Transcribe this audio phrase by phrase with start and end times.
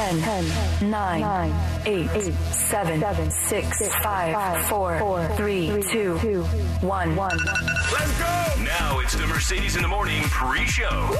[0.00, 7.38] 10, 10 9, 9 8, 8 7, 7 6, 5 4 3 2 1 1
[7.92, 8.40] Let's go!
[8.64, 11.10] Now it's the Mercedes in the Morning pre-show.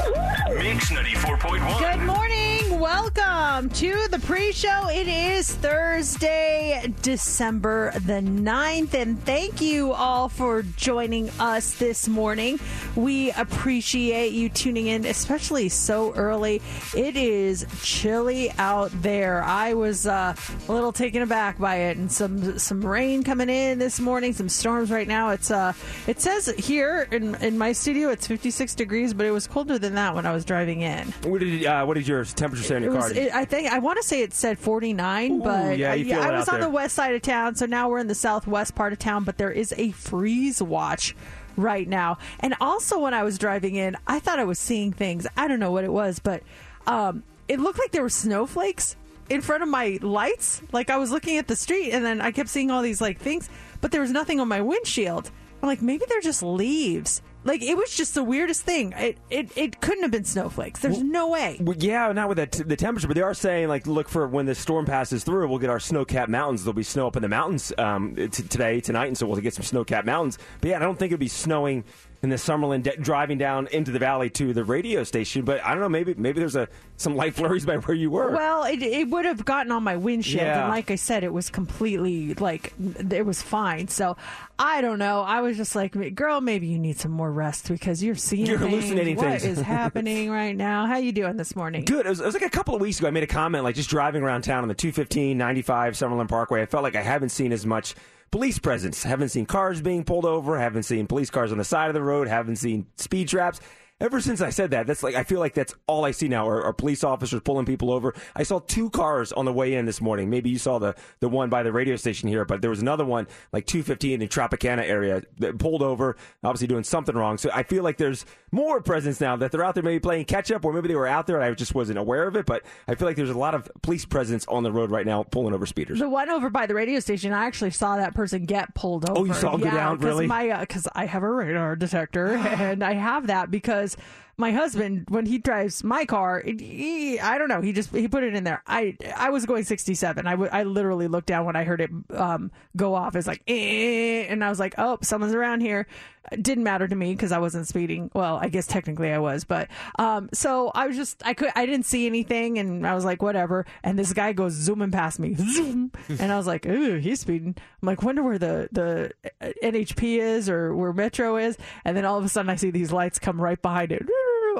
[0.48, 1.78] Mix 94.1.
[1.78, 2.80] Good morning.
[2.80, 4.88] Welcome to the pre show.
[4.88, 8.94] It is Thursday, December the 9th.
[8.94, 12.60] And thank you all for joining us this morning.
[12.94, 16.62] We appreciate you tuning in, especially so early.
[16.96, 19.42] It is chilly out there.
[19.42, 20.34] I was uh,
[20.68, 24.48] a little taken aback by it and some some rain coming in this morning, some
[24.48, 25.30] storms right now.
[25.30, 25.72] It's uh
[26.06, 29.94] it says here in, in my studio it's 56 degrees, but it was colder than
[29.96, 31.08] that when I was driving in.
[31.24, 33.08] What did uh, what did your temperature say in It your car?
[33.08, 36.28] was, it, I think I want to say it said 49, but yeah, feel I
[36.28, 36.68] it was out on there.
[36.68, 39.24] the west side of town, so now we're in the southwest part of town.
[39.24, 41.14] But there is a freeze watch
[41.56, 45.26] right now, and also when I was driving in, I thought I was seeing things.
[45.36, 46.42] I don't know what it was, but
[46.86, 48.94] um, it looked like there were snowflakes
[49.28, 50.62] in front of my lights.
[50.72, 53.18] Like I was looking at the street, and then I kept seeing all these like
[53.18, 53.50] things,
[53.80, 55.30] but there was nothing on my windshield.
[55.60, 57.22] I'm like, maybe they're just leaves.
[57.42, 58.92] Like it was just the weirdest thing.
[58.96, 60.80] It it, it couldn't have been snowflakes.
[60.80, 61.56] There's no way.
[61.60, 64.28] Well, yeah, not with the, t- the temperature, but they are saying like look for
[64.28, 66.62] when the storm passes through, we'll get our snow-capped mountains.
[66.62, 69.54] There'll be snow up in the mountains um, t- today, tonight, and so we'll get
[69.54, 70.38] some snow-capped mountains.
[70.60, 71.84] But yeah, I don't think it'll be snowing
[72.22, 75.42] in the Summerlin de- driving down into the valley to the radio station.
[75.42, 78.30] But I don't know, maybe maybe there's a some light flurries by where you were.
[78.32, 80.60] Well, it, it would have gotten on my windshield, Yeah.
[80.60, 82.74] and like I said, it was completely like
[83.10, 83.88] it was fine.
[83.88, 84.18] So
[84.58, 85.22] I don't know.
[85.22, 88.58] I was just like, girl, maybe you need some more rest because you're seeing You're
[88.58, 88.70] things.
[88.70, 89.44] hallucinating What things.
[89.44, 90.84] is happening right now?
[90.86, 91.86] How you doing this morning?
[91.86, 92.04] Good.
[92.04, 93.08] It was, it was like a couple of weeks ago.
[93.08, 96.60] I made a comment, like just driving around town on the 215, 95, Summerlin Parkway.
[96.60, 97.94] I felt like I haven't seen as much
[98.30, 99.02] police presence.
[99.02, 100.58] Haven't seen cars being pulled over.
[100.58, 102.28] Haven't seen police cars on the side of the road.
[102.28, 103.60] Haven't seen speed traps.
[104.00, 106.48] Ever since I said that, that's like I feel like that's all I see now
[106.48, 108.14] are, are police officers pulling people over.
[108.34, 110.30] I saw two cars on the way in this morning.
[110.30, 113.04] Maybe you saw the the one by the radio station here, but there was another
[113.04, 117.36] one like 215 in the Tropicana area that pulled over, obviously doing something wrong.
[117.36, 120.50] So I feel like there's more presence now that they're out there maybe playing catch
[120.50, 122.46] up, or maybe they were out there and I just wasn't aware of it.
[122.46, 125.24] But I feel like there's a lot of police presence on the road right now
[125.24, 125.98] pulling over speeders.
[125.98, 129.20] The one over by the radio station, I actually saw that person get pulled over.
[129.20, 130.26] Oh, you saw him go yeah, Really?
[130.26, 134.06] My uh, because I have a radar detector, and I have that because because
[134.40, 138.24] my husband, when he drives my car, he, I don't know, he just he put
[138.24, 138.62] it in there.
[138.66, 140.26] I I was going sixty seven.
[140.26, 143.14] I I literally looked down when I heard it um, go off.
[143.14, 145.86] It's like, eh, and I was like, oh, someone's around here.
[146.32, 148.10] It didn't matter to me because I wasn't speeding.
[148.14, 149.68] Well, I guess technically I was, but
[149.98, 153.22] um, so I was just I could I didn't see anything, and I was like,
[153.22, 153.66] whatever.
[153.82, 157.54] And this guy goes zooming past me, zoom, and I was like, ooh, he's speeding.
[157.82, 162.04] I'm like, wonder where the the uh, NHP is or where Metro is, and then
[162.04, 164.06] all of a sudden I see these lights come right behind it.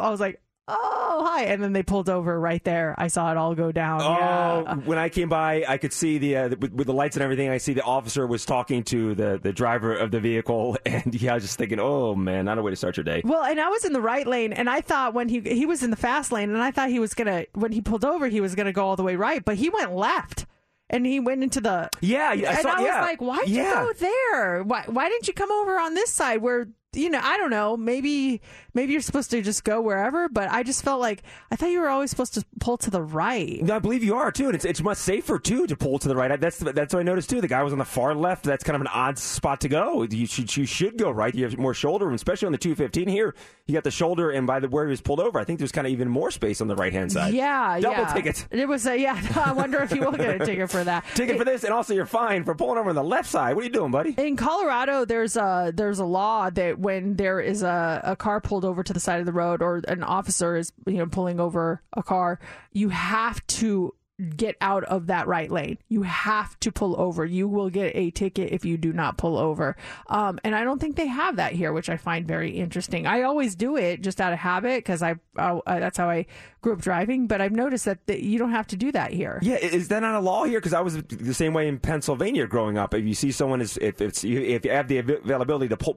[0.00, 0.40] I was like.
[0.72, 1.46] Oh hi!
[1.46, 2.94] And then they pulled over right there.
[2.96, 4.02] I saw it all go down.
[4.02, 4.74] Oh, yeah.
[4.76, 7.48] when I came by, I could see the, uh, with, with the lights and everything.
[7.48, 11.32] I see the officer was talking to the, the driver of the vehicle, and yeah,
[11.32, 13.20] I was just thinking, oh man, not a way to start your day.
[13.24, 15.82] Well, and I was in the right lane, and I thought when he he was
[15.82, 18.40] in the fast lane, and I thought he was gonna when he pulled over, he
[18.40, 20.46] was gonna go all the way right, but he went left,
[20.88, 23.00] and he went into the Yeah, yeah, I and saw- I was yeah.
[23.00, 23.86] like, why'd Yeah.
[23.86, 24.62] you go there?
[24.62, 27.76] Why why didn't you come over on this side where you know, I don't know.
[27.76, 28.40] Maybe
[28.74, 31.80] maybe you're supposed to just go wherever, but I just felt like I thought you
[31.80, 33.62] were always supposed to pull to the right.
[33.62, 36.08] No, I believe you are too, and it's it's much safer too to pull to
[36.08, 36.40] the right.
[36.40, 37.40] That's that's what I noticed too.
[37.40, 38.44] The guy was on the far left.
[38.44, 40.02] That's kind of an odd spot to go.
[40.02, 41.34] You should you should go right.
[41.34, 43.34] You have more shoulder room, especially on the 215 here.
[43.66, 45.72] You got the shoulder, and by the where he was pulled over, I think there's
[45.72, 47.34] kind of even more space on the right hand side.
[47.34, 48.12] Yeah, double yeah.
[48.12, 48.46] ticket.
[48.50, 49.20] It was a yeah.
[49.44, 51.04] I wonder if you will get a ticket for that.
[51.14, 53.54] Ticket for this, and also you're fine for pulling over on the left side.
[53.54, 54.14] What are you doing, buddy?
[54.16, 58.64] In Colorado, there's a there's a law that when there is a, a car pulled
[58.64, 61.82] over to the side of the road or an officer is you know pulling over
[61.92, 62.38] a car,
[62.72, 63.94] you have to
[64.36, 65.78] get out of that right lane.
[65.88, 67.24] You have to pull over.
[67.24, 69.76] You will get a ticket if you do not pull over.
[70.08, 73.06] Um, and I don't think they have that here, which I find very interesting.
[73.06, 76.26] I always do it just out of habit because I, I that's how I
[76.60, 77.26] grew up driving.
[77.26, 79.38] But I've noticed that you don't have to do that here.
[79.42, 80.60] Yeah, is that not a law here?
[80.60, 82.94] Because I was the same way in Pennsylvania growing up.
[82.94, 85.96] If you see someone is if if you have the availability to pull,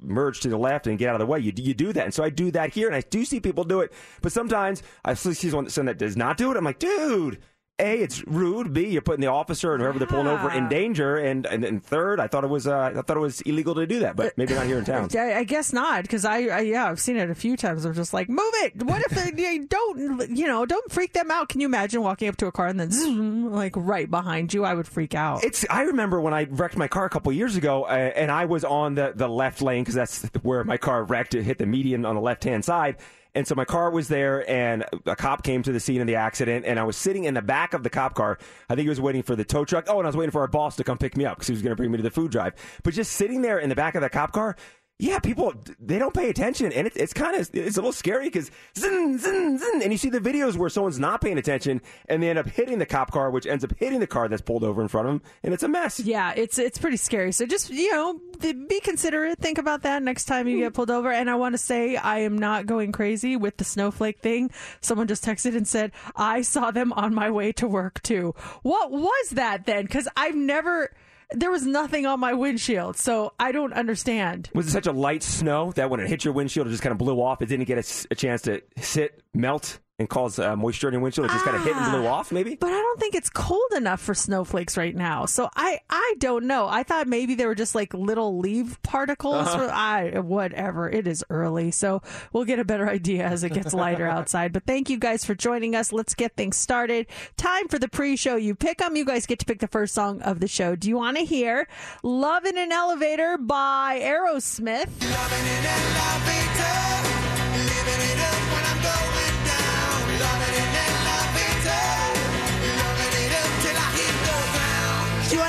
[0.00, 2.04] merge to the left and get out of the way, you you do that.
[2.04, 3.92] And so I do that here, and I do see people do it.
[4.22, 6.56] But sometimes I see someone that does not do it.
[6.56, 7.40] I'm like, dude.
[7.78, 8.72] A, it's rude.
[8.72, 11.18] B, you're putting the officer and whoever they're pulling over in danger.
[11.18, 13.86] And and, and third, I thought it was uh, I thought it was illegal to
[13.86, 15.10] do that, but maybe not here in town.
[15.18, 17.84] I, I guess not because I, I yeah I've seen it a few times.
[17.84, 18.82] I'm just like move it.
[18.82, 21.50] What if they, they don't you know don't freak them out?
[21.50, 24.64] Can you imagine walking up to a car and then zoom, like right behind you?
[24.64, 25.44] I would freak out.
[25.44, 28.46] It's I remember when I wrecked my car a couple years ago, uh, and I
[28.46, 31.34] was on the the left lane because that's where my car wrecked.
[31.34, 32.96] It hit the median on the left hand side.
[33.36, 36.14] And so my car was there, and a cop came to the scene of the
[36.14, 38.38] accident, and I was sitting in the back of the cop car.
[38.70, 39.84] I think he was waiting for the tow truck.
[39.88, 41.52] Oh, and I was waiting for our boss to come pick me up because he
[41.52, 42.54] was going to bring me to the food drive.
[42.82, 44.56] But just sitting there in the back of the cop car,
[44.98, 48.26] yeah, people they don't pay attention, and it's it's kind of it's a little scary
[48.26, 52.22] because zin zin zin, and you see the videos where someone's not paying attention, and
[52.22, 54.64] they end up hitting the cop car, which ends up hitting the car that's pulled
[54.64, 56.00] over in front of them, and it's a mess.
[56.00, 57.32] Yeah, it's it's pretty scary.
[57.32, 59.38] So just you know, be considerate.
[59.38, 61.12] Think about that next time you get pulled over.
[61.12, 64.50] And I want to say I am not going crazy with the snowflake thing.
[64.80, 68.34] Someone just texted and said I saw them on my way to work too.
[68.62, 69.84] What was that then?
[69.84, 70.90] Because I've never
[71.30, 74.50] there was nothing on my windshield, so I don't understand.
[74.54, 76.92] Was it such a light snow that when it hit your windshield, it just kind
[76.92, 77.42] of blew off?
[77.42, 81.00] It didn't get a, a chance to sit, melt, and cause uh, moisture in your
[81.00, 81.26] windshield.
[81.26, 82.54] It just kind of hit and blew off, maybe.
[82.54, 85.24] But I don't think it's cold enough for snowflakes right now.
[85.24, 86.68] So I, I don't know.
[86.68, 89.46] I thought maybe they were just like little leaf particles.
[89.46, 89.64] Uh-huh.
[89.64, 90.90] Or I whatever.
[90.90, 92.02] It is early, so
[92.32, 94.52] we'll get a better idea as it gets lighter outside.
[94.52, 95.92] But thank you guys for joining us.
[95.92, 97.06] Let's get things started.
[97.36, 98.36] Time for the pre-show.
[98.36, 98.96] You pick them.
[98.96, 100.76] You guys get to pick the first song of the show.
[100.76, 101.68] Do you want to hear
[102.02, 104.90] "Love in an Elevator" by Aerosmith?
[104.98, 105.32] Do you want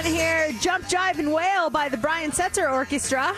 [0.07, 3.33] to hear Jump, Jive, and Wail by the Brian Setzer Orchestra?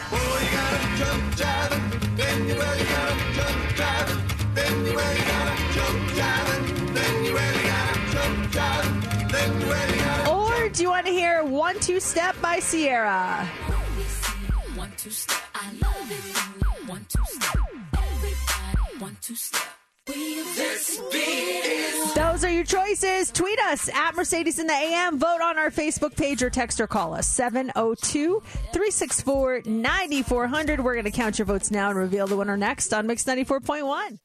[10.30, 13.46] Or do you want to hear One Two Step by Ciara?
[14.76, 16.88] One two step, I love it.
[16.88, 17.56] One two step,
[17.94, 19.00] everybody.
[19.00, 19.79] One two step.
[22.16, 23.32] Those are your choices.
[23.32, 25.20] Tweet us at Mercedes in the AM.
[25.20, 28.42] Vote on our Facebook page or text or call us 702
[28.74, 30.80] 364 9400.
[30.80, 34.20] We're going to count your votes now and reveal the winner next on Mix 94.1.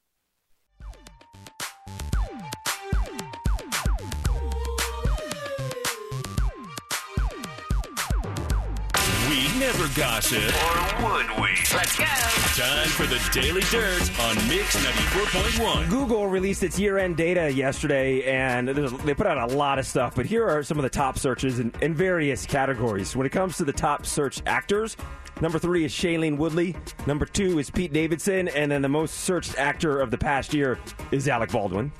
[9.59, 10.39] never gossip.
[10.39, 11.49] Or would we?
[11.73, 12.05] Let's go.
[12.05, 15.89] Time for the Daily Dirt on Mix 94.1.
[15.89, 20.15] Google released its year-end data yesterday, and they put out a lot of stuff.
[20.15, 23.15] But here are some of the top searches in, in various categories.
[23.15, 24.97] When it comes to the top search actors,
[25.41, 26.75] number three is Shailene Woodley.
[27.07, 30.79] Number two is Pete Davidson, and then the most searched actor of the past year
[31.11, 31.91] is Alec Baldwin.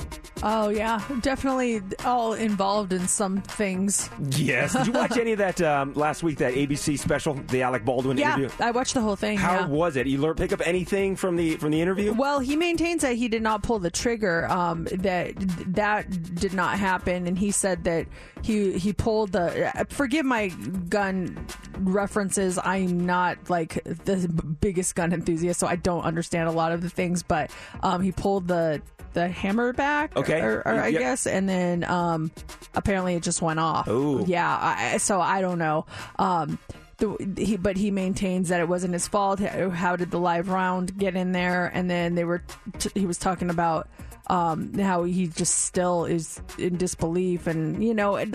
[0.44, 1.02] Oh, yeah.
[1.22, 4.10] Definitely all involved in some things.
[4.32, 4.74] Yes.
[4.74, 6.38] Did you watch any of that um, last week?
[6.40, 8.50] That ABC special, the Alec Baldwin Yeah, interview.
[8.64, 9.38] I watched the whole thing.
[9.38, 9.68] How yeah.
[9.68, 10.08] was it?
[10.08, 12.14] You learn pick up anything from the from the interview?
[12.14, 14.46] Well, he maintains that he did not pull the trigger.
[14.48, 15.34] Um, that
[15.74, 18.06] that did not happen, and he said that
[18.44, 19.72] he he pulled the.
[19.80, 20.50] uh, Forgive my
[20.90, 21.44] gun
[21.80, 22.60] references.
[22.64, 24.28] I'm not like the
[24.62, 27.24] biggest gun enthusiast, so I don't understand a lot of the things.
[27.24, 27.52] But
[27.84, 28.82] um, he pulled the
[29.14, 30.42] the hammer back, Okay.
[30.42, 31.00] or, or I Yep.
[31.00, 32.32] guess, and then um,
[32.74, 33.88] apparently it just went off.
[33.88, 34.26] Ooh.
[34.28, 35.86] Yeah, I, so I don't know.
[36.20, 36.60] Um,
[36.98, 39.40] the, he, but he maintains that it wasn't his fault.
[39.40, 41.72] How did the live round get in there?
[41.74, 42.42] And then they were,
[42.80, 43.88] t- he was talking about
[44.28, 48.30] um, how he just still is in disbelief, and you know, it,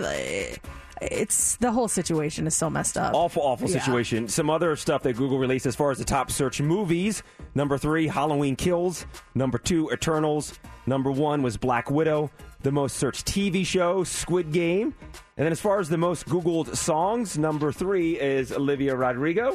[1.01, 3.15] it's the whole situation is so messed up.
[3.15, 3.81] Awful, awful Yeah.
[3.81, 4.29] situation.
[4.29, 7.23] Some other stuff that Google released as far as the top search movies.
[7.55, 9.07] Number three, Halloween Kills.
[9.35, 10.59] Number two, Eternals.
[10.87, 12.31] Number one was Black Widow.
[12.63, 14.95] The most searched TV show, Squid Game.
[15.37, 19.55] And then as far as the most Googled songs, number three is Olivia Rodrigo.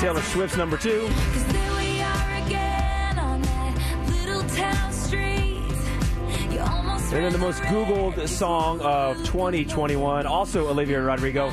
[0.00, 1.08] Taylor Swift's number two.
[7.10, 11.48] And then the most Googled song of 2021, also Olivia Rodrigo.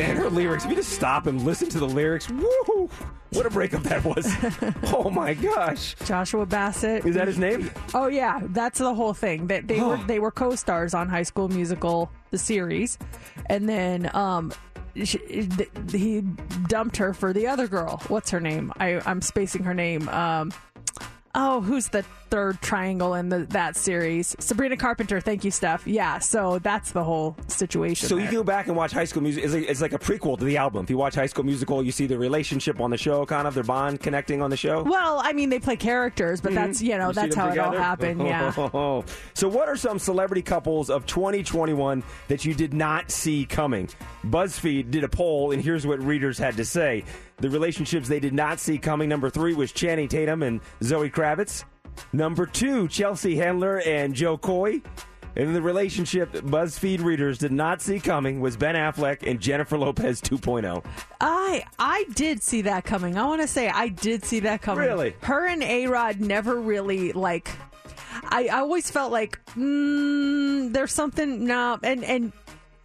[0.00, 2.88] And her lyrics, if you just stop and listen to the lyrics, woo!
[3.32, 4.26] What a breakup that was.
[4.94, 5.94] oh my gosh.
[6.06, 7.04] Joshua Bassett.
[7.04, 7.70] Is that his name?
[7.92, 9.48] Oh yeah, that's the whole thing.
[9.48, 12.96] That they, were they were co-stars on High School Musical the series,
[13.46, 14.52] and then um,
[14.96, 16.22] sh th- he
[16.68, 18.02] dumped her for the other girl.
[18.08, 18.72] What's her name?
[18.78, 20.08] I I'm spacing her name.
[20.08, 20.52] Um,
[21.34, 24.36] oh, who's the third triangle in the that series?
[24.38, 25.20] Sabrina Carpenter.
[25.20, 25.86] Thank you, Steph.
[25.86, 28.08] Yeah, so that's the whole situation.
[28.08, 28.28] So you there.
[28.30, 29.44] can go back and watch High School Music.
[29.44, 30.84] It's like, it's like a prequel to the album.
[30.84, 33.54] If you watch High School Musical, you see the relationship on the show, kind of
[33.54, 34.82] their bond connecting on the show.
[34.82, 36.86] Well, I mean, they play characters, but that's mm-hmm.
[36.86, 37.82] you know You that's how it all together?
[37.82, 38.20] happened.
[38.30, 38.52] Yeah.
[39.34, 43.88] so, what are some celebrity couples of 2021 that you did not see coming?
[44.26, 47.04] BuzzFeed did a poll, and here's what readers had to say.
[47.38, 49.08] The relationships they did not see coming.
[49.08, 51.64] Number three was Channing Tatum and Zoe Kravitz.
[52.12, 54.82] Number two, Chelsea Handler and Jo Koy.
[55.36, 60.20] And the relationship BuzzFeed readers did not see coming was Ben Affleck and Jennifer Lopez
[60.32, 60.36] oh.
[60.36, 60.84] 2.0.
[61.20, 63.16] I I did see that coming.
[63.16, 64.84] I want to say I did see that coming.
[64.84, 65.14] Really?
[65.22, 67.50] Her and A Rod never really like.
[68.24, 72.32] I, I always felt like mm, there's something no, and and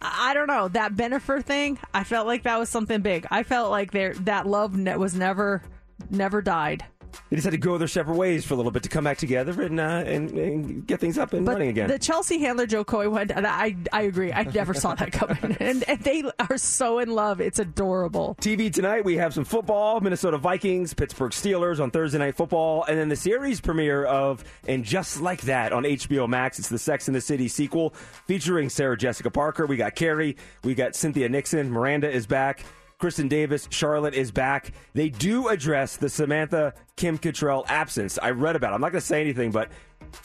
[0.00, 1.78] I don't know that Bennifer thing.
[1.92, 3.26] I felt like that was something big.
[3.30, 5.62] I felt like there that love ne- was never
[6.10, 6.84] never died.
[7.30, 9.18] They just had to go their separate ways for a little bit to come back
[9.18, 11.88] together and uh, and, and get things up and But running again.
[11.88, 13.30] the Chelsea handler Jo Koy went.
[13.30, 14.32] And I I agree.
[14.32, 15.56] I never saw that coming.
[15.60, 17.40] and, and they are so in love.
[17.40, 18.36] It's adorable.
[18.40, 22.98] TV tonight, we have some football Minnesota Vikings, Pittsburgh Steelers on Thursday Night Football, and
[22.98, 26.58] then the series premiere of And Just Like That on HBO Max.
[26.58, 27.90] It's the Sex and the City sequel
[28.26, 29.66] featuring Sarah Jessica Parker.
[29.66, 32.64] We got Carrie, we got Cynthia Nixon, Miranda is back.
[33.00, 34.72] Kristin Davis, Charlotte is back.
[34.94, 38.18] They do address the Samantha Kim Cattrall absence.
[38.22, 38.76] I read about it.
[38.76, 39.68] I'm not going to say anything, but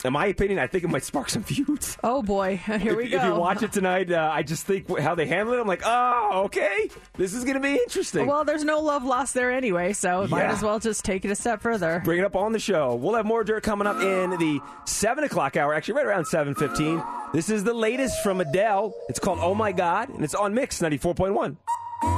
[0.06, 1.98] in my opinion, I think it might spark some feuds.
[2.04, 3.16] Oh boy, here we if, go.
[3.18, 5.60] If you watch it tonight, uh, I just think how they handle it.
[5.60, 8.26] I'm like, oh, okay, this is going to be interesting.
[8.26, 11.34] Well, there's no love lost there anyway, so might as well just take it a
[11.34, 12.00] step further.
[12.04, 12.94] Bring it up on the show.
[12.94, 15.74] We'll have more dirt coming up in the seven o'clock hour.
[15.74, 17.02] Actually, right around seven fifteen.
[17.32, 18.94] This is the latest from Adele.
[19.08, 21.56] It's called "Oh My God" and it's on Mix ninety four point one.
[22.02, 22.08] Be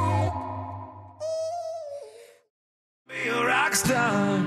[3.28, 4.38] a rock star.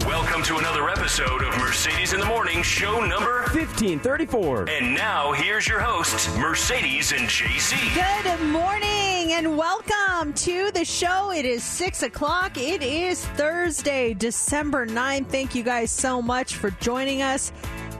[0.00, 3.44] Welcome to another episode of Mercedes in the Morning, show number.
[3.50, 4.68] Fifteen thirty four.
[4.68, 7.76] And now here's your hosts, Mercedes and JC.
[7.94, 11.30] Good morning and welcome to the show.
[11.30, 12.58] It is six o'clock.
[12.58, 15.28] It is Thursday, December 9th.
[15.28, 17.52] Thank you guys so much for joining us.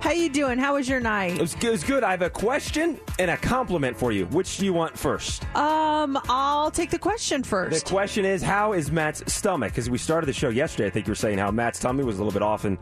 [0.04, 0.58] How you doing?
[0.58, 1.40] How was your It night?
[1.40, 2.04] was, it was good.
[2.04, 4.26] I have a question and a compliment for you.
[4.26, 5.42] Which do you want first?
[5.56, 7.86] Um, I'll take the question first.
[7.86, 9.72] The question is, how is Matt's stomach?
[9.72, 10.88] Because we started the show yesterday.
[10.88, 12.76] I think you were saying how Matt's tummy was a little bit off, and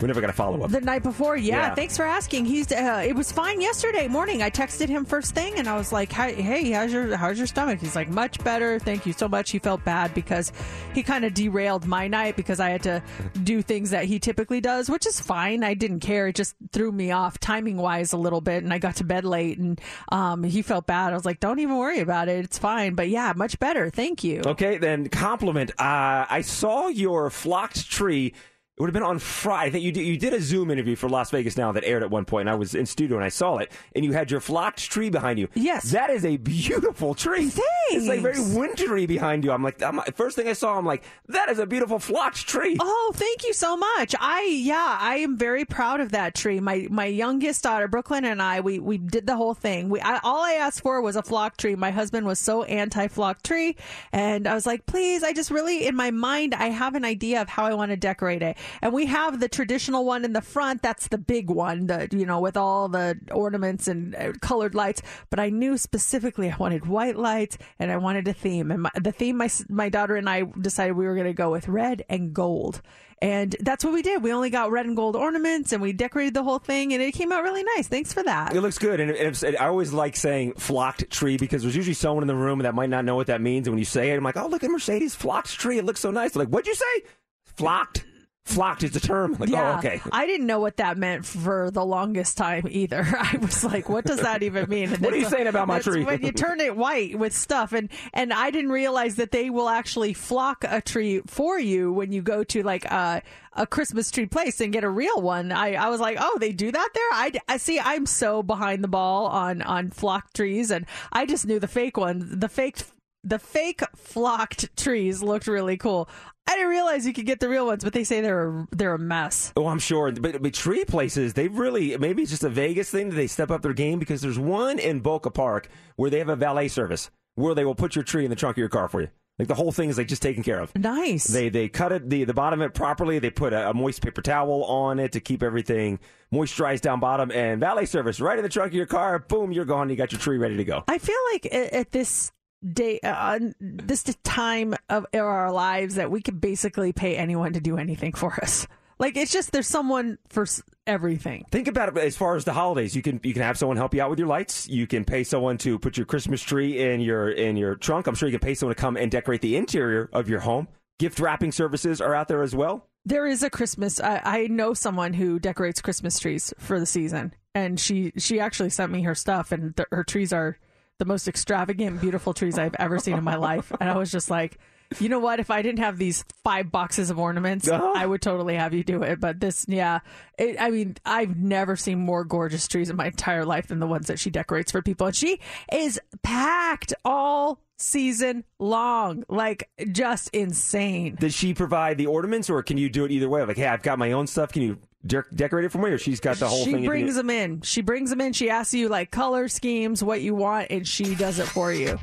[0.00, 0.70] we never got a follow up.
[0.70, 1.56] The night before, yeah.
[1.56, 1.74] Yeah.
[1.74, 2.44] Thanks for asking.
[2.44, 4.44] He's uh, it was fine yesterday morning.
[4.44, 7.48] I texted him first thing, and I was like, "Hey, hey, how's your how's your
[7.48, 10.52] stomach?" He's like, "Much better, thank you so much." He felt bad because
[10.94, 13.02] he kind of derailed my night because I had to
[13.42, 15.64] do things that he typically does, which is fine.
[15.64, 16.28] I didn't care.
[16.28, 19.24] It just threw me off timing wise a little bit, and I got to bed
[19.24, 21.12] late, and um, he felt bad.
[21.12, 22.44] I was like, "Don't even worry about it.
[22.44, 23.90] It's fine." But yeah, much better.
[23.90, 24.42] Thank you.
[24.44, 25.70] Okay, then compliment.
[25.72, 28.34] Uh, I saw your flocked tree.
[28.78, 29.66] It would have been on Friday.
[29.66, 32.04] I think you did, you did a Zoom interview for Las Vegas Now that aired
[32.04, 34.30] at one point, and I was in studio and I saw it, and you had
[34.30, 35.48] your flocked tree behind you.
[35.54, 35.90] Yes.
[35.90, 37.48] that is a beautiful tree.
[37.48, 37.64] Thanks.
[37.90, 39.50] It's like very wintry behind you.
[39.50, 42.76] I'm like, I'm, first thing I saw, I'm like, that is a beautiful flocked tree.
[42.78, 44.14] Oh, thank you so much.
[44.20, 46.60] I yeah, I am very proud of that tree.
[46.60, 49.88] My my youngest daughter, Brooklyn, and I we we did the whole thing.
[49.88, 51.74] We I, all I asked for was a flock tree.
[51.74, 53.74] My husband was so anti flock tree,
[54.12, 57.42] and I was like, please, I just really in my mind I have an idea
[57.42, 58.56] of how I want to decorate it.
[58.82, 60.82] And we have the traditional one in the front.
[60.82, 65.02] That's the big one, the you know, with all the ornaments and uh, colored lights.
[65.30, 68.70] But I knew specifically I wanted white lights and I wanted a theme.
[68.70, 71.50] And my, the theme my my daughter and I decided we were going to go
[71.50, 72.82] with red and gold.
[73.20, 74.22] And that's what we did.
[74.22, 77.12] We only got red and gold ornaments and we decorated the whole thing and it
[77.12, 77.88] came out really nice.
[77.88, 78.54] Thanks for that.
[78.54, 81.94] It looks good, and, and it's, I always like saying flocked tree because there's usually
[81.94, 83.66] someone in the room that might not know what that means.
[83.66, 85.78] And when you say it, I'm like, "Oh, look at Mercedes flocked tree.
[85.78, 87.02] It looks so nice." They're like, "What'd you say?"
[87.44, 88.04] Flocked.
[88.48, 89.32] Flocked is the term.
[89.32, 90.00] Like, oh, yeah, oh, okay.
[90.10, 93.06] I didn't know what that meant for the longest time either.
[93.20, 96.02] I was like, "What does that even mean?" What are you saying about my tree?
[96.02, 99.68] When you turn it white with stuff, and and I didn't realize that they will
[99.68, 104.26] actually flock a tree for you when you go to like a a Christmas tree
[104.26, 105.52] place and get a real one.
[105.52, 107.78] I, I was like, "Oh, they do that there." I, I see.
[107.78, 111.98] I'm so behind the ball on on flock trees, and I just knew the fake
[111.98, 112.24] ones.
[112.34, 112.78] The fake
[113.24, 116.08] the fake flocked trees looked really cool.
[116.48, 118.98] I didn't realize you could get the real ones, but they say they're they're a
[118.98, 119.52] mess.
[119.54, 120.10] Oh, I'm sure.
[120.12, 123.50] But, but tree places, they really, maybe it's just a Vegas thing that they step
[123.50, 127.10] up their game because there's one in Boca Park where they have a valet service
[127.34, 129.08] where they will put your tree in the trunk of your car for you.
[129.38, 130.74] Like the whole thing is like just taken care of.
[130.74, 131.24] Nice.
[131.24, 133.18] They they cut it the the bottom of it properly.
[133.18, 136.00] They put a, a moist paper towel on it to keep everything
[136.32, 137.30] moisturized down bottom.
[137.30, 139.18] And valet service right in the trunk of your car.
[139.18, 139.90] Boom, you're gone.
[139.90, 140.82] You got your tree ready to go.
[140.88, 142.32] I feel like at, at this
[142.64, 147.60] day, uh, on this time of our lives, that we could basically pay anyone to
[147.60, 148.66] do anything for us.
[148.98, 150.44] Like it's just there's someone for
[150.86, 151.44] everything.
[151.50, 152.96] Think about it as far as the holidays.
[152.96, 154.68] You can you can have someone help you out with your lights.
[154.68, 158.06] You can pay someone to put your Christmas tree in your in your trunk.
[158.06, 160.68] I'm sure you can pay someone to come and decorate the interior of your home.
[160.98, 162.88] Gift wrapping services are out there as well.
[163.04, 164.00] There is a Christmas.
[164.00, 168.70] I, I know someone who decorates Christmas trees for the season, and she she actually
[168.70, 170.58] sent me her stuff, and th- her trees are
[170.98, 173.72] the most extravagant, beautiful trees I've ever seen in my life.
[173.80, 174.58] And I was just like,
[174.98, 175.38] you know what?
[175.38, 177.92] If I didn't have these five boxes of ornaments, Uh-huh.
[177.94, 179.20] I would totally have you do it.
[179.20, 180.00] But this, yeah,
[180.38, 183.86] it, I mean, I've never seen more gorgeous trees in my entire life than the
[183.86, 185.40] ones that she decorates for people, and she
[185.72, 191.16] is packed all season long, like just insane.
[191.20, 193.44] Does she provide the ornaments, or can you do it either way?
[193.44, 194.52] Like, hey, I've got my own stuff.
[194.52, 196.82] Can you de- decorate it for me, or she's got the whole she thing?
[196.82, 197.60] can brings them in.
[197.62, 198.32] She brings them in.
[198.32, 201.98] She asks you like color schemes, what you want, and she does it for you.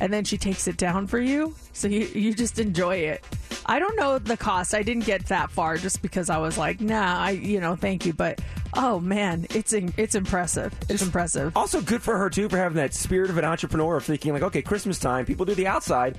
[0.00, 3.24] And then she takes it down for you, so you you just enjoy it.
[3.66, 4.74] I don't know the cost.
[4.74, 8.06] I didn't get that far just because I was like, nah, I you know, thank
[8.06, 8.40] you, but
[8.74, 10.72] oh man, it's in, it's impressive.
[10.88, 11.56] It's impressive.
[11.56, 14.42] Also, good for her too for having that spirit of an entrepreneur of thinking like,
[14.42, 16.18] okay, Christmas time, people do the outside,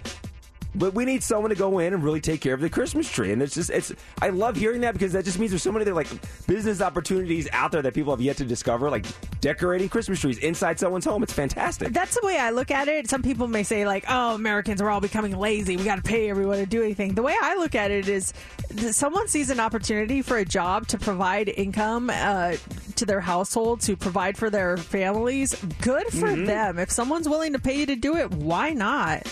[0.76, 3.32] but we need someone to go in and really take care of the Christmas tree.
[3.32, 5.84] And it's just, it's, I love hearing that because that just means there's so many
[5.84, 6.08] other like
[6.48, 9.06] business opportunities out there that people have yet to discover, like
[9.42, 11.24] decorating Christmas trees inside someone's home.
[11.24, 11.94] It's fantastic.
[11.94, 13.10] That's the way I look at it.
[13.10, 15.78] Some people may say like, "Oh, Americans are all becoming lazy.
[15.78, 18.34] We got to pay everyone to do anything." The way I look at it is,
[18.92, 22.56] someone sees an opportunity for a job to provide income uh,
[22.96, 25.56] to their household, to provide for their families.
[25.82, 26.46] Good for Mm-hmm.
[26.46, 26.80] them.
[26.80, 29.28] If someone's willing to pay you to do it, why not?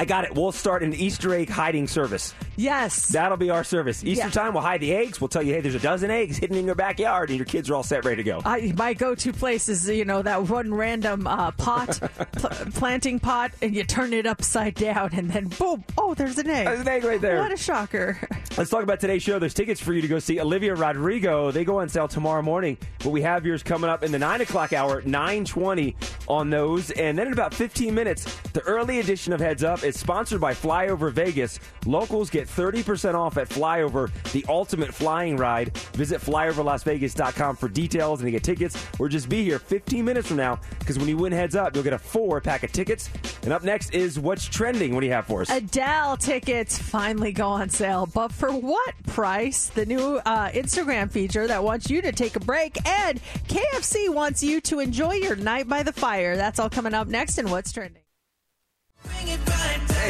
[0.00, 0.34] I got it.
[0.34, 2.32] We'll start an Easter egg hiding service.
[2.56, 3.08] Yes.
[3.08, 4.02] That'll be our service.
[4.02, 4.30] Easter Yeah.
[4.30, 5.20] time, we'll hide the eggs.
[5.20, 7.68] We'll tell you, hey, there's a dozen eggs hidden in your backyard, and your kids
[7.68, 8.40] are all set, ready to go.
[8.46, 12.00] I, my go-to place is you know that one random uh, pot,
[12.32, 15.84] pl- planting pot, and you turn it upside down, and then boom!
[15.98, 16.66] Oh, there's an egg.
[16.66, 17.36] There's an egg right there.
[17.38, 18.18] What a shocker!
[18.56, 19.38] Let's talk about today's show.
[19.38, 21.50] There's tickets for you to go see Olivia Rodrigo.
[21.50, 24.40] They go on sale tomorrow morning, but we have yours coming up in the nine
[24.40, 25.94] o'clock hour, nine twenty
[26.26, 30.00] on those, and then in about fifteen minutes, the early edition of Heads Up is
[30.00, 31.60] sponsored by Flyover Vegas.
[31.84, 35.76] Locals get thirty percent off at Flyover, the ultimate flying ride.
[35.94, 40.36] Visit flyoverlasvegas.com for details and to get tickets, or just be here fifteen minutes from
[40.36, 43.10] now because when you win Heads Up, you'll get a four pack of tickets.
[43.42, 44.94] And up next is what's trending.
[44.94, 45.50] What do you have for us?
[45.50, 49.68] Adele tickets finally go on sale, but for what price?
[49.68, 54.42] The new uh, Instagram feature that wants you to take a break, and KFC wants
[54.42, 56.36] you to enjoy your night by the fire.
[56.36, 58.02] That's all coming up next, in what's trending.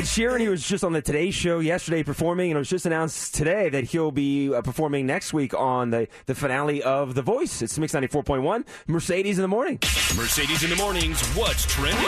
[0.00, 2.86] Ed Sheeran, he was just on the Today Show yesterday performing, and it was just
[2.86, 7.20] announced today that he'll be uh, performing next week on the, the finale of The
[7.20, 7.60] Voice.
[7.60, 9.78] It's Mix 94.1, Mercedes in the morning.
[10.16, 11.20] Mercedes in the mornings.
[11.36, 12.02] What's trending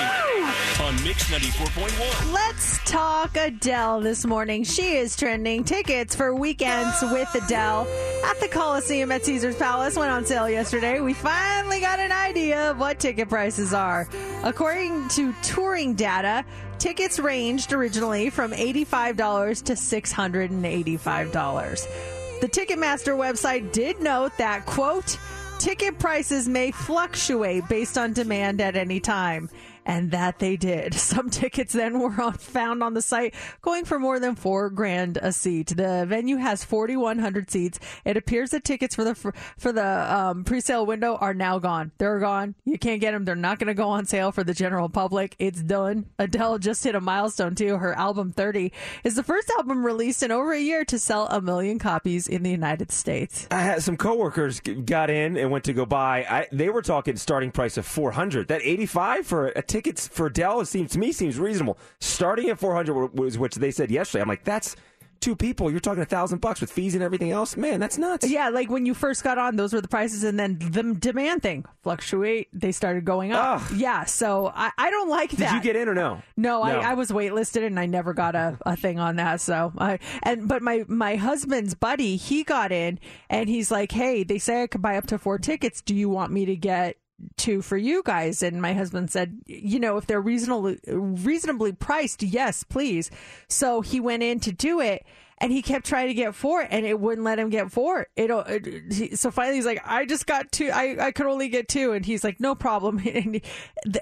[0.81, 2.33] on Mix 94.1?
[2.33, 4.64] Let's talk Adele this morning.
[4.64, 5.64] She is trending.
[5.64, 7.87] Tickets for weekends with Adele
[8.24, 11.00] at the Coliseum at Caesar's Palace went on sale yesterday.
[11.00, 14.09] We finally got an idea of what ticket prices are.
[14.44, 16.44] According to touring data,
[16.83, 22.40] tickets ranged originally from $85 to $685.
[22.40, 25.16] The Ticketmaster website did note that, quote,
[25.61, 29.49] ticket prices may fluctuate based on demand at any time.
[29.85, 30.95] And that they did.
[31.12, 35.33] Some tickets then were found on the site going for more than four grand a
[35.33, 35.68] seat.
[35.68, 37.79] The venue has 4,100 seats.
[38.05, 39.14] It appears that tickets for the
[39.59, 41.92] for the um, pre-sale window are now gone.
[41.99, 42.55] They're gone.
[42.64, 43.25] You can't get them.
[43.25, 45.35] They're not going to go on sale for the general public.
[45.38, 46.07] It's done.
[46.18, 47.77] Adele just hit a milestone too.
[47.77, 48.73] Her album 30
[49.05, 52.42] is the first album released in over a year to sell a million copies in
[52.42, 53.47] the United States.
[53.51, 56.27] I had some coworkers got in and went to go buy.
[56.29, 58.49] I, they were talking starting price of four hundred.
[58.49, 61.78] That eighty five for a ticket for Adele seems to me seems reasonable.
[62.00, 64.22] Starting at four hundred was which they said yesterday.
[64.22, 64.76] I'm like, that's
[65.20, 65.70] two people.
[65.70, 67.56] You're talking a thousand bucks with fees and everything else.
[67.56, 68.28] Man, that's nuts.
[68.28, 71.42] Yeah, like when you first got on, those were the prices, and then the demand
[71.42, 72.48] thing fluctuate.
[72.52, 73.62] They started going up.
[73.62, 73.72] Ugh.
[73.76, 75.54] Yeah, so I, I don't like Did that.
[75.54, 76.20] you get in or no?
[76.37, 76.80] No, No.
[76.80, 79.40] I, I was waitlisted and I never got a, a thing on that.
[79.40, 82.98] So I and but my my husband's buddy he got in
[83.30, 85.80] and he's like, hey, they say I could buy up to four tickets.
[85.82, 86.96] Do you want me to get?
[87.37, 88.42] Two for you guys.
[88.42, 93.11] And my husband said you know if they're reasonably reasonably priced yes please.
[93.48, 95.05] So he went in to do it
[95.38, 98.31] and he kept trying to get four and it wouldn't let him get four it,
[98.31, 100.70] it he- so finally he's like i just got two.
[100.72, 101.92] I, I could only get two.
[101.92, 102.98] And he's like no problem.
[103.07, 103.42] And he-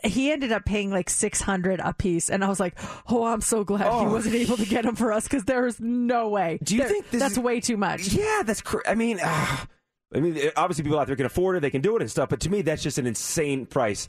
[0.04, 2.28] he ended up paying like 600 a piece.
[2.30, 4.10] And i was like oh i'm so glad he Oh.
[4.10, 6.58] wasn't able to get them for us because there's no way.
[6.62, 8.08] Do you There- think this that's is- way too much.
[8.12, 8.60] Yeah, that's.
[8.62, 9.66] Cr- I mean, ah,
[10.14, 12.10] I mean, eh, obviously people out there can afford it, they can do it and
[12.10, 12.28] stuff.
[12.28, 14.08] But to me, that's just an insane price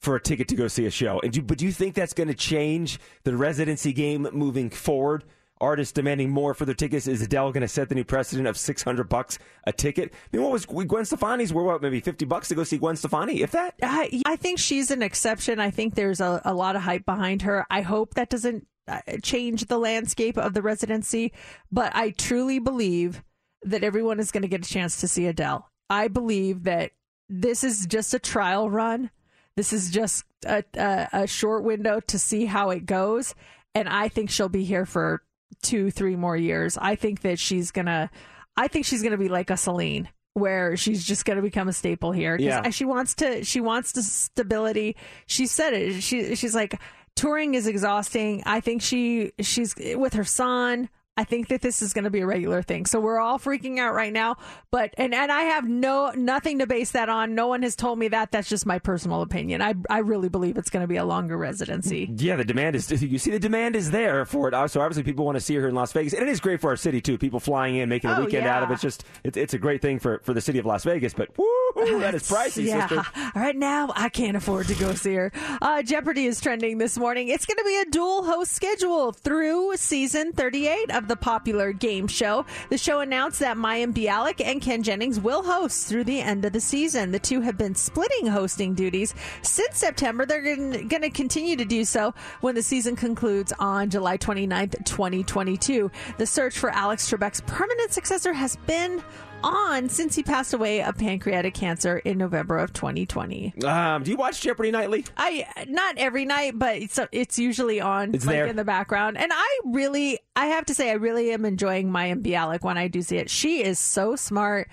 [0.00, 1.20] for a ticket to go see a show.
[1.20, 5.24] And do, but do you think that's going to change the residency game moving forward?
[5.60, 7.06] Artists demanding more for their tickets.
[7.06, 10.12] Is Adele going to set the new precedent of six hundred bucks a ticket?
[10.12, 11.52] I mean, what was Gwen Stefani's?
[11.52, 13.42] Were what maybe fifty bucks to go see Gwen Stefani?
[13.42, 13.74] If that.
[13.80, 15.60] I, I think she's an exception.
[15.60, 17.64] I think there's a, a lot of hype behind her.
[17.70, 21.32] I hope that doesn't uh, change the landscape of the residency,
[21.70, 23.22] but I truly believe
[23.64, 25.68] that everyone is going to get a chance to see Adele.
[25.88, 26.92] I believe that
[27.28, 29.10] this is just a trial run.
[29.56, 33.34] This is just a, a, a short window to see how it goes.
[33.74, 35.22] And I think she'll be here for
[35.62, 36.78] two, three more years.
[36.78, 38.10] I think that she's going to,
[38.56, 41.68] I think she's going to be like a Celine where she's just going to become
[41.68, 42.36] a staple here.
[42.38, 42.70] Yeah.
[42.70, 44.96] she wants to, she wants the stability.
[45.26, 46.02] She said it.
[46.02, 46.80] She, she's like,
[47.16, 48.42] touring is exhausting.
[48.46, 50.88] I think she, she's with her son.
[51.14, 52.86] I think that this is going to be a regular thing.
[52.86, 54.36] So we're all freaking out right now,
[54.70, 57.34] but and and I have no nothing to base that on.
[57.34, 58.32] No one has told me that.
[58.32, 59.60] That's just my personal opinion.
[59.60, 62.10] I I really believe it's going to be a longer residency.
[62.16, 62.90] Yeah, the demand is.
[63.02, 64.70] You see, the demand is there for it.
[64.70, 66.70] So obviously, people want to see her in Las Vegas, and it is great for
[66.70, 67.18] our city too.
[67.18, 68.74] People flying in, making a Oh, weekend out of it.
[68.74, 71.12] It's just, it's, it's a great thing for for the city of Las Vegas.
[71.12, 72.88] But woo, that is pricey, yeah.
[72.88, 73.04] sister.
[73.34, 75.30] Right now, I can't afford to go see her.
[75.60, 77.28] Uh, Jeopardy is trending this morning.
[77.28, 82.06] It's going to be a dual host schedule through season 38 of the popular game
[82.06, 82.46] show.
[82.70, 86.52] The show announced that Mayim Bialik and Ken Jennings will host through the end of
[86.52, 87.12] the season.
[87.12, 90.26] The two have been splitting hosting duties since September.
[90.26, 95.90] They're going to continue to do so when the season concludes on July 29th, 2022.
[96.18, 99.02] The search for Alex Trebek's permanent successor has been
[99.42, 103.54] on since he passed away of pancreatic cancer in November of 2020.
[103.64, 105.04] Um, do you watch Jeopardy nightly?
[105.16, 108.46] I not every night, but it's it's usually on It's like there.
[108.46, 109.16] in the background.
[109.18, 112.88] And I really I have to say I really am enjoying Maya Bialik when I
[112.88, 113.30] do see it.
[113.30, 114.68] She is so smart.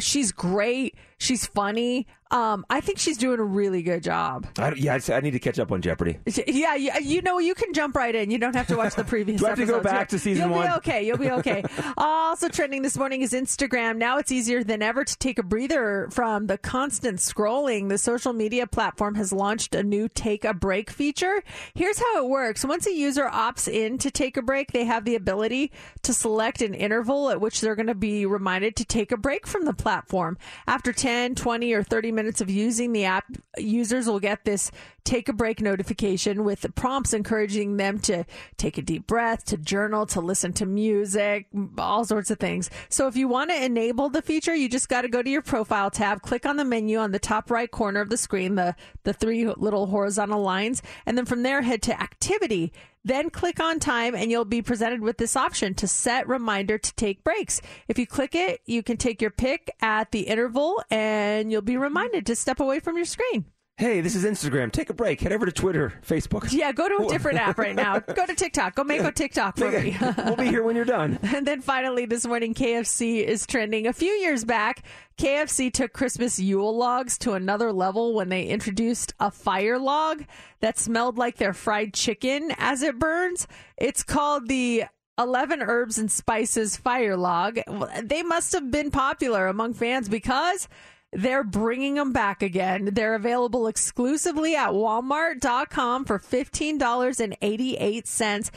[0.00, 0.94] She's great.
[1.18, 2.06] She's funny.
[2.30, 4.46] Um, I think she's doing a really good job.
[4.58, 6.18] I, yeah, I, I need to catch up on Jeopardy.
[6.46, 8.30] Yeah, you, you know, you can jump right in.
[8.30, 10.48] You don't have to watch the previous Do I have to go back to season
[10.48, 10.68] You'll one?
[10.68, 11.06] be okay.
[11.06, 11.64] You'll be okay.
[11.96, 13.96] also trending this morning is Instagram.
[13.96, 17.88] Now it's easier than ever to take a breather from the constant scrolling.
[17.88, 21.42] The social media platform has launched a new take a break feature.
[21.74, 22.64] Here's how it works.
[22.64, 26.60] Once a user opts in to take a break, they have the ability to select
[26.60, 29.72] an interval at which they're going to be reminded to take a break from the
[29.72, 30.36] platform.
[30.66, 33.24] After 10, 20, or 30 minutes of using the app,
[33.56, 34.70] users will get this
[35.04, 38.24] take a break notification with prompts encouraging them to
[38.58, 41.46] take a deep breath, to journal, to listen to music,
[41.78, 42.68] all sorts of things.
[42.90, 45.42] So if you want to enable the feature, you just got to go to your
[45.42, 48.74] profile tab, click on the menu on the top right corner of the screen, the,
[49.04, 52.72] the three little horizontal lines, and then from there head to activity.
[53.08, 56.94] Then click on time and you'll be presented with this option to set reminder to
[56.94, 57.62] take breaks.
[57.88, 61.78] If you click it, you can take your pick at the interval and you'll be
[61.78, 63.46] reminded to step away from your screen.
[63.78, 64.72] Hey, this is Instagram.
[64.72, 65.20] Take a break.
[65.20, 66.52] Head over to Twitter, Facebook.
[66.52, 68.00] Yeah, go to a different app right now.
[68.14, 68.74] Go to TikTok.
[68.74, 69.96] Go make a TikTok for me.
[70.24, 71.16] we'll be here when you're done.
[71.38, 73.86] And then finally, this morning, KFC is trending.
[73.86, 74.82] A few years back,
[75.16, 80.24] KFC took Christmas Yule logs to another level when they introduced a fire log
[80.58, 83.46] that smelled like their fried chicken as it burns.
[83.76, 84.86] It's called the
[85.20, 87.60] 11 Herbs and Spices Fire Log.
[88.02, 90.66] They must have been popular among fans because
[91.12, 92.90] They're bringing them back again.
[92.92, 98.50] They're available exclusively at walmart.com for $15.88.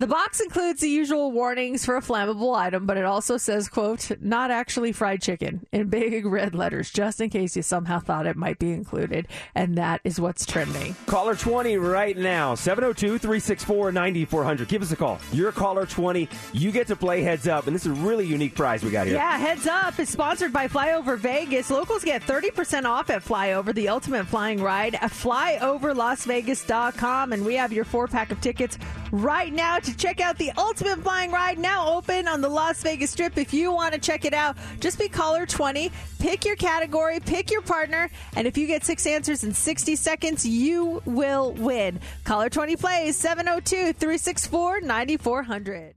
[0.00, 4.12] The box includes the usual warnings for a flammable item, but it also says, quote,
[4.20, 8.36] not actually fried chicken in big red letters, just in case you somehow thought it
[8.36, 9.26] might be included.
[9.56, 10.94] And that is what's trending.
[11.06, 14.68] Caller 20 right now, 702 364 9400.
[14.68, 15.18] Give us a call.
[15.32, 16.28] You're caller 20.
[16.52, 19.08] You get to play heads up, and this is a really unique prize we got
[19.08, 19.16] here.
[19.16, 19.98] Yeah, heads up.
[19.98, 21.70] is sponsored by Flyover Vegas.
[21.70, 27.32] Locals get 30% off at Flyover, the ultimate flying ride at flyoverlasvegas.com.
[27.32, 28.78] And we have your four pack of tickets
[29.10, 33.10] right now to check out the ultimate flying ride now open on the Las Vegas
[33.10, 33.38] Strip.
[33.38, 37.50] If you want to check it out, just be caller 20, pick your category, pick
[37.50, 42.00] your partner, and if you get six answers in 60 seconds, you will win.
[42.24, 45.94] Caller 20 plays 702 364 9400.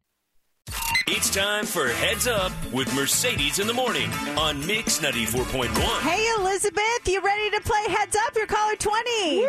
[1.08, 5.68] It's time for Heads Up with Mercedes in the Morning on Mix 94.1.
[6.00, 8.36] Hey, Elizabeth, you ready to play Heads Up?
[8.36, 9.48] You're caller 20.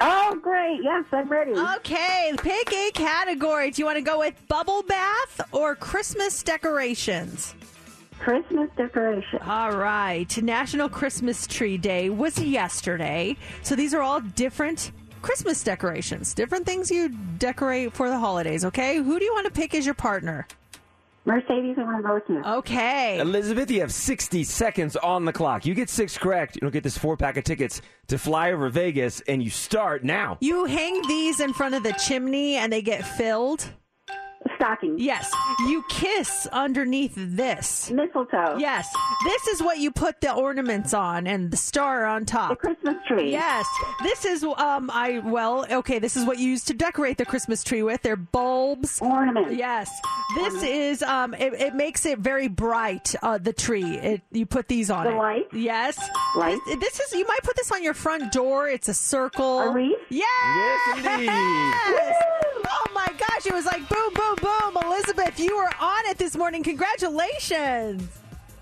[0.00, 0.80] Oh, great.
[0.82, 1.52] Yes, I'm ready.
[1.52, 3.70] Okay, pick a category.
[3.70, 7.54] Do you want to go with bubble bath or Christmas decorations?
[8.18, 9.42] Christmas decorations.
[9.46, 10.42] All right.
[10.42, 13.36] National Christmas Tree Day was yesterday.
[13.62, 14.90] So these are all different
[15.22, 18.96] Christmas decorations, different things you decorate for the holidays, okay?
[18.96, 20.46] Who do you want to pick as your partner?
[21.26, 22.42] Mercedes, I want to go with you.
[22.44, 23.18] Okay.
[23.18, 25.66] Elizabeth, you have 60 seconds on the clock.
[25.66, 29.20] You get six correct, you'll get this four pack of tickets to fly over Vegas,
[29.22, 30.38] and you start now.
[30.40, 33.68] You hang these in front of the chimney and they get filled.
[34.56, 34.98] Stocking.
[34.98, 35.30] Yes.
[35.68, 37.90] You kiss underneath this.
[37.90, 38.56] Mistletoe.
[38.58, 38.88] Yes.
[39.24, 42.50] This is what you put the ornaments on and the star on top.
[42.50, 43.30] The Christmas tree.
[43.30, 43.66] Yes.
[44.02, 47.62] This is um I well, okay, this is what you use to decorate the Christmas
[47.62, 48.02] tree with.
[48.02, 49.00] They're bulbs.
[49.00, 49.54] Ornaments.
[49.54, 49.90] Yes.
[50.36, 53.96] This is um it, it makes it very bright, uh the tree.
[53.96, 55.16] It you put these on The it.
[55.16, 55.54] lights?
[55.54, 55.98] Yes.
[56.36, 56.60] Lights?
[56.66, 58.68] This, this is you might put this on your front door.
[58.68, 59.60] It's a circle.
[59.60, 59.96] A wreath?
[60.08, 60.26] Yes.
[60.96, 62.12] Yes, indeed.
[62.68, 64.45] Oh my gosh, it was like boom, boom, boom.
[65.06, 66.62] Elizabeth, you were on it this morning.
[66.62, 68.08] Congratulations.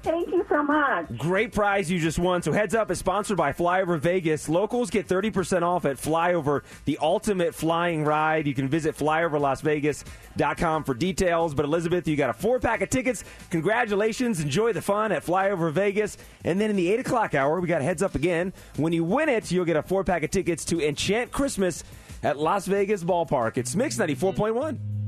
[0.02, 1.16] Thank you so much.
[1.16, 2.42] Great prize you just won.
[2.42, 4.50] So Heads Up is sponsored by Flyover Vegas.
[4.50, 8.46] Locals get 30% off at Flyover, the ultimate flying ride.
[8.46, 11.54] You can visit flyoverlasvegas.com for details.
[11.54, 13.24] But Elizabeth, you got a four pack of tickets.
[13.48, 14.40] Congratulations.
[14.40, 16.18] Enjoy the fun at Flyover Vegas.
[16.44, 18.52] And then in the 8 o'clock hour, we got Heads Up again.
[18.76, 21.82] When you win it, you'll get a four pack of tickets to Enchant Christmas
[22.22, 23.56] at Las Vegas Ballpark.
[23.56, 25.03] It's Mix 94.1.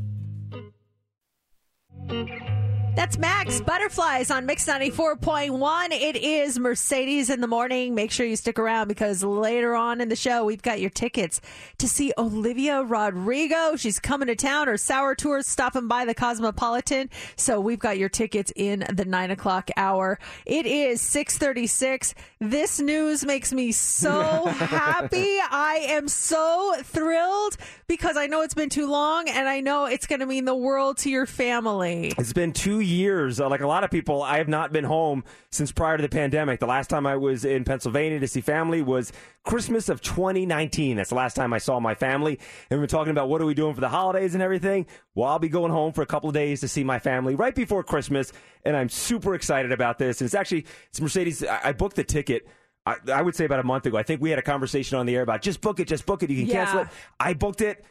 [2.09, 2.66] Música
[2.97, 5.89] That's Max Butterflies on Mix 94.1.
[5.93, 7.95] It is Mercedes in the morning.
[7.95, 11.43] Make sure you stick around because later on in the show, we've got your tickets
[11.77, 13.77] to see Olivia Rodrigo.
[13.77, 14.69] She's coming to town.
[14.69, 17.11] Her sour tour is stopping by the Cosmopolitan.
[17.37, 20.19] So we've got your tickets in the nine o'clock hour.
[20.47, 22.15] It is 636.
[22.41, 25.37] This news makes me so happy.
[25.51, 30.07] I am so thrilled because I know it's been too long and I know it's
[30.07, 32.15] going to mean the world to your family.
[32.17, 33.41] It's been two years.
[33.41, 36.09] Uh, like a lot of people, I have not been home since prior to the
[36.09, 36.61] pandemic.
[36.61, 39.13] The last time I was in Pennsylvania to see family was
[39.45, 40.97] Christmas of 2019.
[40.97, 42.39] That's the last time I saw my family.
[42.71, 44.87] And we're talking about what are we doing for the holidays and everything.
[45.15, 47.55] Well, I'll be going home for a couple of days to see my family right
[47.55, 48.33] before Christmas,
[48.65, 50.21] and I'm super excited about this.
[50.21, 51.45] And it's actually it's Mercedes.
[51.45, 52.47] I, I booked the ticket.
[52.87, 53.97] I, I would say about a month ago.
[53.97, 56.23] I think we had a conversation on the air about just book it, just book
[56.23, 56.31] it.
[56.31, 56.89] You can cancel it.
[57.19, 57.85] I booked it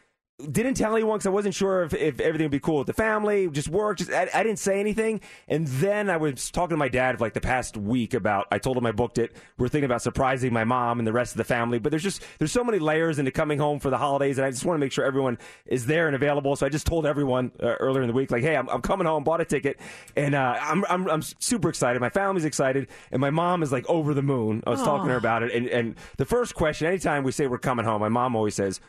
[0.51, 2.93] didn't tell anyone because I wasn't sure if, if everything would be cool with the
[2.93, 3.99] family, just work.
[3.99, 7.23] Just I, I didn't say anything, and then I was talking to my dad for
[7.23, 8.47] like the past week about.
[8.51, 9.33] I told him I booked it.
[9.57, 12.21] We're thinking about surprising my mom and the rest of the family, but there's just
[12.37, 14.79] there's so many layers into coming home for the holidays, and I just want to
[14.79, 16.53] make sure everyone is there and available.
[16.57, 19.07] So I just told everyone uh, earlier in the week, like, hey, I'm, I'm coming
[19.07, 19.79] home, bought a ticket,
[20.17, 22.01] and uh, I'm, I'm I'm super excited.
[22.01, 24.63] My family's excited, and my mom is like over the moon.
[24.67, 27.47] I was talking to her about it, and and the first question, anytime we say
[27.47, 28.81] we're coming home, my mom always says,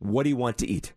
[0.00, 0.92] "What do you want to eat?"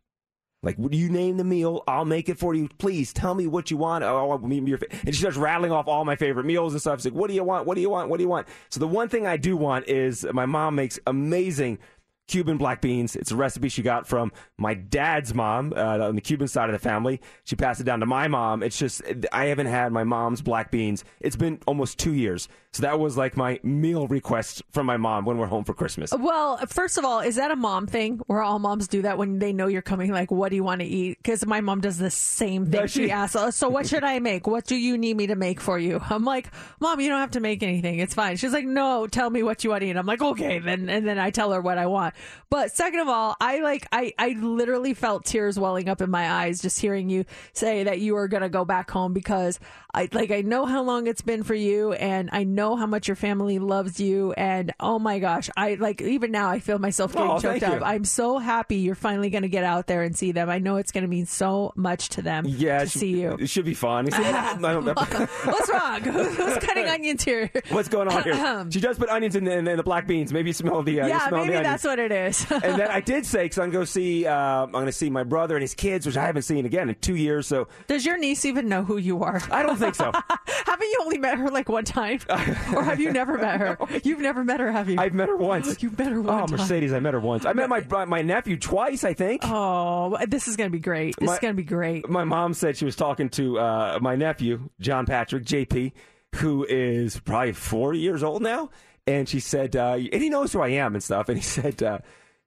[0.64, 1.84] Like, would you name the meal?
[1.88, 2.70] I'll make it for you.
[2.78, 4.04] Please tell me what you want.
[4.06, 7.00] Oh, your fa-" and she starts rattling off all my favorite meals and stuff.
[7.00, 7.68] She's like, what do you want?
[7.68, 8.10] What do you want?
[8.10, 8.48] What do you want?
[8.70, 11.80] So the one thing I do want is my mom makes amazing
[12.28, 13.16] Cuban black beans.
[13.16, 16.74] It's a recipe she got from my dad's mom uh, on the Cuban side of
[16.74, 17.22] the family.
[17.44, 18.64] She passed it down to my mom.
[18.64, 21.04] It's just I haven't had my mom's black beans.
[21.20, 22.48] It's been almost two years.
[22.74, 26.12] So that was like my meal request from my mom when we're home for Christmas.
[26.12, 29.38] Well, first of all, is that a mom thing where all moms do that when
[29.38, 30.12] they know you're coming?
[30.12, 31.20] Like, what do you want to eat?
[31.20, 32.88] Because my mom does the same thing.
[32.88, 33.12] She she?
[33.12, 34.48] asks, "Oh, "So what should I make?
[34.48, 37.32] What do you need me to make for you?" I'm like, "Mom, you don't have
[37.32, 38.00] to make anything.
[38.00, 40.58] It's fine." She's like, "No, tell me what you want to eat." I'm like, "Okay."
[40.58, 42.13] Then and then I tell her what I want.
[42.50, 46.32] But second of all, I like I I literally felt tears welling up in my
[46.32, 49.60] eyes just hearing you say that you are going to go back home because
[49.96, 53.08] I like I know how long it's been for you and I know how much
[53.08, 57.14] your family loves you and oh my gosh, I like even now I feel myself
[57.14, 57.74] getting Oh, choked up.
[57.80, 57.86] you.
[57.86, 60.50] I'm so happy you're finally going to get out there and see them.
[60.50, 63.38] I know it's going to mean so much to them Yeah, to should- see you.
[63.40, 64.08] It should be fun.
[64.12, 66.02] What's wrong?
[66.02, 67.52] Who's who's cutting onions here?
[67.70, 68.66] What's going on here?
[68.72, 70.34] She does put onions in the, in the black beans.
[70.34, 71.02] Maybe you smell the.
[71.02, 71.64] Uh, yeah, maybe the onions.
[71.64, 72.46] that's what it is.
[72.52, 75.10] and then I did say because I'm going to see uh, I'm going to see
[75.10, 77.46] my brother and his kids, which I haven't seen again in two years.
[77.48, 79.42] So Does your niece even know who you are?
[79.52, 80.12] I don't think so.
[80.66, 83.78] Haven't you only met her like one time, or have you never met her?
[84.04, 84.96] You've never met her, have you?
[85.00, 85.76] I've met her once.
[85.84, 86.52] You've met her once.
[86.52, 87.46] Oh, Mercedes, I met her once.
[87.46, 89.04] I met my my nephew twice.
[89.04, 89.42] I think.
[89.44, 91.16] Oh, this is gonna be great.
[91.18, 92.10] This My- is gonna be great.
[92.10, 95.92] My mom said she was talking to uh, my nephew, John Patrick, JP,
[96.36, 98.70] who is probably 40 years old now.
[99.06, 101.28] And she said, uh, and he knows who I am and stuff.
[101.28, 102.00] And he said, uh,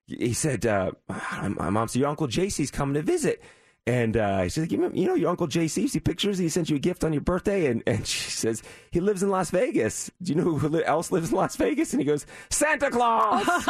[0.07, 3.43] he said, uh, my mom said, your Uncle JC's coming to visit.
[3.87, 6.37] And uh, he said, you know, you know your Uncle JC, see pictures?
[6.37, 7.67] He sent you a gift on your birthday.
[7.67, 10.11] And, and she says, he lives in Las Vegas.
[10.21, 11.93] Do you know who else lives in Las Vegas?
[11.93, 13.45] And he goes, Santa Claus.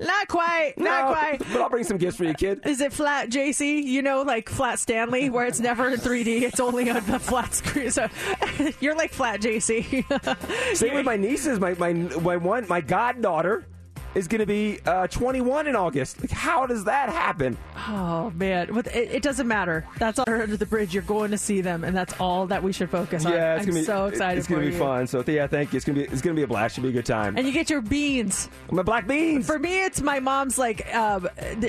[0.00, 0.72] Not quite.
[0.78, 1.38] Not No, quite.
[1.40, 2.62] But I'll bring some gifts for you, kid.
[2.64, 3.82] Is it flat JC?
[3.84, 6.40] You know, like flat Stanley, where it's never in 3D.
[6.42, 7.90] It's only on the flat screen.
[7.90, 8.08] So
[8.80, 10.74] you're like flat JC.
[10.74, 11.60] Same with my nieces.
[11.60, 13.66] My my my one my goddaughter
[14.14, 16.20] is going to be uh, 21 in August.
[16.20, 17.56] Like, how does that happen?
[17.88, 19.86] Oh man, it, it doesn't matter.
[19.98, 20.94] That's all under the bridge.
[20.94, 23.32] You're going to see them, and that's all that we should focus on.
[23.32, 24.78] Yeah, it's I'm gonna be so excited It's gonna be you.
[24.78, 25.06] fun.
[25.06, 25.76] So yeah, thank you.
[25.76, 26.74] It's gonna be it's gonna be a blast.
[26.74, 27.36] Should be a good time.
[27.36, 28.48] And you get your beans.
[28.70, 29.46] my black beans.
[29.46, 31.28] For me, it's my mom's like um,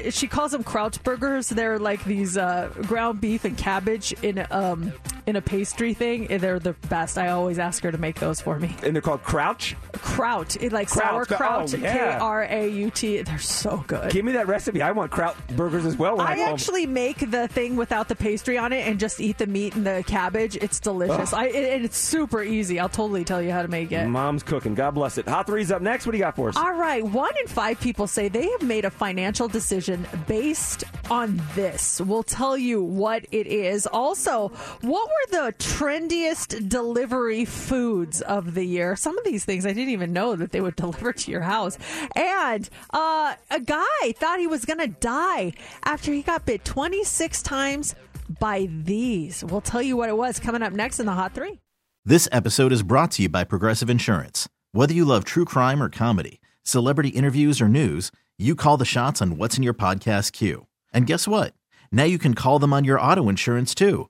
[0.10, 1.50] she calls them Kraut burgers.
[1.50, 4.94] They're like these uh, ground beef and cabbage in um
[5.26, 6.30] in a pastry thing.
[6.32, 7.18] Eh, they're the best.
[7.18, 8.76] I always ask her to make those for me.
[8.84, 9.76] and they're called Crouch.
[9.94, 11.28] Kraut, it like Kraut.
[11.28, 11.94] sauerkraut, Oh, yeah.
[11.94, 13.22] K R A U T.
[13.22, 14.12] They're so good.
[14.12, 14.82] Give me that recipe.
[14.82, 16.20] I want Kraut burgers as well.
[16.20, 16.54] I, I go home.
[16.54, 19.86] actually make the thing without the pastry on it and just eat the meat and
[19.86, 20.56] the cabbage.
[20.58, 21.34] It's delicious.
[21.34, 21.38] Oh.
[21.38, 22.80] I it, and it's super easy.
[22.80, 24.06] I'll totally tell you how to make it.
[24.08, 24.74] Mom's cooking.
[24.76, 25.28] God bless it.
[25.28, 26.06] Hot three's up next.
[26.06, 26.58] What do you got for us?
[26.58, 31.42] All right, one in five people say they have made a financial decision based on
[31.56, 32.02] this.
[32.02, 33.88] We'll tell you what it is.
[33.88, 34.50] Also,
[34.82, 38.95] what were the trendiest delivery foods of the year?
[38.95, 41.78] Some of these things I didn't even know that they would deliver to your house.
[42.15, 47.41] And uh, a guy thought he was going to die after he got bit 26
[47.41, 47.95] times
[48.39, 49.43] by these.
[49.43, 51.60] We'll tell you what it was coming up next in the Hot Three.
[52.06, 54.49] This episode is brought to you by Progressive Insurance.
[54.71, 59.21] Whether you love true crime or comedy, celebrity interviews or news, you call the shots
[59.21, 60.67] on what's in your podcast queue.
[60.93, 61.54] And guess what?
[61.91, 64.10] Now you can call them on your auto insurance too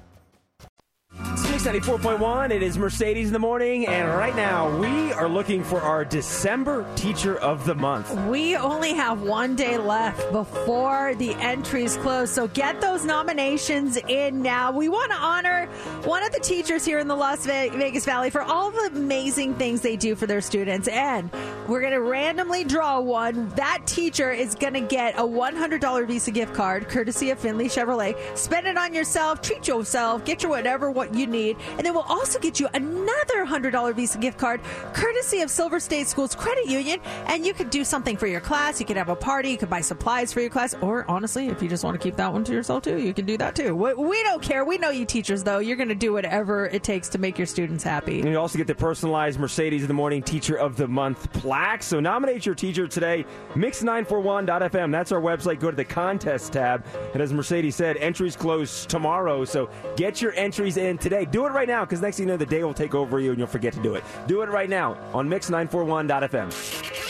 [1.63, 2.49] Mix 94.1.
[2.49, 6.87] It is Mercedes in the morning, and right now we are looking for our December
[6.95, 8.11] Teacher of the Month.
[8.27, 14.41] We only have one day left before the entries close, so get those nominations in
[14.41, 14.71] now.
[14.71, 15.67] We want to honor
[16.03, 19.81] one of the teachers here in the Las Vegas Valley for all the amazing things
[19.81, 21.29] they do for their students, and
[21.67, 23.49] we're going to randomly draw one.
[23.49, 28.15] That teacher is going to get a $100 Visa gift card, courtesy of Findlay Chevrolet.
[28.35, 32.03] Spend it on yourself, treat yourself, get your whatever what you need And then we'll
[32.03, 34.61] also get you another $100 Visa gift card
[34.93, 36.99] courtesy of Silver State Schools Credit Union.
[37.25, 38.79] And you could do something for your class.
[38.79, 39.51] You could have a party.
[39.51, 40.75] You could buy supplies for your class.
[40.81, 43.25] Or honestly, if you just want to keep that one to yourself too, you can
[43.25, 43.75] do that too.
[43.75, 44.65] We, we don't care.
[44.65, 45.59] We know you teachers, though.
[45.59, 48.21] You're going to do whatever it takes to make your students happy.
[48.21, 51.83] And you also get the personalized Mercedes in the Morning Teacher of the Month plaque.
[51.83, 53.25] So nominate your teacher today.
[53.53, 54.91] Mix941.fm.
[54.91, 55.59] That's our website.
[55.59, 56.85] Go to the contest tab.
[57.13, 59.45] And as Mercedes said, entries close tomorrow.
[59.45, 61.25] So get your entries in today.
[61.25, 63.31] Do it right now because next thing you know, the day will take over you
[63.31, 64.03] and you'll forget to do it.
[64.27, 67.01] Do it right now on Mix941.fm.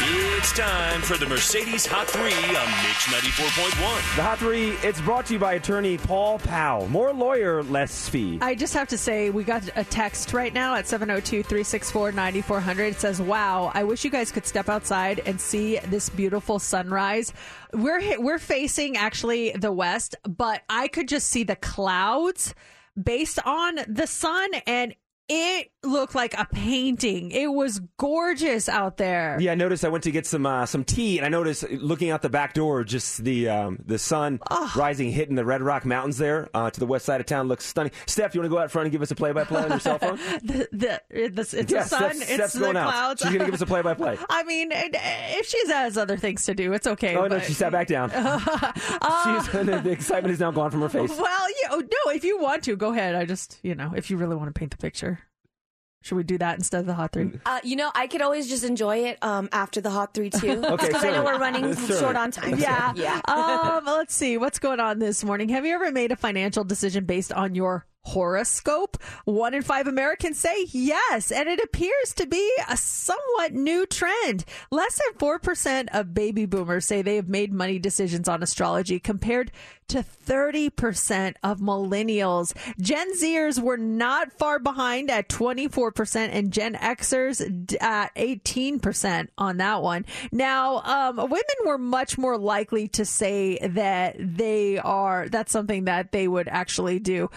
[0.00, 4.16] It's time for the Mercedes Hot 3 on Mix 94.1.
[4.16, 6.88] The Hot 3, it's brought to you by attorney Paul Powell.
[6.88, 8.38] More lawyer, less fee.
[8.40, 12.84] I just have to say, we got a text right now at 702 364 9400.
[12.84, 17.32] It says, Wow, I wish you guys could step outside and see this beautiful sunrise.
[17.72, 22.54] We're, we're facing actually the west, but I could just see the clouds
[23.02, 24.94] based on the sun, and
[25.28, 27.30] it looked like a painting.
[27.30, 29.36] It was gorgeous out there.
[29.40, 29.84] Yeah, I noticed.
[29.84, 32.54] I went to get some uh, some tea, and I noticed looking out the back
[32.54, 34.40] door, just the um, the sun
[34.76, 37.48] rising, hitting the Red Rock Mountains there uh, to the west side of town.
[37.48, 37.92] Looks stunning.
[38.06, 39.70] Steph, you want to go out front and give us a play by play on
[39.70, 40.16] your cell phone?
[40.42, 42.90] the, the, it's it's Yeah, the sun, Steph's- it's Steph's the going out.
[42.90, 43.22] clouds.
[43.22, 44.18] She's gonna give us a play-by-play.
[44.30, 47.16] I mean, uh, if she has other things to do, it's okay.
[47.16, 48.10] oh no, she sat back down.
[49.00, 51.10] Uh, She's, the excitement is now gone from her face.
[51.10, 53.14] Well, yeah, no, if you want to, go ahead.
[53.14, 55.17] I just, you know, if you really want to paint the picture,
[56.02, 57.32] should we do that instead of the hot three?
[57.44, 60.62] Uh, you know, I could always just enjoy it um, after the hot three too,
[60.64, 61.98] Okay, because I know we're running Sure.
[61.98, 62.58] short on time.
[62.58, 62.92] Yeah.
[62.96, 63.20] yeah.
[63.26, 65.48] um, let's see what's going on this morning.
[65.50, 68.96] Have you ever made a financial decision based on your horoscope?
[69.24, 74.44] One in five Americans say yes, and it appears to be a somewhat new trend.
[74.70, 79.52] Less than 4% of baby boomers say they have made money decisions on astrology compared
[79.88, 82.54] to 30% of millennials.
[82.78, 89.82] Gen Zers were not far behind at 24% and Gen Xers at 18% on that
[89.82, 90.04] one.
[90.30, 96.12] Now, um, women were much more likely to say that they are, that's something that
[96.12, 97.30] they would actually do.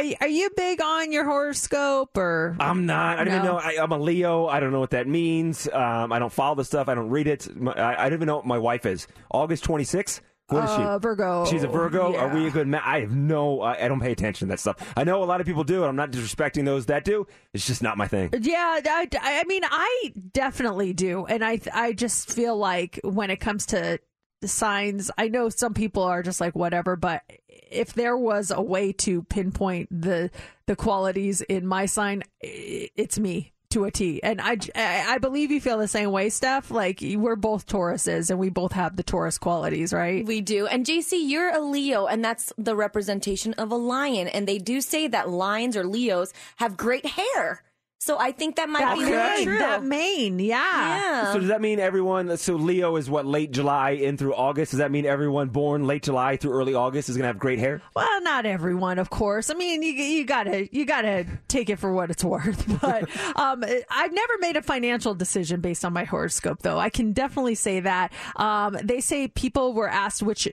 [0.00, 2.56] Are, are you big on your horoscope or?
[2.60, 3.18] I'm not.
[3.18, 3.58] I don't even know.
[3.58, 4.46] I, I'm a Leo.
[4.46, 5.68] I don't know what that means.
[5.72, 6.88] Um, I don't follow the stuff.
[6.88, 7.54] I don't read it.
[7.56, 9.06] My, I, I don't even know what my wife is.
[9.30, 10.20] August 26th.
[10.48, 11.02] What is Uh, she?
[11.02, 11.44] Virgo.
[11.46, 12.14] She's a Virgo.
[12.16, 12.82] Are we a good match?
[12.84, 13.60] I have no.
[13.62, 14.76] I, I don't pay attention to that stuff.
[14.96, 17.26] I know a lot of people do, and I'm not disrespecting those that do.
[17.54, 18.30] It's just not my thing.
[18.38, 23.36] Yeah, I, I mean, I definitely do, and I I just feel like when it
[23.38, 23.98] comes to
[24.46, 28.92] signs, I know some people are just like whatever, but if there was a way
[28.92, 30.30] to pinpoint the
[30.66, 35.60] the qualities in my sign, it's me to a T, and I I believe you
[35.60, 36.70] feel the same way, Steph.
[36.70, 40.24] Like we're both Tauruses, and we both have the Taurus qualities, right?
[40.24, 40.66] We do.
[40.66, 44.28] And JC, you're a Leo, and that's the representation of a lion.
[44.28, 47.62] And they do say that lions or Leos have great hair.
[48.04, 49.58] So I think that might That be very true.
[49.58, 50.56] that mane, yeah.
[50.56, 51.32] Yeah.
[51.32, 52.36] So does that mean everyone?
[52.36, 54.72] So Leo is what late July in through August.
[54.72, 57.60] Does that mean everyone born late July through early August is going to have great
[57.60, 57.80] hair?
[57.94, 59.50] Well, not everyone, of course.
[59.50, 62.66] I mean, you you gotta you gotta take it for what it's worth.
[62.82, 66.80] But um, I've never made a financial decision based on my horoscope, though.
[66.80, 68.12] I can definitely say that.
[68.34, 70.48] Um, they say people were asked which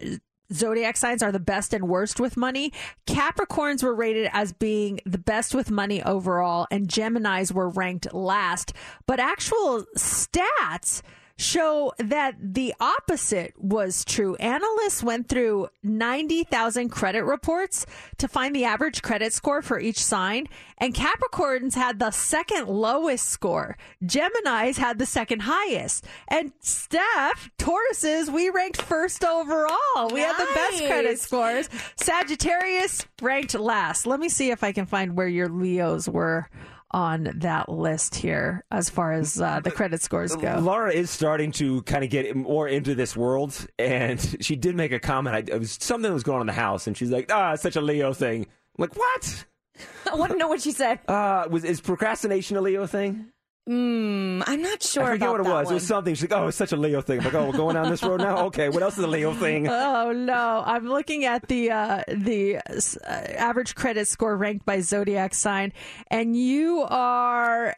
[0.53, 2.71] zodiac signs are the best and worst with money.
[3.07, 8.73] Capricorns were rated as being the best with money overall, and Geminis were ranked last.
[9.05, 11.01] But actual stats
[11.39, 14.35] show that the opposite was true.
[14.35, 17.85] Analysts went through 90,000 credit reports
[18.17, 23.27] to find the average credit score for each sign, and Capricorns had the second lowest
[23.27, 23.77] score.
[24.03, 26.05] Geminis had the second highest.
[26.27, 30.09] And Steph, Tauruses, we ranked first overall.
[30.11, 31.69] We had the best credit scores.
[31.95, 34.05] Sagittarius ranked last.
[34.05, 36.49] Let me see if I can find where your Leos were
[36.91, 40.59] on that list here as far as uh, the credit scores go.
[40.59, 44.91] Laura is starting to kind of get more into this world, and she did make
[44.91, 45.35] a comment.
[45.35, 47.53] I, it was something that was going on in the house, and she's like, "Ah,
[47.53, 49.45] it's such a Leo thing." I'm like, what?
[50.11, 50.99] I want to know what she said.
[51.07, 53.27] Uh, was is procrastination a Leo thing?
[53.67, 55.65] Hmm, I'm not sure I forget what it was.
[55.65, 55.67] one.
[55.67, 56.15] It was something.
[56.15, 58.01] She's like, "Oh, it's such a Leo thing." I'm like, "Oh, we're going down this
[58.01, 59.67] road now." Okay, what else is a Leo thing?
[59.69, 60.63] Oh no!
[60.65, 65.71] I'm looking at the uh, the uh, average credit score ranked by zodiac sign,
[66.07, 67.75] and you are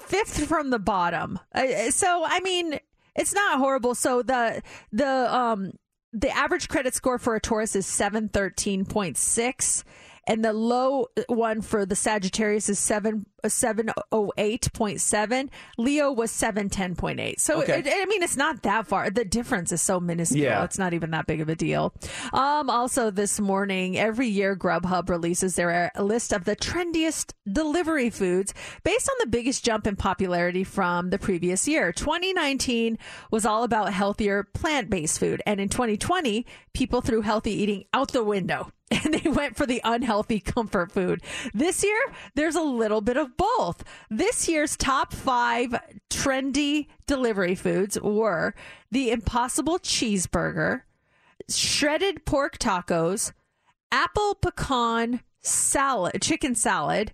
[0.00, 1.38] fifth from the bottom.
[1.54, 2.80] Uh, So I mean,
[3.14, 3.94] it's not horrible.
[3.94, 4.60] So the
[4.92, 5.72] the um
[6.12, 9.84] the average credit score for a Taurus is seven thirteen point six.
[10.26, 15.50] And the low one for the Sagittarius is seven seven oh eight point seven.
[15.78, 17.40] Leo was seven ten point eight.
[17.40, 17.80] So Okay.
[17.80, 19.10] it, I mean, it's not that far.
[19.10, 20.44] The difference is so minuscule.
[20.44, 20.62] Yeah.
[20.64, 21.92] It's not even that big of a deal.
[22.32, 28.54] Um, also, this morning, every year Grubhub releases their list of the trendiest delivery foods
[28.84, 31.92] based on the biggest jump in popularity from the previous year.
[31.92, 32.96] 2019
[33.32, 35.42] was all about healthier plant based food.
[35.46, 38.70] And in 2020, people threw healthy eating out the window
[39.04, 41.22] and they went for the unhealthy comfort food.
[41.54, 41.98] This year,
[42.34, 43.84] there's a little bit of both.
[44.10, 45.74] This year's top five
[46.10, 48.54] trendy delivery foods were
[48.90, 50.82] the Impossible Cheeseburger,
[51.48, 53.32] shredded pork tacos,
[53.90, 57.12] apple pecan salad, chicken salad,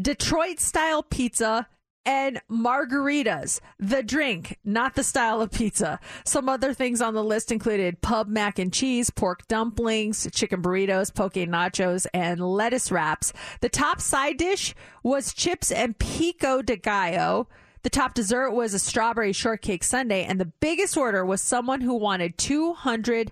[0.00, 1.66] Detroit style pizza,
[2.06, 3.60] and margaritas.
[3.78, 6.00] The drink, not the style of pizza.
[6.24, 11.12] Some other things on the list included pub mac and cheese, pork dumplings, chicken burritos,
[11.12, 13.32] poke nachos, and lettuce wraps.
[13.60, 17.48] The top side dish was chips and pico de gallo.
[17.82, 21.94] The top dessert was a strawberry shortcake sundae, and the biggest order was someone who
[21.94, 23.30] wanted 200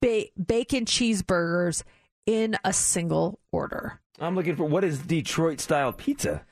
[0.00, 1.82] ba- bacon cheeseburgers
[2.24, 4.00] in a single order.
[4.18, 6.45] I'm looking for what is Detroit style pizza?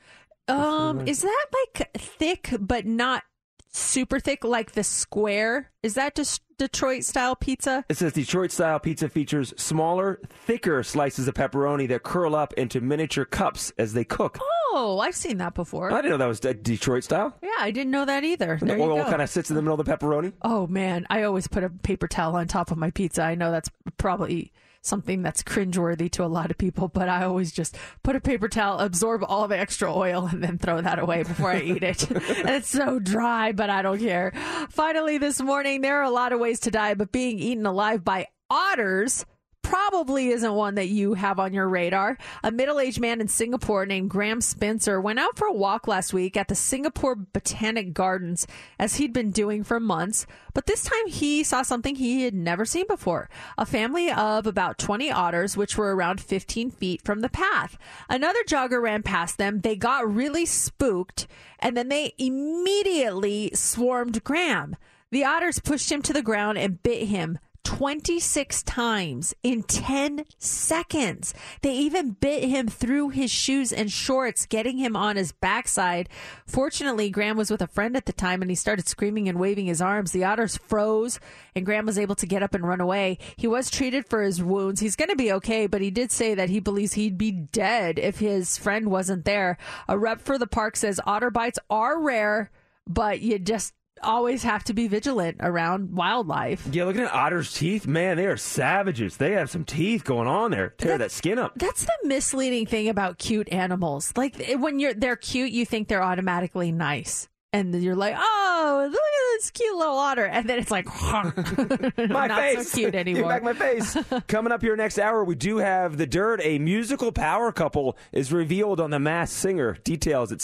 [0.47, 3.23] Um, is that like thick but not
[3.71, 5.71] super thick, like the square?
[5.83, 7.83] Is that just Detroit style pizza?
[7.89, 12.79] It says Detroit style pizza features smaller, thicker slices of pepperoni that curl up into
[12.79, 14.37] miniature cups as they cook.
[14.77, 15.91] Oh, I've seen that before.
[15.91, 17.35] I didn't know that was De- Detroit style.
[17.41, 18.57] yeah, I didn't know that either.
[18.59, 20.33] The There you oil kind of sits in the middle of the pepperoni.
[20.41, 23.23] Oh man, I always put a paper towel on top of my pizza.
[23.23, 24.53] I know that's probably
[24.85, 28.47] something that's cringeworthy to a lot of people, but I always just put a paper
[28.47, 32.09] towel, absorb all the extra oil, and then throw that away before I eat it.
[32.09, 34.31] and it's so dry, but I don't care.
[34.69, 38.03] Finally, this morning, there are a lot of ways to die, but being eaten alive
[38.03, 39.25] by otters
[39.65, 42.19] probably isn't one that you have on your radar.
[42.43, 46.13] A middle aged man in Singapore named Graham Spencer went out for a walk last
[46.13, 48.45] week at the Singapore Botanic Gardens
[48.77, 50.27] as he'd been doing for months.
[50.53, 54.77] But this time he saw something he had never seen before a family of about
[54.77, 57.75] 20 otters, which were around 15 feet from the path.
[58.07, 59.61] Another jogger ran past them.
[59.61, 61.25] They got really spooked
[61.57, 64.75] and then they immediately swarmed Graham.
[65.09, 71.33] The otters pushed him to the ground and bit him 26 times in 10 seconds.
[71.61, 76.07] They even bit him through his shoes and shorts, getting him on his backside.
[76.45, 79.65] Fortunately, Graham was with a friend at the time and he started screaming and waving
[79.65, 80.11] his arms.
[80.11, 81.19] The otters froze
[81.55, 83.17] and Graham was able to get up and run away.
[83.35, 84.79] He was treated for his wounds.
[84.79, 87.99] He's going to be okay, but he did say that he believes he'd be dead
[87.99, 89.57] if his friend wasn't there.
[89.87, 92.51] A rep for the park says otter bites are rare,
[92.87, 93.73] but you just
[94.03, 96.67] always have to be vigilant around wildlife.
[96.71, 99.17] Yeah, looking at otters' teeth, man, they are savages.
[99.17, 100.69] They have some teeth going on there.
[100.77, 101.53] Tear that skin up.
[101.57, 104.13] That's the misleading thing about cute animals.
[104.15, 107.27] Like when you're they're cute, you think they're automatically nice.
[107.53, 110.25] And then you're like, oh, look at this cute little otter.
[110.25, 110.85] And then it's like,
[111.15, 112.69] my not face.
[112.69, 113.29] so cute anymore.
[113.29, 113.95] back my face.
[114.27, 116.41] Coming up here next hour, we do have the dirt.
[116.43, 119.77] A musical power couple is revealed on The Masked Singer.
[119.85, 120.39] Details at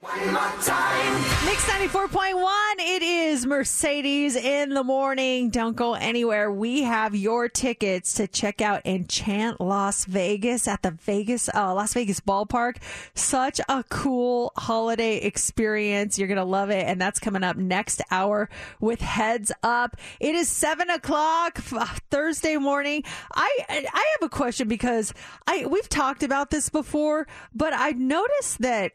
[0.00, 1.46] seven fifteen.
[1.46, 5.50] Mix 94.1, it is Mercedes in the morning.
[5.50, 6.52] Don't go anywhere.
[6.52, 11.94] We have your tickets to check out Enchant Las Vegas at the Vegas, uh, Las
[11.94, 12.76] Vegas ballpark.
[13.14, 16.18] Such a cool holiday experience.
[16.18, 16.86] You're going to love it.
[16.86, 18.48] And that's coming up next hour
[18.80, 19.96] with Heads Up.
[20.20, 23.02] It is seven o'clock Thursday morning.
[23.32, 25.12] I, I have a question because
[25.46, 28.92] I, we've talked about this before, but I've noticed that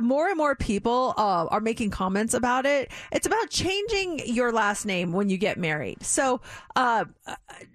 [0.00, 2.90] more and more people uh, are making comments about it.
[3.10, 6.02] It's about changing your last name when you get married.
[6.04, 6.40] So,
[6.76, 7.06] uh,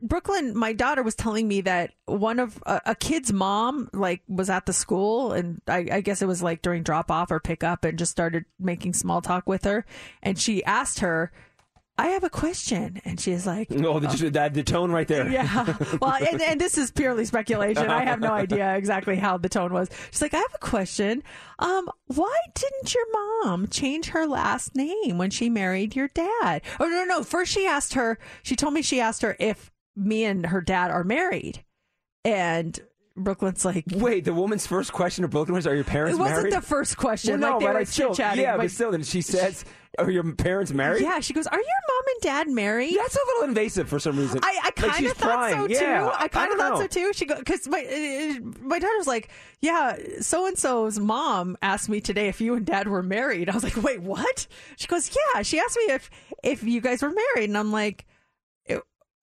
[0.02, 4.50] Brooklyn, my daughter was telling me that one of a, a kid's mom like was
[4.50, 7.64] at the school, and I, I guess it was like during drop off or pick
[7.64, 9.86] up, and just started making small talk with her,
[10.24, 11.32] and she asked her.
[11.98, 15.30] I have a question, and she's like, Oh, the, that, the tone right there.
[15.30, 15.78] yeah.
[16.02, 17.90] Well, and, and this is purely speculation.
[17.90, 19.90] I have no idea exactly how the tone was.
[20.12, 21.24] She's like, I have a question.
[21.60, 26.62] Um, why didn't your mom change her last name when she married your dad?
[26.80, 27.24] Oh, no, no.
[27.24, 30.92] First, she asked her, she told me she asked her if me and her dad
[30.92, 31.64] are married.
[32.26, 32.78] And
[33.18, 36.38] Brooklyn's like, Wait, the woman's first question to Brooklyn was, "Are your parents it wasn't
[36.40, 37.40] married?" the first question.
[37.40, 38.44] Well, no, like they but were I still, chit-chatting.
[38.44, 39.64] yeah, Like- but still, then she says,
[39.98, 42.98] "Are your parents married?" yeah, she goes, Are your mom and dad married?
[42.98, 44.42] That's a little invasive for some reason.
[44.44, 45.56] I, I kind of thought prying.
[45.56, 45.74] so too.
[45.74, 47.14] Yeah, I kind of thought so too.
[47.14, 49.30] She goes, because my uh, my daughter's like,
[49.62, 53.50] yeah, so and so's mom asked me today if you and dad were married.
[53.50, 54.46] I was like, wait, what?
[54.76, 55.42] She goes, yeah.
[55.42, 56.10] She asked me if
[56.44, 58.06] if you guys were married, and I'm like.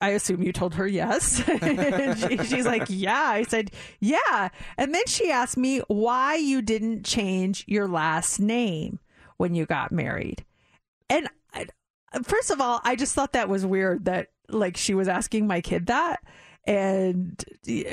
[0.02, 1.42] "It- I assume you told her yes.
[2.28, 3.20] she, she's like, yeah.
[3.20, 4.48] I said, yeah.
[4.76, 8.98] And then she asked me why you didn't change your last name
[9.36, 10.44] when you got married.
[11.08, 11.66] And I,
[12.24, 15.60] first of all, I just thought that was weird that like she was asking my
[15.60, 16.22] kid that.
[16.66, 17.42] And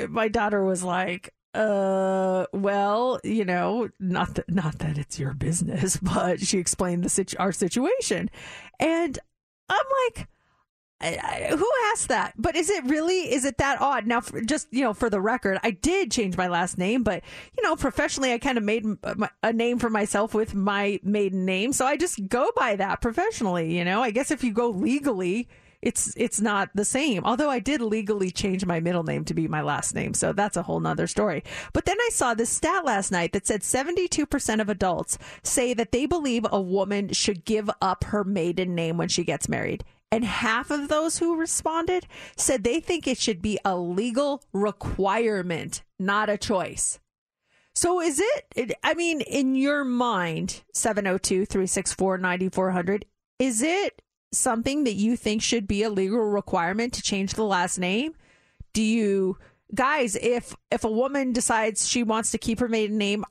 [0.10, 5.98] my daughter was like, uh well you know not that not that it's your business
[6.02, 8.30] but she explained the situ- our situation
[8.80, 9.18] and
[9.68, 10.28] i'm like
[11.02, 11.18] I,
[11.52, 12.34] I, who asked that?
[12.38, 13.32] But is it really?
[13.32, 14.06] Is it that odd?
[14.06, 17.24] Now, for, just you know, for the record, I did change my last name, but
[17.58, 21.00] you know, professionally, I kind of made m- uh, a name for myself with my
[21.04, 23.78] maiden name, so I just go by that professionally.
[23.78, 25.48] You know, I guess if you go legally,
[25.82, 27.24] it's it's not the same.
[27.24, 30.58] Although I did legally change my middle name to be my last name, so that's
[30.58, 31.44] a whole nother story.
[31.72, 35.94] But then I saw this stat last night that said 72% of adults say that
[35.94, 39.86] they believe a woman should give up her maiden name when she gets married.
[40.12, 45.84] And half of those who responded said they think it should be a legal requirement,
[46.00, 47.00] not a choice.
[47.76, 53.06] So is it, I mean, in your mind, 702 364 9400,
[53.38, 54.02] is it
[54.32, 58.16] something that you think should be a legal requirement to change the last name?
[58.74, 59.38] Do you
[59.74, 63.24] guys, if if a woman decides she wants to keep her maiden name,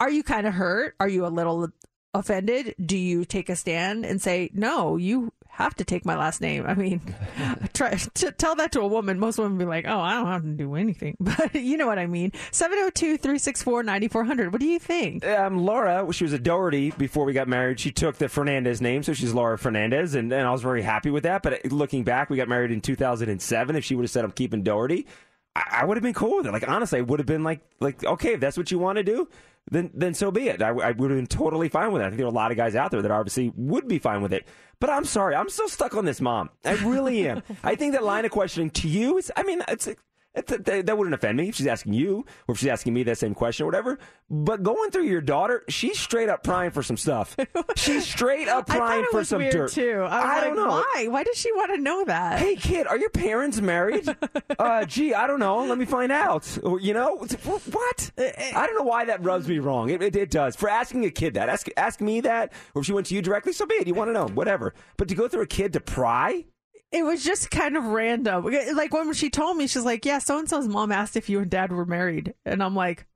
[0.00, 0.94] are you kind of hurt?
[1.00, 1.68] Are you a little
[2.14, 2.74] offended?
[2.84, 6.64] Do you take a stand and say, "No, you have to take my last name"?
[6.66, 7.00] I mean,
[7.74, 9.18] try to tell that to a woman.
[9.18, 11.98] Most women be like, "Oh, I don't have to do anything." But you know what
[11.98, 12.30] I mean.
[12.52, 14.52] 702-364-9400.
[14.52, 15.26] What do you think?
[15.26, 17.80] Um, Laura, she was a Doherty before we got married.
[17.80, 21.10] She took the Fernandez name, so she's Laura Fernandez, and, and I was very happy
[21.10, 21.42] with that.
[21.42, 23.76] But looking back, we got married in 2007.
[23.76, 25.06] If she would have said, I'm keeping Doherty,
[25.54, 26.52] I, I would have been cool with it.
[26.52, 29.02] Like, honestly, I would have been like, like okay, if that's what you want to
[29.02, 29.28] do,
[29.70, 30.62] then then so be it.
[30.62, 32.04] I, I would have been totally fine with it.
[32.04, 34.22] I think there are a lot of guys out there that obviously would be fine
[34.22, 34.46] with it.
[34.78, 36.50] But I'm sorry, I'm still stuck on this mom.
[36.64, 37.42] I really am.
[37.64, 39.88] I think that line of questioning to you is, I mean, it's.
[40.36, 43.16] That, that wouldn't offend me if she's asking you or if she's asking me that
[43.18, 43.98] same question or whatever.
[44.28, 47.36] But going through your daughter, she's straight up prying for some stuff.
[47.76, 49.72] She's straight up prying it for was some weird dirt.
[49.72, 50.00] too.
[50.02, 50.68] I, I don't know.
[50.68, 51.06] why.
[51.08, 52.38] Why does she want to know that?
[52.38, 54.08] Hey kid, are your parents married?
[54.58, 55.64] uh, gee, I don't know.
[55.64, 56.58] Let me find out.
[56.80, 58.10] You know what?
[58.18, 59.90] I don't know why that rubs me wrong.
[59.90, 60.56] It, it, it does.
[60.56, 63.22] For asking a kid that, ask ask me that, or if she went to you
[63.22, 63.86] directly, so be it.
[63.86, 64.74] You want to know, whatever.
[64.96, 66.44] But to go through a kid to pry.
[66.92, 68.44] It was just kind of random.
[68.74, 71.40] Like when she told me, she's like, "Yeah, so and so's mom asked if you
[71.40, 73.06] and dad were married," and I'm like,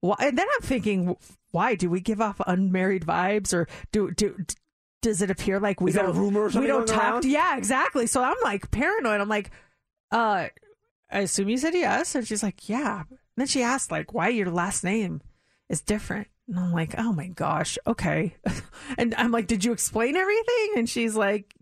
[0.00, 1.16] "Why?" And then I'm thinking,
[1.50, 4.36] "Why do we give off unmarried vibes, or do do?"
[5.00, 7.02] Does it appear like we Is that don't a rumor we don't talk?
[7.02, 7.24] around?
[7.24, 8.08] Yeah, exactly.
[8.08, 9.20] So I'm like paranoid.
[9.20, 9.52] I'm like,
[10.10, 10.48] uh,
[11.08, 13.02] I assume you said yes, and she's like, yeah.
[13.08, 15.20] And then she asked like, why your last name
[15.68, 18.34] is different, and I'm like, oh my gosh, okay.
[18.98, 20.70] and I'm like, did you explain everything?
[20.76, 21.54] And she's like,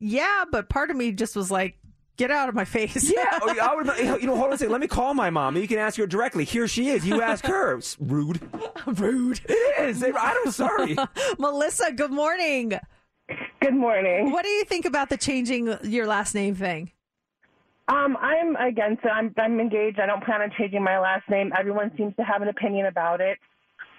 [0.00, 1.78] yeah, but part of me just was like,
[2.16, 3.10] get out of my face.
[3.10, 4.72] Yeah, or I would, you know, hold on a second.
[4.72, 5.56] Let me call my mom.
[5.56, 6.44] You can ask her directly.
[6.44, 7.06] Here she is.
[7.06, 7.76] You ask her.
[7.76, 8.40] It's rude.
[8.86, 9.40] Rude.
[9.48, 10.04] It is.
[10.04, 10.96] I'm sorry.
[11.38, 12.72] Melissa, good morning.
[13.60, 14.30] Good morning.
[14.30, 16.92] What do you think about the changing your last name thing?
[17.88, 19.08] Um, I'm against it.
[19.08, 19.98] I'm, I'm engaged.
[19.98, 21.52] I don't plan on changing my last name.
[21.56, 23.38] Everyone seems to have an opinion about it,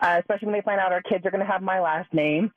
[0.02, 2.52] uh, especially when they find out our kids are going to have my last name.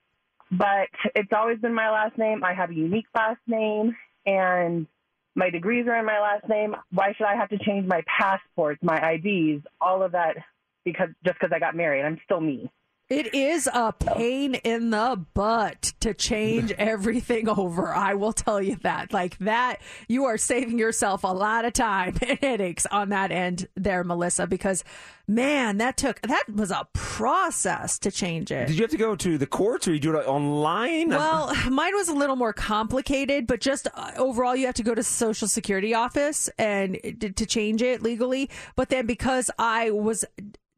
[0.51, 2.43] But it's always been my last name.
[2.43, 3.97] I have a unique last name,
[4.27, 4.87] and
[5.35, 6.75] my degrees are in my last name.
[6.93, 10.37] Why should I have to change my passports, my IDs, all of that
[10.85, 12.05] because just because I got married?
[12.05, 12.71] I'm still me.
[13.11, 17.93] It is a pain in the butt to change everything over.
[17.93, 19.13] I will tell you that.
[19.13, 23.67] Like that, you are saving yourself a lot of time and headaches on that end
[23.75, 24.85] there, Melissa, because
[25.27, 28.69] man, that took, that was a process to change it.
[28.69, 31.09] Did you have to go to the courts or you do it online?
[31.09, 34.95] Well, mine was a little more complicated, but just uh, overall, you have to go
[34.95, 38.51] to the Social Security office and to change it legally.
[38.77, 40.25] But then because I was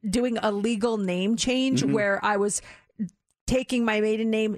[0.08, 1.92] doing a legal name change Mhm.
[1.92, 2.60] where I was
[3.46, 4.56] taking my maiden name,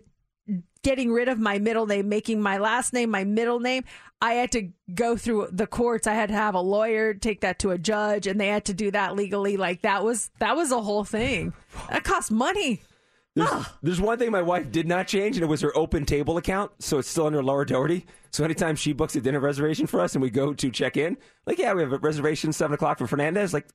[0.83, 3.85] getting rid of my middle name, making my last name my middle name,
[4.21, 6.07] I had to go through the courts.
[6.07, 8.75] I had to have a lawyer take that to a judge, and they had to
[8.75, 9.57] do that legally.
[9.57, 11.53] Like that was that was a whole thing.
[11.91, 12.83] That cost money.
[13.37, 13.51] There's,
[13.83, 16.71] there's one thing my wife did not change, and it was her open table account.
[16.79, 18.07] So it's still under Laura Doherty.
[18.31, 21.17] So anytime she books a dinner reservation for us and we go to check in,
[21.45, 23.53] like, yeah, we have a reservation seven o'clock for Fernandez.
[23.53, 23.67] Like,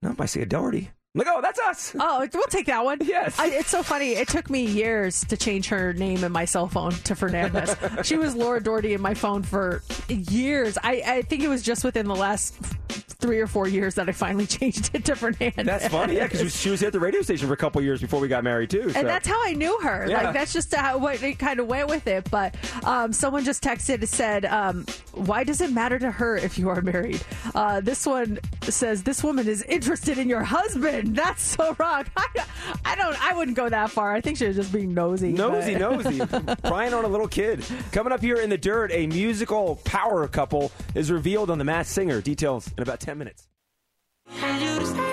[0.00, 0.90] no, if I see a Doherty.
[1.16, 1.96] Like, oh, that's us.
[1.98, 2.98] Oh, we'll take that one.
[3.02, 3.38] Yes.
[3.38, 4.12] I, it's so funny.
[4.12, 7.74] It took me years to change her name in my cell phone to Fernandez.
[8.04, 10.76] she was Laura Doherty in my phone for years.
[10.84, 12.54] I, I think it was just within the last
[13.18, 15.64] three or four years that I finally changed it to Fernandez.
[15.64, 18.20] That's funny, yeah, because she was at the radio station for a couple years before
[18.20, 18.90] we got married too.
[18.90, 20.06] so- And that's how I knew her.
[20.08, 20.22] Yeah.
[20.24, 22.30] Like that's just how what it kind of went with it.
[22.30, 22.54] But
[22.84, 26.68] um, someone just texted and said, um, "Why does it matter to her if you
[26.68, 27.22] are married?"
[27.54, 32.04] Uh, this one says, "This woman is interested in your husband." That's so wrong.
[32.16, 32.26] I,
[32.84, 33.16] I don't.
[33.24, 34.12] I wouldn't go that far.
[34.12, 35.32] I think she was just being nosy.
[35.32, 36.18] Nosy, nosy,
[36.64, 37.64] prying on a little kid.
[37.92, 41.94] Coming up here in the dirt, a musical power couple is revealed on The Masked
[41.94, 42.20] Singer.
[42.20, 43.46] Details in about 10 minutes.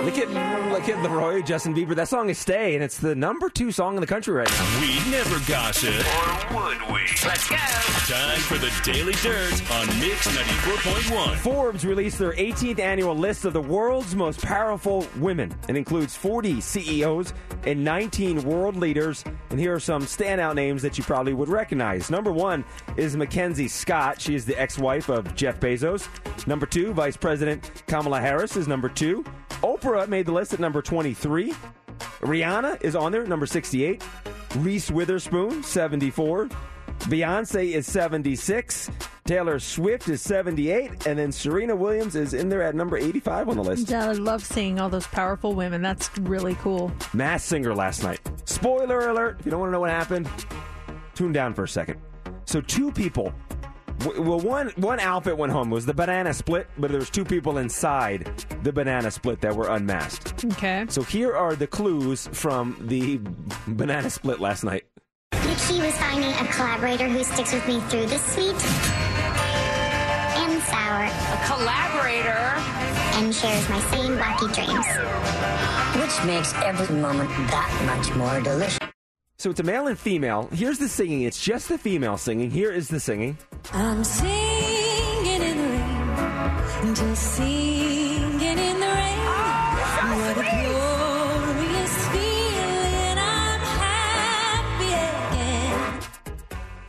[0.03, 0.27] Look at,
[0.71, 1.95] look at LAROI, Justin Bieber.
[1.95, 4.81] That song is Stay, and it's the number two song in the country right now.
[4.81, 5.93] We never gossip.
[6.51, 7.01] Or would we?
[7.25, 7.55] Let's go.
[7.55, 11.35] Time for the Daily Dirt on Mix 94.1.
[11.37, 15.55] Forbes released their 18th annual list of the world's most powerful women.
[15.69, 17.33] It includes 40 CEOs
[17.65, 19.23] and 19 world leaders.
[19.51, 22.09] And here are some standout names that you probably would recognize.
[22.09, 22.65] Number one
[22.97, 24.19] is Mackenzie Scott.
[24.19, 26.07] She is the ex wife of Jeff Bezos.
[26.45, 29.02] Number two, Vice President Kamala Harris is number two.
[29.11, 31.53] Oprah made the list at number 23.
[32.21, 34.03] Rihanna is on there, number 68.
[34.57, 36.47] Reese Witherspoon, 74.
[37.03, 38.89] Beyonce is 76.
[39.25, 41.05] Taylor Swift is 78.
[41.07, 43.89] And then Serena Williams is in there at number 85 on the list.
[43.89, 45.81] Yeah, I love seeing all those powerful women.
[45.81, 46.91] That's really cool.
[47.13, 48.19] Mass Singer last night.
[48.45, 49.39] Spoiler alert.
[49.39, 50.29] If you don't want to know what happened,
[51.15, 51.99] tune down for a second.
[52.45, 53.33] So, two people.
[54.03, 55.71] W- Well, one one outfit went home.
[55.71, 58.29] It was the banana split, but there was two people inside
[58.63, 60.45] the banana split that were unmasked.
[60.53, 60.85] Okay.
[60.89, 63.19] So here are the clues from the
[63.67, 64.83] banana split last night.
[65.31, 68.55] The key was finding a collaborator who sticks with me through the sweet
[70.41, 71.03] and sour.
[71.05, 72.39] A collaborator.
[73.15, 74.87] And shares my same wacky dreams.
[76.01, 78.79] Which makes every moment that much more delicious.
[79.43, 80.47] So it's a male and female.
[80.53, 81.23] Here's the singing.
[81.23, 82.49] It's just the female singing.
[82.49, 83.37] Here is the singing.
[83.73, 89.17] I'm singing in the rain, just singing in the rain.
[90.15, 93.17] what a glorious feeling!
[93.17, 93.59] I'm
[94.79, 94.85] happy
[95.35, 96.01] again.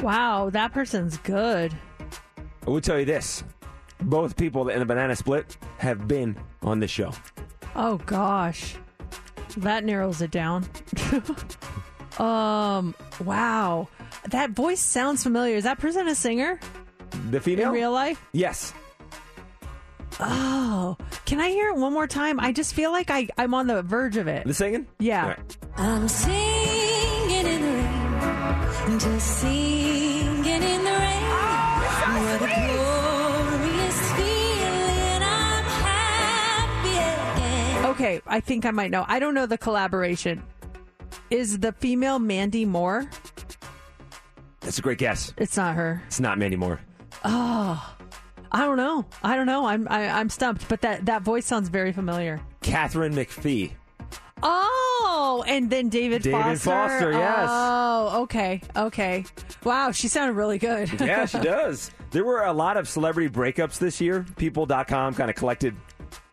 [0.01, 1.77] Wow, that person's good.
[2.65, 3.43] I will tell you this:
[4.01, 7.11] both people in the banana split have been on this show.
[7.75, 8.77] Oh gosh,
[9.57, 10.65] that narrows it down.
[12.21, 12.95] um,
[13.25, 13.89] wow,
[14.29, 15.57] that voice sounds familiar.
[15.57, 16.59] Is that person a singer
[17.31, 18.23] The female in real life?
[18.33, 18.73] Yes.
[20.21, 22.39] Oh, can I hear it one more time?
[22.39, 24.47] I just feel like I I'm on the verge of it.
[24.47, 24.87] The singing?
[25.01, 25.23] Yeah.
[25.23, 25.57] All right.
[25.77, 27.69] I'm singing in the
[28.89, 31.23] rain, just singing in the rain.
[32.23, 35.23] what a glorious feeling!
[35.23, 37.87] I'm happy again.
[37.87, 39.05] Okay, I think I might know.
[39.09, 40.45] I don't know the collaboration.
[41.31, 43.09] Is the female Mandy Moore?
[44.61, 45.33] That's a great guess.
[45.37, 46.03] It's not her.
[46.07, 46.81] It's not Mandy Moore.
[47.25, 47.95] Oh,
[48.53, 49.05] I don't know.
[49.23, 49.67] I don't know.
[49.67, 50.69] I'm I, I'm stumped.
[50.69, 52.41] But that that voice sounds very familiar.
[52.63, 53.73] Katharine McPhee.
[54.43, 56.71] Oh, and then David, David Foster.
[56.71, 57.49] Foster, yes.
[57.51, 59.25] Oh, okay, okay.
[59.65, 61.01] Wow, she sounded really good.
[61.01, 61.91] yeah, she does.
[62.11, 64.27] There were a lot of celebrity breakups this year.
[64.37, 65.75] People.com kind of collected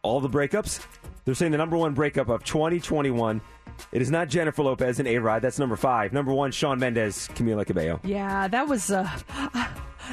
[0.01, 0.85] all the breakups.
[1.23, 3.39] They're saying the number one breakup of 2021.
[3.91, 5.41] It is not Jennifer Lopez and A Rod.
[5.41, 6.13] That's number five.
[6.13, 7.99] Number one, Shawn Mendes, Camila Cabello.
[8.03, 9.09] Yeah, that was uh,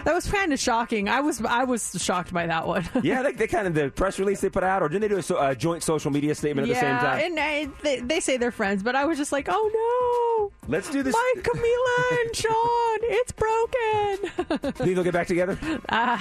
[0.05, 1.09] that was kind of shocking.
[1.09, 2.89] I was I was shocked by that one.
[3.03, 5.19] yeah, they, they kind of the press release they put out, or didn't they do
[5.19, 7.39] a, so- a joint social media statement at the same yeah, time?
[7.39, 10.29] and uh, they, they say they're friends, but I was just like, oh no.
[10.69, 11.15] Let's do this.
[11.15, 14.73] my Camila and Shawn, it's broken.
[14.73, 15.59] Think they'll get back together?
[15.89, 16.19] uh,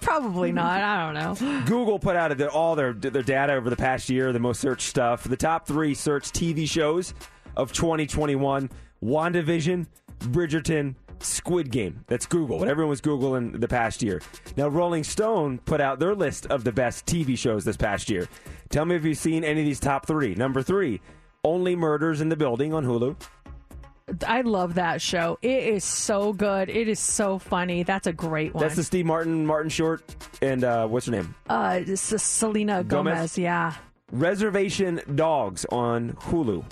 [0.00, 0.80] probably not.
[0.80, 1.62] I don't know.
[1.66, 5.24] Google put out all their their data over the past year, the most searched stuff.
[5.24, 7.12] The top three searched TV shows
[7.54, 8.70] of 2021:
[9.04, 9.86] WandaVision,
[10.20, 12.04] Bridgerton, Squid Game.
[12.06, 12.58] That's Google.
[12.58, 14.20] What everyone was googling the past year.
[14.56, 18.28] Now, Rolling Stone put out their list of the best TV shows this past year.
[18.68, 20.34] Tell me if you've seen any of these top three.
[20.34, 21.00] Number three:
[21.44, 23.16] Only Murders in the Building on Hulu.
[24.26, 25.36] I love that show.
[25.42, 26.68] It is so good.
[26.68, 27.82] It is so funny.
[27.82, 28.62] That's a great one.
[28.62, 30.02] That's the Steve Martin, Martin Short,
[30.40, 31.34] and uh, what's her name?
[31.48, 33.14] uh, Selena Gomez?
[33.14, 33.38] Gomez.
[33.38, 33.74] Yeah.
[34.12, 36.64] Reservation Dogs on Hulu.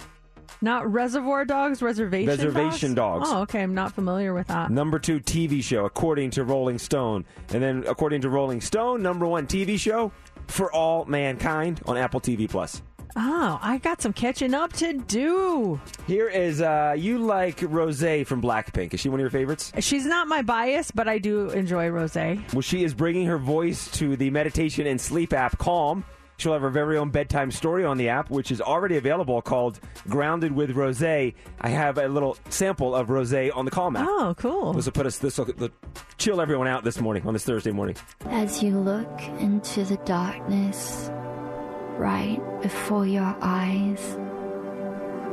[0.64, 3.28] Not Reservoir Dogs, Reservation Reservation Dogs.
[3.30, 3.60] Oh, okay.
[3.62, 4.70] I'm not familiar with that.
[4.70, 7.26] Number two TV show, according to Rolling Stone.
[7.50, 10.10] And then, according to Rolling Stone, number one TV show
[10.46, 12.80] for all mankind on Apple TV Plus.
[13.14, 15.78] Oh, I got some catching up to do.
[16.06, 18.94] Here is uh, you like Rose from Blackpink.
[18.94, 19.70] Is she one of your favorites?
[19.80, 22.14] She's not my bias, but I do enjoy Rose.
[22.16, 26.04] Well, she is bringing her voice to the meditation and sleep app Calm.
[26.36, 29.78] She'll have her very own bedtime story on the app, which is already available called
[30.08, 31.02] Grounded with Rose.
[31.02, 31.32] I
[31.62, 34.06] have a little sample of Rose on the Calm app.
[34.08, 34.72] Oh, cool.
[34.72, 35.46] This will put us, this will
[36.18, 37.96] chill everyone out this morning, on this Thursday morning.
[38.26, 41.10] As you look into the darkness
[41.96, 44.16] right before your eyes,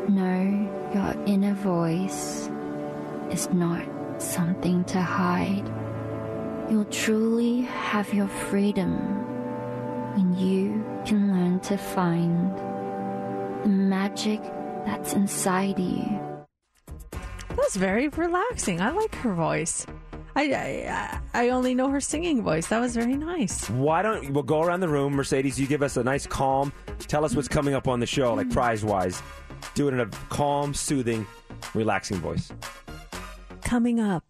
[0.08, 2.50] know your inner voice
[3.32, 3.84] is not
[4.22, 5.68] something to hide.
[6.70, 9.31] You'll truly have your freedom
[10.16, 12.58] when you can learn to find
[13.64, 14.42] the magic
[14.86, 16.20] that's inside you.
[17.12, 18.82] That was very relaxing.
[18.82, 19.86] I like her voice.
[20.36, 22.68] I, I I only know her singing voice.
[22.68, 23.70] That was very nice.
[23.70, 25.60] Why don't we'll go around the room, Mercedes?
[25.60, 26.72] You give us a nice calm.
[27.00, 28.54] Tell us what's coming up on the show, like hmm.
[28.54, 29.22] prize wise.
[29.76, 31.28] Do it in a calm, soothing,
[31.74, 32.52] relaxing voice.
[33.62, 34.24] Coming up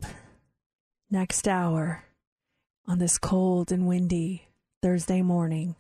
[1.10, 2.04] next hour
[2.88, 4.48] on this cold and windy
[4.82, 5.76] Thursday morning,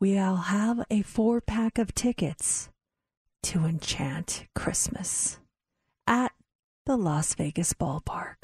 [0.00, 2.68] we'll have a four pack of tickets
[3.42, 5.38] to Enchant Christmas
[6.06, 6.32] at
[6.84, 8.34] the Las Vegas ballpark.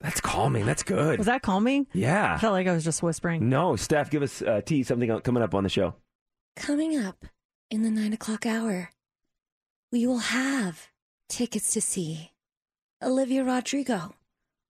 [0.00, 0.66] That's calming.
[0.66, 1.18] That's good.
[1.18, 1.86] Was that calming?
[1.92, 2.34] Yeah.
[2.34, 3.48] I felt like I was just whispering.
[3.48, 5.94] No, Steph, give us uh, T something coming up on the show.
[6.56, 7.24] Coming up
[7.70, 8.90] in the nine o'clock hour,
[9.92, 10.88] we will have
[11.28, 12.32] tickets to see
[13.00, 14.16] Olivia Rodrigo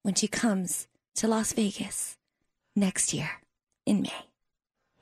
[0.03, 2.19] when she comes to Las Vegas
[2.77, 3.42] next year
[3.87, 4.13] in May.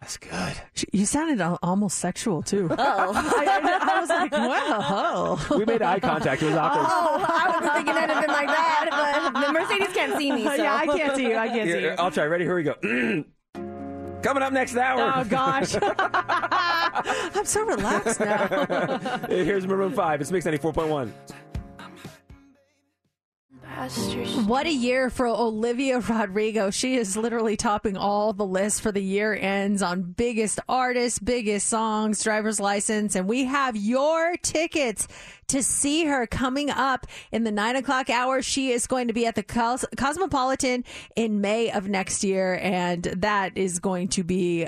[0.01, 0.55] That's good.
[0.93, 2.68] You sounded almost sexual too.
[2.72, 2.76] Oh.
[2.78, 5.39] I, I- I was like, wow.
[5.59, 6.43] We made eye contact.
[6.43, 6.87] It was awkward.
[6.89, 10.45] Oh, I wasn't thinking anything like that, but the Mercedes can't see me.
[10.45, 10.55] So.
[10.62, 11.37] Yeah, I can't see you.
[11.37, 11.97] I can't see Here, you.
[11.99, 12.24] I'll try.
[12.24, 12.45] Ready?
[12.45, 12.74] Here we go.
[14.22, 15.12] Coming up next hour.
[15.16, 19.18] Oh gosh, I'm so relaxed now.
[19.28, 20.20] Here's Maroon 5.
[20.20, 21.11] It's Mix 94.1.
[24.46, 26.70] What a year for Olivia Rodrigo.
[26.70, 31.66] She is literally topping all the lists for the year ends on biggest artists, biggest
[31.66, 33.14] songs, driver's license.
[33.14, 35.08] And we have your tickets
[35.48, 38.42] to see her coming up in the nine o'clock hour.
[38.42, 40.84] She is going to be at the Cos- Cosmopolitan
[41.16, 42.58] in May of next year.
[42.60, 44.66] And that is going to be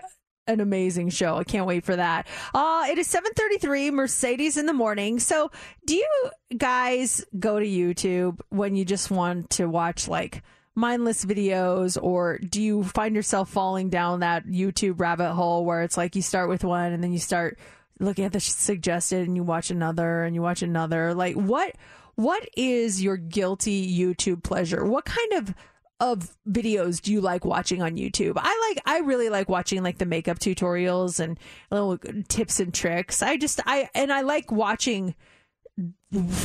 [0.52, 1.36] an amazing show.
[1.36, 2.26] I can't wait for that.
[2.54, 5.18] Uh, it is 7:33 Mercedes in the morning.
[5.18, 5.50] So,
[5.86, 10.42] do you guys go to YouTube when you just want to watch like
[10.74, 15.96] mindless videos or do you find yourself falling down that YouTube rabbit hole where it's
[15.98, 17.58] like you start with one and then you start
[18.00, 21.14] looking at the suggested and you watch another and you watch another?
[21.14, 21.74] Like what
[22.14, 24.84] what is your guilty YouTube pleasure?
[24.84, 25.54] What kind of
[26.02, 28.32] of videos do you like watching on YouTube?
[28.36, 31.38] I like I really like watching like the makeup tutorials and
[31.70, 31.96] little
[32.28, 33.22] tips and tricks.
[33.22, 35.14] I just I and I like watching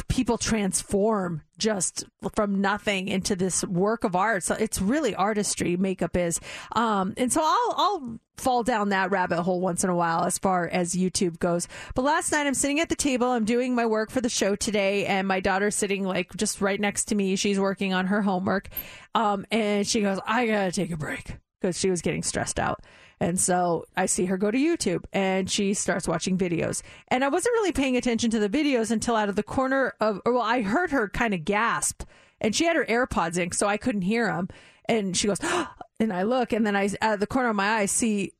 [0.07, 4.43] people transform just from nothing into this work of art.
[4.43, 6.39] So it's really artistry makeup is.
[6.71, 10.38] Um and so I'll I'll fall down that rabbit hole once in a while as
[10.38, 11.67] far as YouTube goes.
[11.95, 14.55] But last night I'm sitting at the table, I'm doing my work for the show
[14.55, 17.36] today and my daughter's sitting like just right next to me.
[17.36, 18.69] She's working on her homework.
[19.13, 22.59] Um and she goes, "I got to take a break." Because she was getting stressed
[22.59, 22.84] out.
[23.20, 26.84] And so I see her go to YouTube and she starts watching videos.
[27.07, 30.22] And I wasn't really paying attention to the videos until out of the corner of,
[30.26, 32.03] or well, I heard her kind of gasp
[32.39, 34.49] and she had her AirPods in, so I couldn't hear them.
[34.86, 35.39] And she goes,
[35.99, 38.34] and I look, and then I, out of the corner of my eye, see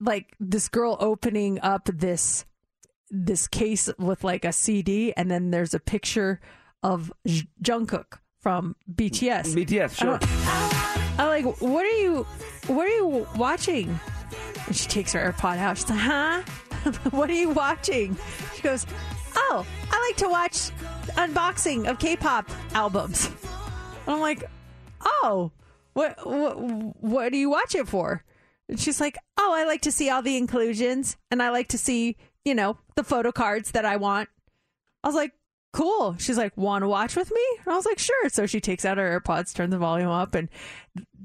[0.00, 2.44] like this girl opening up this,
[3.10, 5.12] this case with like a CD.
[5.16, 6.40] And then there's a picture
[6.82, 9.54] of J- Jungkook from BTS.
[9.54, 10.14] BTS, sure.
[10.14, 11.12] Uh-huh.
[11.18, 12.26] I'm like, what are you,
[12.68, 13.98] what are you watching?
[14.66, 15.78] And she takes her AirPod out.
[15.78, 16.42] She's like, huh?
[17.10, 18.16] what are you watching?
[18.54, 18.86] She goes,
[19.36, 20.70] oh, I like to watch
[21.16, 23.26] unboxing of K-pop albums.
[23.26, 24.44] And I'm like,
[25.00, 25.52] oh,
[25.92, 26.58] what, what,
[27.02, 28.24] what do you watch it for?
[28.68, 31.78] And she's like, oh, I like to see all the inclusions and I like to
[31.78, 34.28] see, you know, the photo cards that I want.
[35.04, 35.32] I was like,
[35.72, 36.16] cool.
[36.18, 37.42] She's like, want to watch with me?
[37.64, 38.28] And I was like, sure.
[38.28, 40.48] So she takes out her AirPods, turns the volume up, and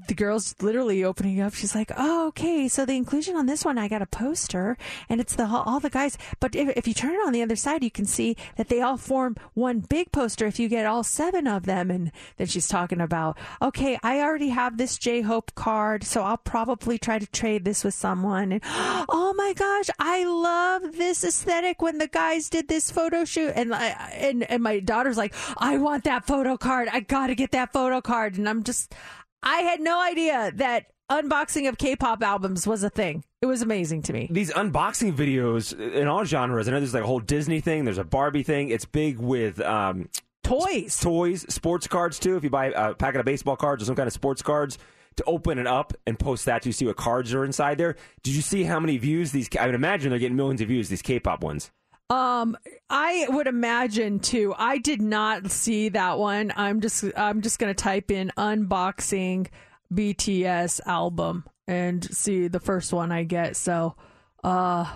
[0.08, 1.54] the girl's literally opening up.
[1.54, 2.66] She's like, oh, okay.
[2.68, 4.76] So the inclusion on this one, I got a poster,
[5.08, 6.16] and it's the all the guys.
[6.40, 8.80] But if, if you turn it on the other side, you can see that they
[8.80, 11.90] all form one big poster if you get all seven of them.
[11.90, 16.38] And then she's talking about, okay, I already have this J Hope card, so I'll
[16.38, 18.52] probably try to trade this with someone.
[18.52, 23.52] And oh my gosh, I love this aesthetic when the guys did this photo shoot.
[23.54, 26.88] And and and my daughter's like, I want that photo card.
[26.90, 28.38] I got to get that photo card.
[28.38, 28.94] And I'm just,
[29.42, 33.24] I had no idea that unboxing of K-pop albums was a thing.
[33.40, 34.28] It was amazing to me.
[34.30, 36.68] These unboxing videos in all genres.
[36.68, 37.84] I know there's like a whole Disney thing.
[37.84, 38.70] There's a Barbie thing.
[38.70, 40.08] It's big with um,
[40.42, 42.36] toys, toys, sports cards too.
[42.36, 44.78] If you buy a packet of baseball cards or some kind of sports cards,
[45.18, 47.96] to open it up and post that to see what cards are inside there.
[48.22, 49.48] Did you see how many views these?
[49.58, 50.88] I would imagine they're getting millions of views.
[50.88, 51.72] These K-pop ones.
[52.10, 52.56] Um,
[52.88, 54.54] I would imagine too.
[54.56, 56.52] I did not see that one.
[56.56, 59.48] I'm just I'm just gonna type in unboxing
[59.92, 63.56] BTS album and see the first one I get.
[63.56, 63.94] So,
[64.42, 64.86] uh,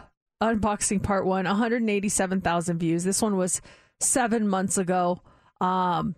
[0.43, 3.05] unboxing part one, 187,000 views.
[3.05, 3.61] This one was
[4.01, 5.21] seven months ago.
[5.61, 6.17] Um,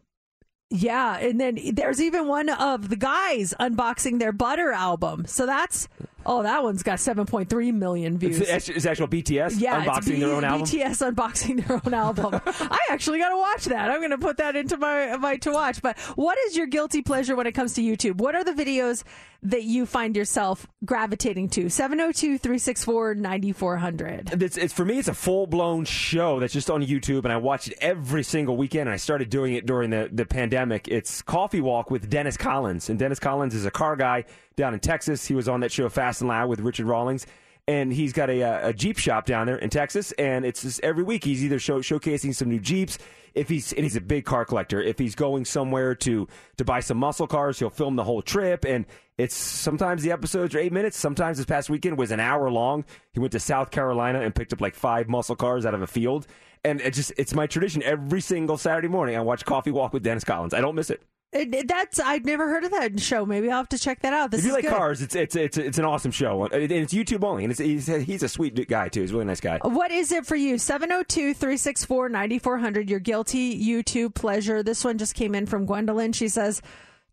[0.70, 5.26] yeah, and then there's even one of the guys unboxing their Butter album.
[5.26, 5.88] So that's
[6.26, 8.40] oh, that one's got 7.3 million views.
[8.40, 10.66] It's, it's actual BTS yeah, unboxing B- their own album.
[10.66, 12.40] BTS unboxing their own album.
[12.46, 13.90] I actually got to watch that.
[13.90, 15.82] I'm going to put that into my my to watch.
[15.82, 18.16] But what is your guilty pleasure when it comes to YouTube?
[18.16, 19.04] What are the videos
[19.42, 21.66] that you find yourself gravitating to?
[21.66, 24.42] 702-364-9400.
[24.42, 24.98] It's, it's for me.
[24.98, 28.56] It's a full blown show that's just on YouTube, and I watch it every single
[28.56, 28.88] weekend.
[28.88, 30.88] And I started doing it during the the pandemic.
[30.88, 34.24] It's Coffee Walk with Dennis Collins, and Dennis Collins is a car guy
[34.56, 35.26] down in Texas.
[35.26, 37.26] He was on that show Fast and Loud with Richard Rawlings.
[37.66, 40.80] And he's got a, uh, a Jeep shop down there in Texas, and it's just
[40.82, 42.98] every week he's either show, showcasing some new Jeeps.
[43.34, 44.80] If he's and he's a big car collector.
[44.80, 46.28] If he's going somewhere to
[46.58, 48.64] to buy some muscle cars, he'll film the whole trip.
[48.64, 48.86] And
[49.18, 50.96] it's sometimes the episodes are eight minutes.
[50.96, 52.84] Sometimes this past weekend was an hour long.
[53.12, 55.86] He went to South Carolina and picked up like five muscle cars out of a
[55.88, 56.28] field.
[56.64, 59.16] And it just it's my tradition every single Saturday morning.
[59.16, 60.54] I watch Coffee Walk with Dennis Collins.
[60.54, 61.02] I don't miss it.
[61.34, 63.26] It- that's I've never heard of that show.
[63.26, 64.30] Maybe I'll have to check that out.
[64.30, 64.72] This if you like good.
[64.72, 67.44] cars, it's it's it's it's an awesome show, and it's YouTube only.
[67.44, 69.00] And it's, he's he's a sweet guy too.
[69.00, 69.58] He's a really nice guy.
[69.62, 70.58] What is it for you?
[70.58, 72.88] 702 364 9400.
[72.88, 74.62] Your guilty YouTube pleasure.
[74.62, 76.12] This one just came in from Gwendolyn.
[76.12, 76.62] She says,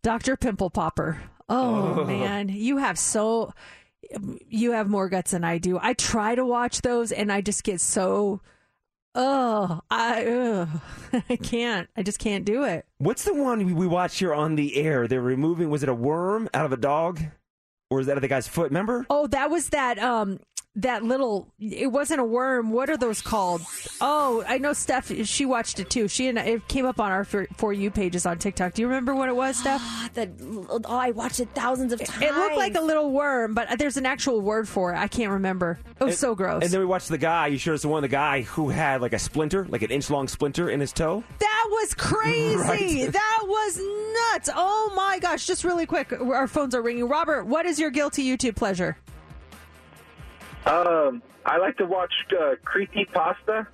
[0.03, 0.37] Dr.
[0.37, 1.21] Pimple Popper.
[1.49, 2.05] Oh, Oh.
[2.05, 2.49] man.
[2.49, 3.53] You have so.
[4.47, 5.79] You have more guts than I do.
[5.81, 8.41] I try to watch those and I just get so.
[9.13, 10.69] Oh, I, ugh.
[11.29, 11.89] I can't.
[11.97, 12.85] I just can't do it.
[12.97, 15.07] What's the one we- watched here on the air?
[15.07, 17.19] They're removing was it a worm out of a dog,
[17.89, 18.69] or is that the guy's foot?
[18.69, 19.05] Remember?
[19.09, 20.39] Oh, that was that um
[20.75, 22.71] that little it wasn't a worm.
[22.71, 23.61] What are those called?
[23.99, 26.07] Oh, I know Steph she watched it too.
[26.07, 28.73] She and it came up on our for, for you pages on TikTok.
[28.73, 29.81] Do you remember what it was, Steph?
[30.13, 32.21] that oh, I watched it thousands of times.
[32.23, 34.97] It looked like a little worm, but there's an actual word for it.
[34.97, 35.79] I can't remember.
[35.99, 36.63] It was And- so gross.
[36.63, 37.47] And then we watched the guy.
[37.47, 40.09] You showed us the one, the guy who had like a splinter, like an inch
[40.09, 41.23] long splinter in his toe.
[41.39, 42.55] that was crazy.
[42.55, 43.11] Right.
[43.11, 43.77] That was
[44.31, 44.49] nuts.
[44.55, 45.45] Oh my gosh.
[45.45, 47.07] Just really quick, our phones are ringing.
[47.09, 48.97] Robert, what is your guilty YouTube pleasure?
[50.65, 53.67] Um, I like to watch uh, Creepy Pasta.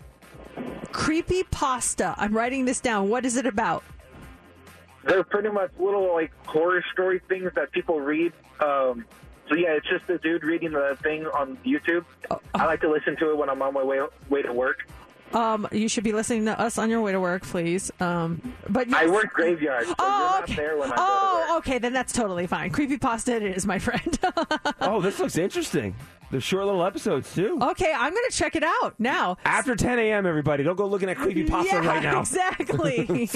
[0.92, 2.16] Creepy pasta.
[2.18, 3.10] I'm writing this down.
[3.10, 3.84] What is it about?
[5.04, 8.34] They're pretty much little like horror story things that people read.
[8.60, 9.06] Um,
[9.48, 12.06] so yeah, it's just a dude reading the thing on YouTube.
[12.56, 14.88] I like to listen to it when I'm on my way way to work.
[15.34, 17.92] Um, you should be listening to us on your way to work, please.
[18.00, 20.56] Um, but I work graveyard, so Oh, you're not okay.
[20.56, 22.72] there when I Oh, okay, then that's totally fine.
[22.72, 24.18] Creepy pasta it is, my friend.
[24.82, 25.94] oh, this looks interesting.
[26.30, 27.58] They're short little episodes too.
[27.62, 29.38] okay, I'm gonna check it out now.
[29.46, 32.20] After 10 a.m., everybody, don't go looking at creepy pasta yeah, right now.
[32.22, 33.30] exactly.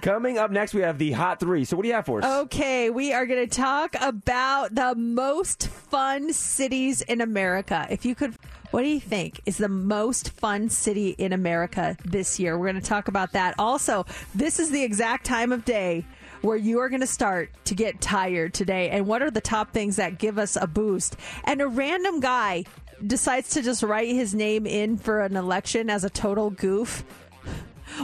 [0.00, 1.64] Coming up next, we have the hot three.
[1.64, 2.44] So what do you have for us?
[2.44, 7.86] Okay, we are going to talk about the most fun cities in America.
[7.90, 8.34] If you could,
[8.70, 12.58] what do you think is the most fun city in America this year?
[12.58, 13.54] We're going to talk about that.
[13.58, 16.04] Also, this is the exact time of day
[16.46, 18.88] where you are going to start to get tired today.
[18.90, 21.16] And what are the top things that give us a boost?
[21.44, 22.64] And a random guy
[23.04, 27.04] decides to just write his name in for an election as a total goof.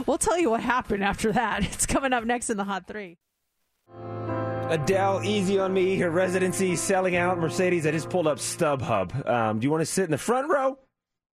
[0.07, 1.63] We'll tell you what happened after that.
[1.73, 3.17] It's coming up next in the Hot Three.
[4.69, 5.97] Adele, easy on me.
[5.97, 7.37] Her residency selling out.
[7.37, 9.29] Mercedes, I just pulled up StubHub.
[9.29, 10.79] Um, do you want to sit in the front row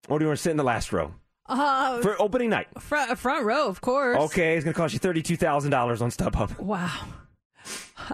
[0.08, 1.14] or do you want to sit in the last row?
[1.50, 2.68] Uh, For opening night.
[2.80, 4.16] front, front row, of course.
[4.18, 6.58] Okay, it's going to cost you $32,000 on StubHub.
[6.58, 6.90] Wow.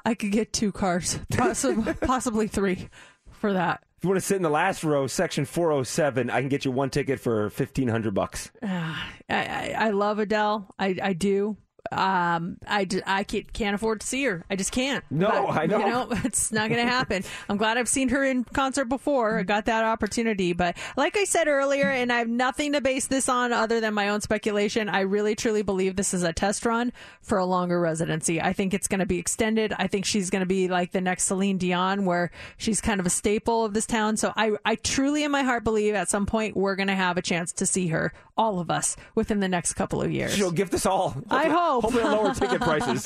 [0.04, 2.88] I could get two cars, possibly, possibly three
[3.30, 3.82] for that.
[3.98, 6.70] If you want to sit in the last row, section 407, I can get you
[6.70, 8.50] one ticket for 1500 bucks.
[8.62, 10.74] Ah, I, I, I love Adele.
[10.78, 11.56] I, I do.
[11.92, 14.44] Um, I, I can't, can't afford to see her.
[14.50, 15.04] I just can't.
[15.10, 15.78] No, I know.
[15.78, 17.22] You know, it's not going to happen.
[17.48, 19.38] I'm glad I've seen her in concert before.
[19.38, 20.52] I got that opportunity.
[20.52, 23.94] But like I said earlier, and I have nothing to base this on other than
[23.94, 27.80] my own speculation, I really truly believe this is a test run for a longer
[27.80, 28.40] residency.
[28.40, 29.72] I think it's going to be extended.
[29.76, 33.06] I think she's going to be like the next Celine Dion, where she's kind of
[33.06, 34.16] a staple of this town.
[34.16, 37.16] So I, I truly in my heart believe at some point we're going to have
[37.16, 40.34] a chance to see her, all of us, within the next couple of years.
[40.34, 41.16] She'll gift us all.
[41.30, 41.75] I hope.
[41.80, 43.04] Hopefully, on lower ticket prices.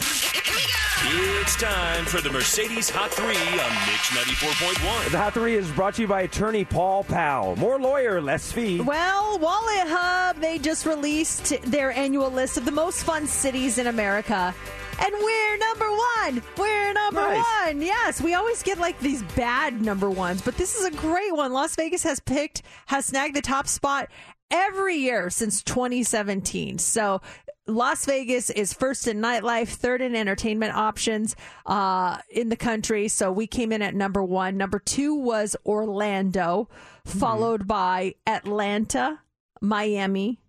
[1.12, 5.10] It's time for the Mercedes Hot 3 on Mix 94.1.
[5.10, 7.56] The Hot Three is brought to you by attorney Paul Powell.
[7.56, 8.80] More lawyer, less fee.
[8.80, 13.86] Well, Wallet Hub, they just released their annual list of the most fun cities in
[13.86, 14.54] America.
[15.02, 16.42] And we're number one.
[16.58, 17.66] We're number Nice.
[17.66, 17.80] one.
[17.82, 21.52] Yes, we always get like these bad number ones, but this is a great one.
[21.54, 24.08] Las Vegas has picked, has snagged the top spot
[24.50, 26.76] every year since 2017.
[26.78, 27.22] So
[27.66, 31.36] Las Vegas is first in nightlife, third in entertainment options
[31.66, 33.08] uh, in the country.
[33.08, 34.56] So we came in at number one.
[34.56, 36.68] Number two was Orlando,
[37.04, 39.20] followed by Atlanta,
[39.61, 40.40] Miami,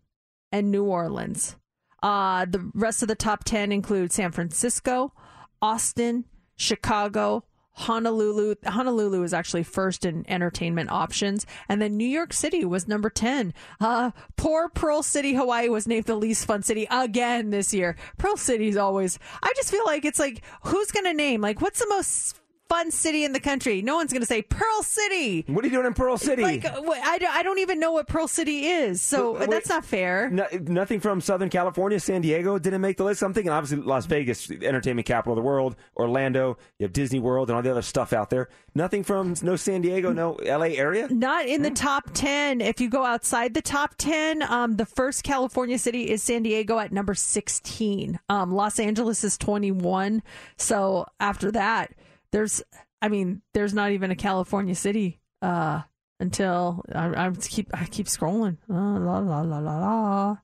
[0.52, 1.56] and New Orleans.
[2.02, 5.14] Uh, the rest of the top 10 include San Francisco,
[5.62, 7.44] Austin, Chicago,
[7.82, 8.56] Honolulu.
[8.66, 11.46] Honolulu is actually first in entertainment options.
[11.70, 13.54] And then New York City was number 10.
[13.80, 17.96] Uh, poor Pearl City, Hawaii was named the least fun city again this year.
[18.18, 21.42] Pearl City is always, I just feel like it's like, who's to name?
[21.42, 22.41] Like, what's the most
[22.72, 23.82] fun city in the country?
[23.82, 25.44] No one's going to say Pearl City.
[25.48, 26.42] What are you doing in Pearl City?
[26.42, 29.02] Like, uh, I, don't- I don't even know what Pearl City is.
[29.02, 29.50] So Wait, wait.
[29.52, 30.30] that's not fair.
[30.30, 33.22] No, nothing from Southern California, San Diego didn't make the list.
[33.24, 37.20] I'm thinking obviously Las Vegas, the entertainment capital of the world, Orlando, you have Disney
[37.20, 38.50] World and all the other stuff out there.
[38.74, 41.08] Nothing from no San Diego, no LA area.
[41.10, 42.62] Not in the top 10.
[42.62, 46.80] If you go outside the top 10, um, the first California city is San Diego
[46.80, 48.18] at number 16.
[48.30, 50.24] Um, Los Angeles is 21.
[50.58, 51.92] So after that,
[52.32, 52.64] there's,
[53.02, 55.82] I mean, there's not even a California city uh,
[56.20, 58.58] until I, I keep I keep scrolling.
[58.70, 60.38] Uh, la la la la la.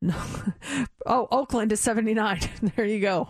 [0.00, 0.14] No.
[1.06, 2.40] oh, Oakland is 79.
[2.76, 3.28] there you go.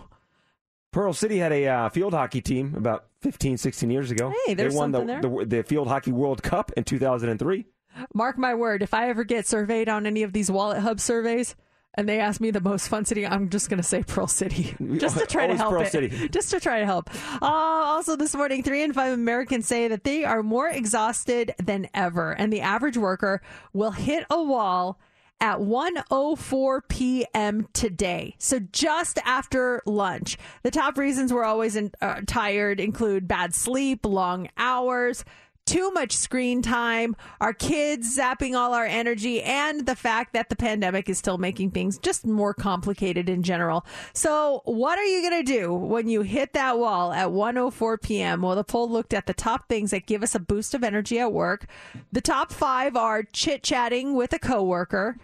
[0.91, 4.31] Pearl City had a uh, field hockey team about 15, 16 years ago.
[4.45, 7.65] Hey, there's they won the, something the the Field Hockey World Cup in 2003.
[8.13, 11.55] Mark my word, if I ever get surveyed on any of these Wallet Hub surveys
[11.95, 14.75] and they asked me the most fun city, I'm just going to say Pearl City.
[14.97, 15.91] just to try to help Pearl it.
[15.91, 16.09] City.
[16.29, 17.09] Just to try to help.
[17.41, 21.87] Uh, also, this morning, three in five Americans say that they are more exhausted than
[21.93, 23.41] ever, and the average worker
[23.73, 24.99] will hit a wall
[25.39, 27.67] at 1:04 p.m.
[27.73, 28.35] today.
[28.39, 30.37] So just after lunch.
[30.63, 35.25] The top reasons we're always in, uh, tired include bad sleep, long hours,
[35.65, 40.55] too much screen time, our kids zapping all our energy, and the fact that the
[40.55, 43.85] pandemic is still making things just more complicated in general.
[44.13, 48.41] So, what are you going to do when you hit that wall at 1:04 p.m.?
[48.41, 51.19] Well, the poll looked at the top things that give us a boost of energy
[51.19, 51.65] at work.
[52.11, 55.17] The top 5 are chit-chatting with a coworker,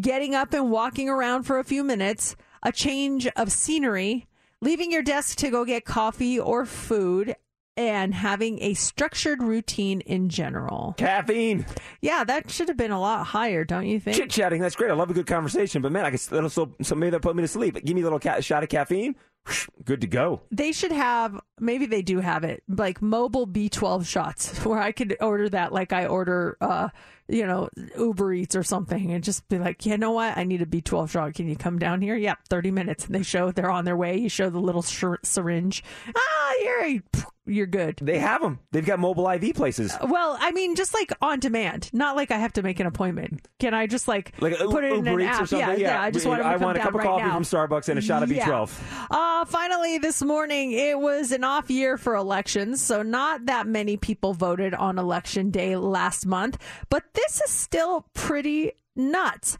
[0.00, 4.26] getting up and walking around for a few minutes, a change of scenery,
[4.60, 7.36] leaving your desk to go get coffee or food,
[7.78, 10.94] and having a structured routine in general.
[10.98, 11.64] Caffeine.
[12.00, 14.16] Yeah, that should have been a lot higher, don't you think?
[14.16, 14.90] Chit chatting, that's great.
[14.90, 17.36] I love a good conversation, but man, I guess that'll so, so maybe that'll put
[17.36, 17.74] me to sleep.
[17.84, 19.14] Give me a little ca- shot of caffeine,
[19.46, 20.40] whoosh, good to go.
[20.50, 25.16] They should have, maybe they do have it, like mobile B12 shots where I could
[25.20, 26.88] order that like I order, uh,
[27.28, 30.36] you know, Uber Eats or something and just be like, you know what?
[30.36, 31.34] I need a B12 shot.
[31.34, 32.16] Can you come down here?
[32.16, 33.04] Yep, 30 minutes.
[33.06, 34.16] And they show they're on their way.
[34.16, 35.84] You show the little syr- syringe.
[36.16, 37.00] Ah, you're,
[37.48, 37.98] you're good.
[38.02, 38.60] They have them.
[38.72, 39.96] They've got mobile IV places.
[40.06, 43.48] Well, I mean, just like on demand, not like I have to make an appointment.
[43.58, 45.42] Can I just like, Like a put it in an app?
[45.42, 45.58] or something.
[45.58, 47.34] Yeah, yeah, I just want I want a cup of right coffee now.
[47.34, 48.46] from Starbucks and a shot of Yeah.
[48.46, 49.06] B12.
[49.10, 53.96] Uh, finally, this morning, it was an off year for elections, so not that many
[53.96, 56.58] people voted on election day last month,
[56.90, 59.56] but this is still pretty nuts.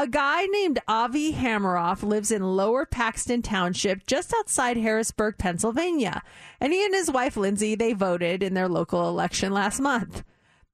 [0.00, 6.22] A guy named Avi Hammeroff lives in Lower Paxton Township, just outside Harrisburg, Pennsylvania.
[6.60, 10.22] And he and his wife, Lindsay, they voted in their local election last month.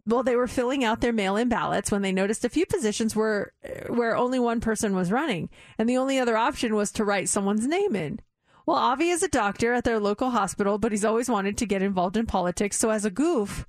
[0.07, 3.55] Well, they were filling out their mail-in ballots when they noticed a few positions were
[3.89, 5.49] where only one person was running,
[5.79, 8.21] and the only other option was to write someone's name in.
[8.67, 11.81] Well, Avi is a doctor at their local hospital, but he's always wanted to get
[11.81, 12.77] involved in politics.
[12.77, 13.67] So, as a goof,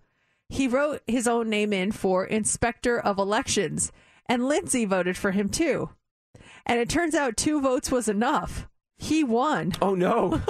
[0.50, 3.94] he wrote his own name in for Inspector of Elections,
[4.28, 5.90] and Lindsay voted for him too.
[6.66, 8.68] And it turns out two votes was enough.
[8.98, 9.74] He won.
[9.82, 10.42] Oh no.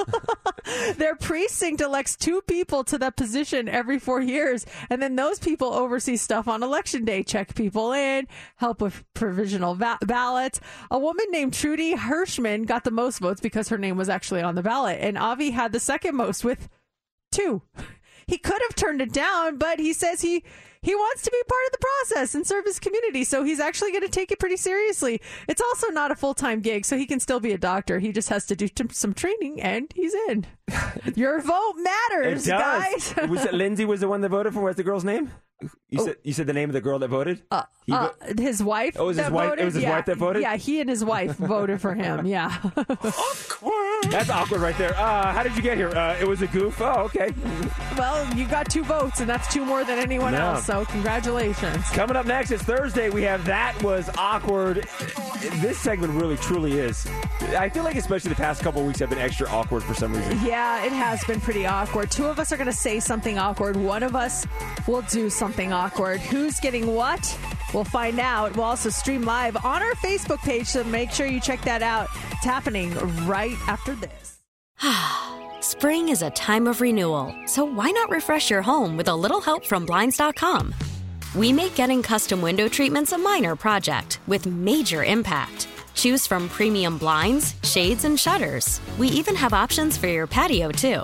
[0.98, 5.74] Their precinct elects two people to that position every four years, and then those people
[5.74, 10.60] oversee stuff on election day, check people in, help with provisional va- ballots.
[10.92, 14.56] A woman named Trudy Hirschman got the most votes because her name was actually on
[14.56, 16.70] the ballot, and Avi had the second most with
[17.32, 17.62] two.
[18.28, 20.44] He could have turned it down, but he says he
[20.86, 23.92] he wants to be part of the process and serve his community, so he's actually
[23.92, 25.20] going to take it pretty seriously.
[25.50, 28.00] It's also not a full time gig, so he can still be a doctor.
[28.00, 30.46] He just has to do t- some training, and he's in.
[31.16, 33.14] Your vote matters, It does.
[33.14, 33.30] guys.
[33.30, 34.62] was it Lindsay was the one that voted for?
[34.62, 35.32] What's the girl's name?
[35.90, 37.42] You said you said the name of the girl that voted.
[37.50, 38.98] Uh, He uh, vo- his wife.
[39.00, 39.66] Oh, it was his that wife- it Voted?
[39.66, 39.90] was his yeah.
[39.92, 40.42] wife that voted?
[40.42, 42.26] Yeah, he and his wife voted for him.
[42.26, 42.54] Yeah.
[42.76, 44.12] Awkward.
[44.12, 44.94] That's awkward right there.
[44.96, 45.90] Uh, how did you get here?
[45.90, 46.80] Uh, it was a goof.
[46.82, 47.34] Oh, okay.
[47.98, 50.40] Well, you got two votes, and that's two more than anyone No.
[50.56, 50.66] else.
[50.66, 51.90] So congratulations.
[51.92, 53.10] Coming up next, it's Thursday.
[53.10, 54.88] We have That Was Awkward.
[55.62, 57.08] This segment really, truly is.
[57.58, 60.40] I feel like, especially the past couple weeks, have been extra awkward for some reason.
[60.44, 62.12] Yeah, it has been pretty awkward.
[62.12, 63.76] Two of us are going to say something awkward.
[63.78, 64.46] One of us
[64.88, 66.20] will do something awkward.
[66.22, 67.38] Who's getting what?
[67.74, 68.56] We'll find out.
[68.56, 72.08] We'll also stream live on our Facebook page, so make sure you check that out.
[72.32, 72.94] It's happening
[73.26, 74.40] right after this.
[75.62, 79.42] Spring is a time of renewal, so why not refresh your home with a little
[79.42, 80.74] help from Blinds.com?
[81.36, 85.68] We make getting custom window treatments a minor project with major impact.
[85.94, 88.80] Choose from premium blinds, shades, and shutters.
[88.98, 91.04] We even have options for your patio, too.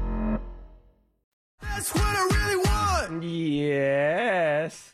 [1.73, 3.23] That's what I really want.
[3.23, 4.91] Yes.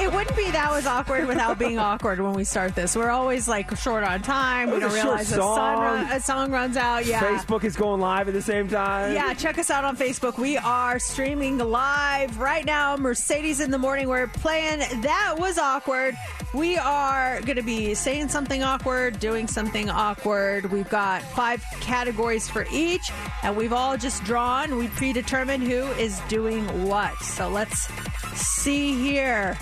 [0.00, 2.96] It wouldn't be that was awkward without being awkward when we start this.
[2.96, 4.70] We're always like short on time.
[4.70, 5.80] We don't a realize sun song.
[5.80, 7.06] run, a song runs out.
[7.06, 7.20] Yeah.
[7.20, 9.14] Facebook is going live at the same time.
[9.14, 10.38] Yeah, check us out on Facebook.
[10.38, 12.96] We are streaming live right now.
[12.96, 14.08] Mercedes in the morning.
[14.08, 16.16] We're playing That Was Awkward.
[16.54, 20.70] We are going to be saying something awkward, doing something awkward.
[20.70, 23.10] We've got five categories for each,
[23.42, 24.76] and we've all just drawn.
[24.76, 27.18] We predetermined who is doing what.
[27.22, 27.88] So let's
[28.34, 29.56] see here.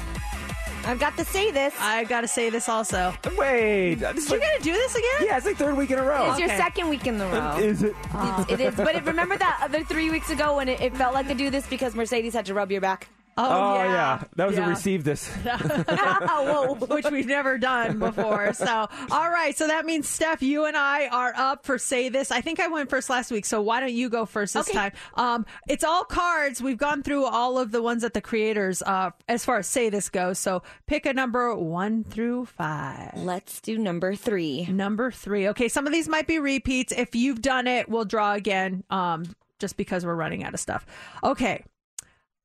[0.84, 1.74] I've got to say this.
[1.78, 3.12] I've got to say this also.
[3.36, 3.90] Wait.
[3.90, 5.26] You got to do this again?
[5.26, 6.30] Yeah, it's like third week in a row.
[6.30, 7.56] It's your second week in the row.
[7.58, 7.94] Is it?
[8.14, 8.74] It, it is.
[8.74, 11.50] But it, remember that other three weeks ago when it, it felt like to do
[11.50, 13.08] this because Mercedes had to rub your back?
[13.48, 14.22] Oh, yeah.
[14.36, 14.66] That was Yeah.
[14.66, 15.28] a receive this.
[15.44, 18.52] Whoa, which we've never done before.
[18.52, 19.56] So, all right.
[19.56, 22.30] So that means, Steph, you and I are up for Say This.
[22.30, 23.44] I think I went first last week.
[23.44, 24.92] So why don't you go first this time?
[25.14, 26.62] Um, it's all cards.
[26.62, 29.88] We've gone through all of the ones that the creators, uh, as far as Say
[29.90, 30.38] This goes.
[30.38, 33.12] So pick a number one through five.
[33.16, 34.66] Let's do number three.
[34.66, 35.48] Number three.
[35.48, 35.68] Okay.
[35.68, 36.92] Some of these might be repeats.
[36.92, 38.84] If you've done it, we'll draw again.
[38.90, 39.24] Um,
[39.58, 40.86] just because we're running out of stuff.
[41.22, 41.62] Okay.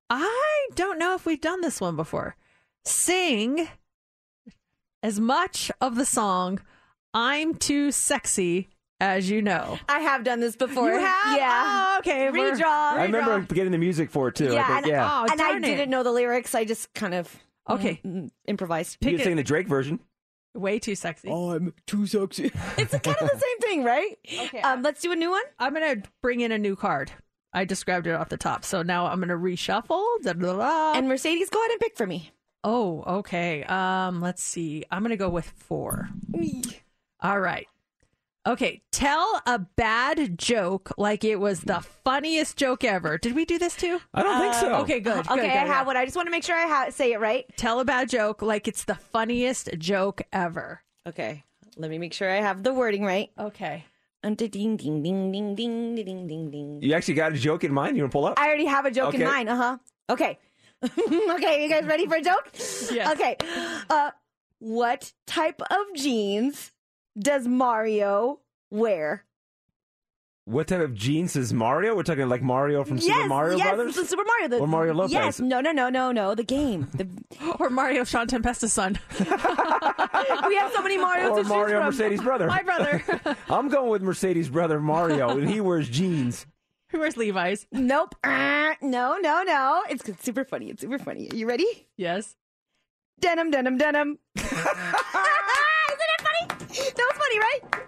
[0.10, 2.36] I don't know if we've done this one before.
[2.86, 3.68] Sing
[5.02, 6.60] as much of the song
[7.14, 8.70] I'm Too Sexy
[9.00, 9.78] as you know.
[9.90, 10.92] I have done this before.
[10.94, 11.38] You have?
[11.38, 11.64] Yeah.
[11.96, 12.30] Oh, okay.
[12.30, 12.64] We're- Redraw.
[12.94, 14.54] I remember getting the music for it too.
[14.54, 15.26] Yeah, I think, and, yeah.
[15.32, 15.62] and I it.
[15.62, 16.54] didn't know the lyrics.
[16.56, 17.34] I just kind of
[17.70, 18.00] Okay.
[18.06, 18.98] mm, improvised.
[19.02, 20.00] you can sing the Drake version.
[20.54, 21.30] Way too sexy.
[21.30, 22.52] I'm too sexy.
[22.78, 24.18] It's kind of the same thing, right?
[24.46, 24.62] Okay.
[24.62, 25.44] Um, let's do a new one.
[25.60, 27.12] I'm going to bring in a new card.
[27.56, 28.64] I just grabbed it off the top.
[28.64, 30.04] So now I'm going to reshuffle.
[30.22, 30.94] Da, da, da.
[30.94, 32.32] And Mercedes, go ahead and pick for me.
[32.68, 33.64] Oh, okay.
[33.64, 34.86] Um, let's see.
[34.90, 36.10] I'm gonna go with four.
[37.22, 37.68] All right.
[38.48, 38.82] Okay.
[38.92, 43.20] Tell a bad joke like it was the funniest joke ever.
[43.20, 44.00] Did we do this too?
[44.16, 44.76] I don't think so.
[44.78, 45.20] Okay, good.
[45.20, 45.72] Okay, good, good, I good.
[45.74, 45.96] have one.
[45.96, 47.46] I just want to make sure I ha- say it right.
[47.56, 50.82] Tell a bad joke like it's the funniest joke ever.
[51.08, 51.44] Okay,
[51.78, 53.30] let me make sure I have the wording right.
[53.38, 53.86] Okay.
[54.26, 56.80] Ding, ding, ding, ding, ding, ding, ding, ding.
[56.82, 57.96] You actually got a joke in mind?
[57.96, 58.40] You want to pull up?
[58.40, 59.22] I already have a joke okay.
[59.22, 59.50] in mind.
[59.50, 59.78] Uh huh.
[60.10, 60.40] Okay.
[60.84, 62.50] okay, you guys ready for a joke?
[62.92, 63.12] Yes.
[63.14, 63.38] Okay.
[63.88, 64.12] Uh,
[64.58, 66.72] what type of jeans
[67.20, 68.40] does Mario
[68.72, 69.26] wear?
[70.48, 71.96] What type of jeans is Mario?
[71.96, 73.96] We're talking like Mario from Super yes, Mario yes, Brothers?
[73.96, 74.48] the Super Mario.
[74.48, 75.12] The, Or Mario Lopez?
[75.12, 76.36] Yes, no, no, no, no, no.
[76.36, 76.88] The game.
[76.94, 77.10] The,
[77.60, 79.00] or Mario Sean Tempesta's son.
[79.20, 81.86] we have so many Marios or to choose Mario from.
[81.86, 82.46] Mercedes' brother.
[82.46, 83.04] My brother.
[83.50, 86.46] I'm going with Mercedes' brother Mario, and he wears jeans.
[86.92, 87.66] Who wears Levi's?
[87.72, 88.14] Nope.
[88.24, 89.82] Uh, no, no, no.
[89.90, 90.70] It's super funny.
[90.70, 91.28] It's super funny.
[91.32, 91.88] Are you ready?
[91.98, 92.36] Yes.
[93.20, 94.20] Denim, denim, denim.
[94.36, 94.58] Isn't it
[96.22, 96.48] funny?
[96.50, 97.85] That was funny, right?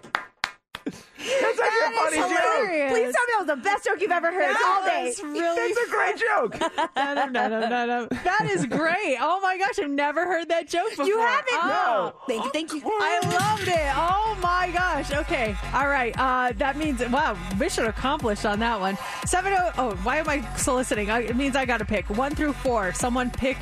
[1.40, 2.40] That's actually a funny joke.
[2.40, 2.92] hilarious.
[2.92, 5.04] Please tell me that was the best joke you've ever heard all day.
[5.04, 6.58] That's really That's a great joke.
[8.24, 9.18] That is great.
[9.20, 11.06] Oh my gosh, I've never heard that joke before.
[11.06, 11.46] You haven't?
[11.52, 12.14] Oh.
[12.26, 12.82] Thank you, thank you.
[12.84, 13.92] I loved it.
[13.96, 15.12] Oh my gosh.
[15.12, 15.54] Okay.
[15.74, 16.14] All right.
[16.18, 18.96] Uh, that means wow, mission accomplished on that one.
[19.26, 19.72] Seven oh.
[19.78, 21.10] Oh, why am I soliciting?
[21.10, 22.92] I, it means I got to pick one through four.
[22.92, 23.56] Someone pick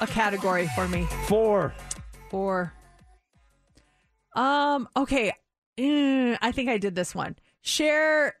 [0.00, 1.06] a category for me.
[1.26, 1.74] Four.
[2.30, 2.72] Four.
[4.34, 4.88] Um.
[4.96, 5.32] Okay.
[5.78, 7.36] Mm, I think I did this one.
[7.62, 8.34] Share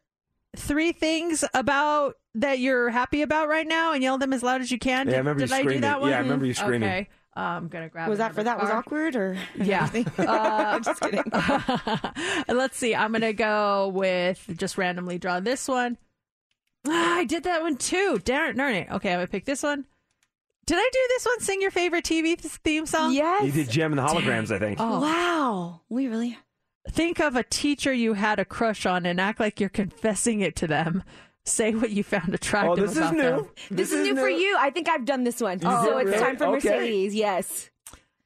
[0.56, 4.70] three things about that you're happy about right now, and yell them as loud as
[4.70, 5.06] you can.
[5.06, 5.80] Yeah, I Did- remember you did I do screaming.
[5.82, 6.10] that one?
[6.10, 6.88] Yeah, I remember you screaming.
[6.88, 7.08] Okay.
[7.36, 8.08] Uh, I'm gonna grab.
[8.08, 8.10] It.
[8.10, 9.90] Was that for that was awkward or Yeah.
[10.16, 11.22] Uh, just kidding.
[12.48, 12.94] Let's see.
[12.94, 15.98] I'm gonna go with just randomly draw this one.
[16.86, 18.18] Ah, I did that one too.
[18.24, 18.88] Darn, darn it.
[18.90, 19.84] Okay, I'm gonna pick this one.
[20.64, 21.40] Did I do this one?
[21.40, 23.12] Sing your favorite TV theme song?
[23.12, 23.44] Yes.
[23.44, 24.78] You did Jem and the Holograms, I think.
[24.80, 25.00] Oh.
[25.00, 25.80] Wow.
[25.90, 26.38] We really
[26.88, 30.56] Think of a teacher you had a crush on and act like you're confessing it
[30.56, 31.02] to them.
[31.44, 33.22] Say what you found attractive Oh, this is new.
[33.22, 33.48] them.
[33.70, 34.56] This, is new, for you.
[34.58, 35.60] I think I've done this one.
[35.64, 36.18] Oh, so it's really?
[36.20, 36.68] time for Okay.
[36.70, 37.14] Mercedes.
[37.14, 37.70] Yes.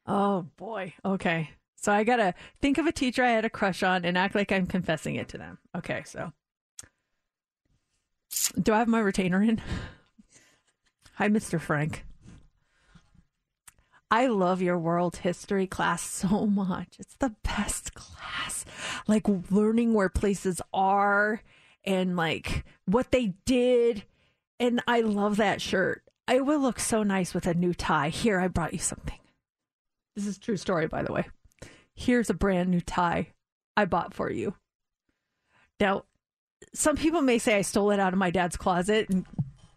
[0.07, 0.93] Oh boy.
[1.05, 1.51] Okay.
[1.75, 4.51] So I gotta think of a teacher I had a crush on and act like
[4.51, 5.57] I'm confessing it to them.
[5.75, 6.31] Okay, so
[8.61, 9.61] do I have my retainer in?
[11.15, 11.59] Hi, Mr.
[11.59, 12.05] Frank.
[14.11, 16.97] I love your world history class so much.
[16.99, 18.65] It's the best class.
[19.07, 21.41] Like learning where places are
[21.85, 24.03] and like what they did.
[24.59, 26.03] And I love that shirt.
[26.27, 28.09] I will look so nice with a new tie.
[28.09, 29.17] Here, I brought you something.
[30.15, 31.27] This is true story, by the way.
[31.95, 33.29] Here's a brand new tie
[33.75, 34.55] I bought for you.
[35.79, 36.03] Now,
[36.73, 39.25] some people may say I stole it out of my dad's closet and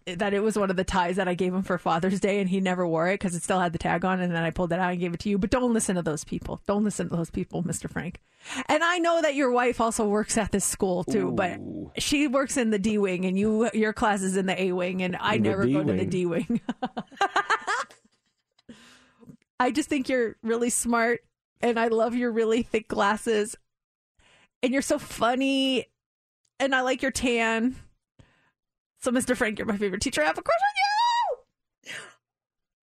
[0.07, 2.49] that it was one of the ties that I gave him for Father's Day and
[2.49, 4.73] he never wore it because it still had the tag on and then I pulled
[4.73, 5.39] it out and gave it to you.
[5.39, 6.61] But don't listen to those people.
[6.67, 7.89] Don't listen to those people, Mr.
[7.91, 8.21] Frank.
[8.69, 11.59] And I know that your wife also works at this school too, but
[11.97, 15.03] she works in the D wing and you your class is in the A wing
[15.03, 16.61] and I In never go to the D wing.
[19.59, 21.21] I just think you're really smart
[21.63, 23.57] and I love your really thick glasses.
[24.63, 25.87] And you're so funny
[26.61, 27.77] and I like your tan.
[29.05, 29.37] So, Mr.
[29.37, 30.23] Frank, you're my favorite teacher.
[30.23, 31.93] I have a crush on you.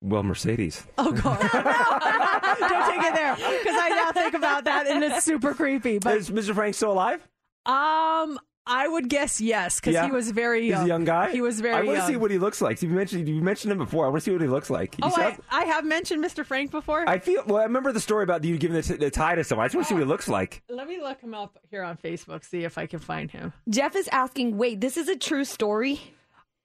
[0.08, 0.84] Well, Mercedes.
[1.00, 1.40] Oh God!
[2.60, 5.98] Don't take it there because I now think about that and it's super creepy.
[5.98, 6.54] But Is Mr.
[6.54, 7.28] Frank still alive?
[7.66, 8.38] um,
[8.68, 10.06] I would guess yes because Yeah.
[10.06, 10.84] he was very He's young.
[10.84, 11.32] a young guy.
[11.32, 11.74] He was very.
[11.74, 11.84] Young.
[11.84, 12.80] I want to see what he looks like.
[12.82, 14.06] You mentioned you mentioned him before.
[14.06, 14.96] I want to see what he looks like.
[14.96, 16.46] He Oh, I, sounds- I have mentioned Mr.
[16.46, 17.08] Frank before.
[17.10, 17.44] I feel.
[17.48, 19.66] Well, I remember the story about you giving the, t- the tie to someone.
[19.66, 20.62] I just want to see what he looks like.
[20.70, 22.46] Let me look him up here on Facebook.
[22.46, 23.52] See if I can find him.
[23.68, 26.00] Jeff is asking, wait, this is a true story?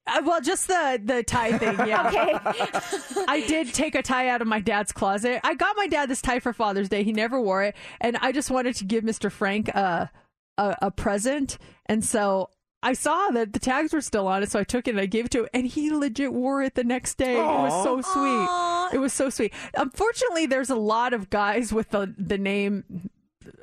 [0.06, 1.76] Uh, well, just the the tie thing.
[1.88, 2.06] Yeah.
[2.46, 3.24] Okay.
[3.26, 5.40] I did take a tie out of my dad's closet.
[5.44, 7.02] I got my dad this tie for Father's Day.
[7.02, 9.32] He never wore it, and I just wanted to give Mr.
[9.32, 10.10] Frank a
[10.58, 12.50] a, a present, and so.
[12.82, 15.06] I saw that the tags were still on it, so I took it and I
[15.06, 17.32] gave it to him, and he legit wore it the next day.
[17.32, 18.94] It was so sweet.
[18.94, 19.52] It was so sweet.
[19.74, 23.10] Unfortunately, there's a lot of guys with the the name.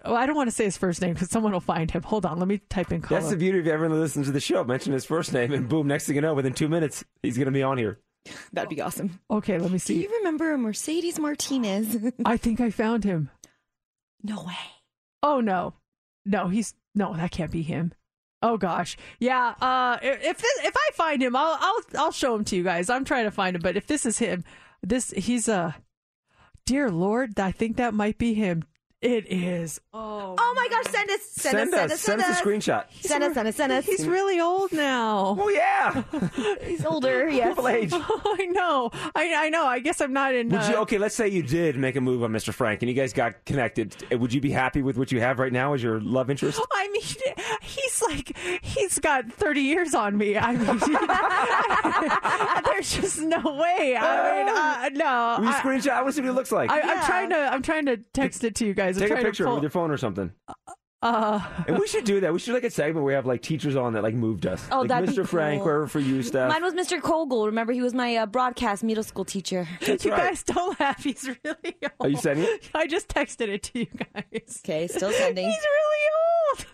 [0.04, 2.02] Oh, I don't want to say his first name because someone will find him.
[2.04, 3.00] Hold on, let me type in.
[3.02, 4.64] That's the beauty of everyone that listens to the show.
[4.66, 7.46] Mention his first name, and boom, next thing you know, within two minutes, he's going
[7.46, 8.00] to be on here.
[8.52, 9.20] That'd be awesome.
[9.30, 9.94] Okay, let me see.
[9.96, 12.12] Do you remember a Mercedes Martinez?
[12.26, 13.30] I think I found him.
[14.22, 14.58] no way.
[15.22, 15.76] Oh no,
[16.26, 17.94] no, he's no, that can't be him.
[18.42, 19.56] Oh gosh, yeah.
[19.62, 22.90] Uh, if if I find him, I'll I'll I'll show him to you guys.
[22.90, 24.44] I'm trying to find him, but if this is him,
[24.82, 25.56] this he's a.
[25.56, 25.72] Uh,
[26.66, 28.64] dear Lord, I think that might be him.
[29.04, 29.82] It is.
[29.94, 32.86] Oh, Oh my gosh, send us, send, us, send us, send us a screenshot.
[33.02, 33.86] Send us, send us, send us.
[33.86, 35.38] he's really old now.
[35.44, 36.04] Oh yeah,
[36.66, 37.50] He's older, yes.
[37.50, 37.92] People age.
[37.94, 38.92] I know.
[39.14, 39.66] I I know.
[39.66, 40.48] I guess I'm not in.
[40.50, 40.76] Would uh, you?
[40.78, 42.54] Okay, let's say you did make a move on Mr.
[42.54, 43.94] Frank, and you guys got connected.
[44.12, 46.62] Would you be happy with what you have right now as your love interest?
[46.74, 50.38] I mean, he's like he's got thirty years on me.
[50.38, 50.80] I mean,
[52.66, 53.98] there's just no way.
[54.00, 55.36] I mean, uh, no.
[55.40, 55.92] Will you I- screenshot?
[55.92, 56.70] I want to see what he looks like.
[56.70, 57.38] I, I'm trying to.
[57.38, 58.93] I'm trying to text it to you guys.
[58.98, 60.32] I'm Take a picture pull, with your phone or something.
[61.02, 62.32] Uh, And we should do that.
[62.32, 64.66] We should like a segment where we have like teachers on that like moved us.
[64.72, 65.28] Oh, like that'd be Mr.
[65.28, 65.66] Frank, cool.
[65.66, 66.50] wherever for you stuff.
[66.50, 67.02] Mine was Mr.
[67.02, 67.46] Kogel.
[67.48, 69.68] Remember, he was my uh, broadcast middle school teacher.
[69.86, 70.30] That's you right.
[70.30, 71.04] guys don't laugh.
[71.04, 71.92] He's really old.
[72.00, 72.70] Are you sending it?
[72.74, 74.62] I just texted it to you guys.
[74.66, 75.46] Okay, still sending.
[75.50, 76.66] He's really old.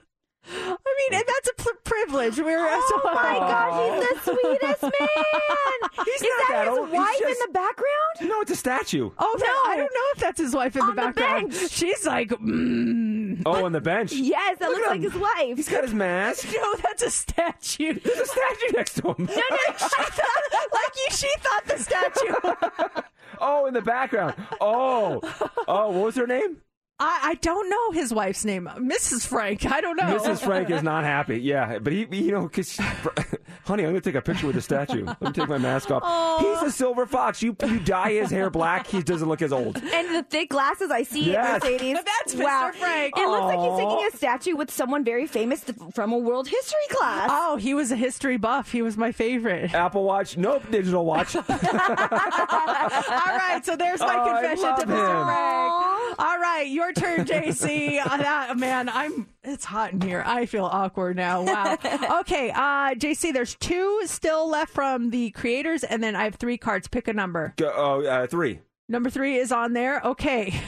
[0.52, 0.78] I
[1.10, 2.38] mean, and that's a pr- privilege.
[2.40, 5.90] We're Oh my gosh, he's the sweetest man.
[6.06, 6.90] He's Is not that, that his old.
[6.92, 8.22] Wife just- in the background?
[8.22, 9.12] No, it's a statue.
[9.18, 11.52] Oh, that- I don't know if that's his wife in On the the background.
[11.52, 11.72] bench.
[11.72, 13.42] She's like, mm.
[13.46, 14.12] Oh, on the bench.
[14.14, 15.58] Yes, that Look looks like his wife.
[15.58, 16.48] He's got his mask.
[16.56, 18.00] no, that's a statue.
[18.00, 19.16] There's a statue next to him.
[19.30, 23.04] No, no, she thought, like you, she thought the statue.
[23.40, 24.36] Oh, in the background.
[24.60, 25.22] Oh,
[25.68, 26.58] oh, what was her name?
[27.02, 29.26] I, I don't know his wife's name, Mrs.
[29.26, 29.66] Frank.
[29.66, 30.04] I don't know.
[30.20, 30.40] Mrs.
[30.40, 31.40] Frank is not happy.
[31.40, 32.76] Yeah, but he, you know, because
[33.66, 35.06] honey, I'm gonna take a picture with the statue.
[35.06, 36.42] Let me take my mask off.
[36.42, 37.42] He's a silver fox.
[37.42, 39.78] You you dye his hair black, he doesn't look as old.
[39.82, 41.64] And the thick glasses I see Yes.
[41.64, 41.98] at Mercedes.
[42.04, 42.44] That's Mr.
[42.44, 42.72] Wow.
[42.78, 43.14] Frank.
[43.18, 45.64] It looks like he's taking a statue with someone very famous
[45.94, 47.30] from a world history class.
[47.32, 48.72] Oh, he was a history buff.
[48.72, 49.74] He was my favorite.
[49.74, 51.36] Apple Watch, nope, digital watch.
[51.36, 55.20] All right, so there's my Oh, confession to Mr.
[55.20, 55.26] him.
[55.26, 56.20] Frank.
[56.20, 58.00] All right, your turn, JC.
[58.00, 59.28] Uh, that, man, I'm.
[59.44, 60.24] It's hot in here.
[60.26, 61.44] I feel awkward now.
[61.44, 61.78] Wow.
[62.20, 66.58] Okay, uh, JC, there's two still left from the creators, and then I have three
[66.58, 66.88] cards.
[66.88, 67.54] Pick a number.
[67.58, 68.60] Go, oh, uh, three.
[68.88, 70.02] Number three is on there.
[70.02, 70.60] Okay.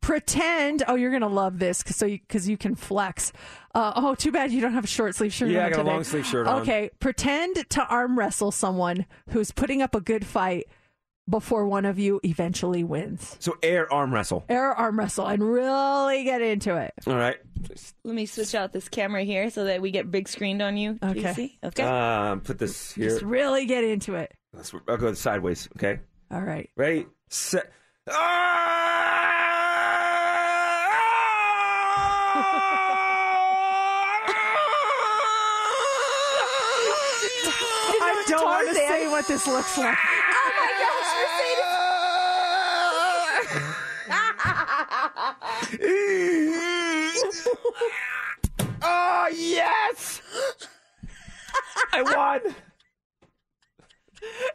[0.00, 0.82] Pretend.
[0.86, 3.32] Oh, you're gonna love this because so because you, can flex.
[3.74, 5.48] Uh, oh, too bad you don't have a short sleeve shirt.
[5.48, 6.60] Yeah, on I got a long sleeve shirt on.
[6.60, 10.66] Okay, pretend to arm wrestle someone who's putting up a good fight
[11.28, 13.36] before one of you eventually wins.
[13.40, 14.44] So air arm wrestle.
[14.48, 16.92] Air arm wrestle and really get into it.
[17.06, 17.36] All right.
[18.04, 20.98] Let me switch out this camera here so that we get big screened on you.
[21.02, 21.22] Okay.
[21.22, 21.52] JC.
[21.64, 21.82] Okay.
[21.82, 23.08] Um, put this here.
[23.08, 24.32] Just really get into it.
[24.52, 25.68] Let's- I'll go sideways.
[25.76, 26.00] Okay.
[26.30, 26.68] All right.
[26.76, 27.72] Ready, set.
[36.86, 39.96] I don't want to say what this looks like.
[45.82, 47.50] Oh
[48.82, 50.22] oh yes!
[51.92, 52.54] I won.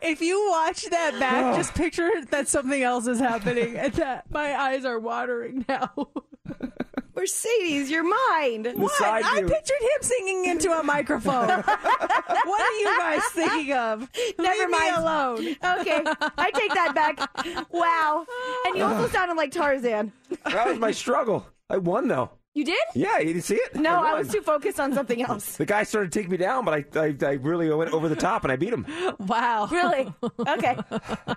[0.02, 1.58] If you watch that back, oh.
[1.58, 5.92] just picture that something else is happening and that my eyes are watering now.
[7.20, 8.72] Mercedes, your mind.
[8.76, 9.02] What?
[9.02, 9.48] I you.
[9.48, 11.48] pictured him singing into a microphone.
[11.48, 14.10] what are you guys thinking of?
[14.38, 14.96] Never Leave me mind.
[14.96, 15.38] alone.
[15.82, 16.02] Okay,
[16.38, 17.70] I take that back.
[17.72, 18.26] Wow.
[18.68, 20.14] And you also sounded like Tarzan.
[20.46, 21.46] That was my struggle.
[21.70, 22.32] I won though.
[22.56, 22.80] You did?
[22.96, 23.76] Yeah, you didn't see it?
[23.76, 24.20] No, I won.
[24.20, 25.58] was too focused on something else.
[25.58, 28.16] The guy started to take me down, but I, I, I really went over the
[28.16, 28.86] top and I beat him.
[29.20, 29.68] Wow.
[29.70, 30.12] Really?
[30.48, 30.76] Okay.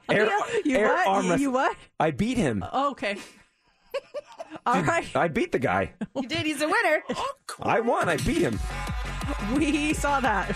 [0.09, 0.31] Air,
[0.65, 1.25] You air what?
[1.25, 1.77] You- you what?
[2.01, 2.65] I beat him.
[2.73, 3.19] Okay.
[4.67, 5.15] All right.
[5.17, 5.93] I beat the guy.
[6.15, 6.47] You did.
[6.47, 7.03] He's a winner.
[7.63, 8.09] I won.
[8.09, 8.59] I beat him.
[9.57, 10.49] We saw that.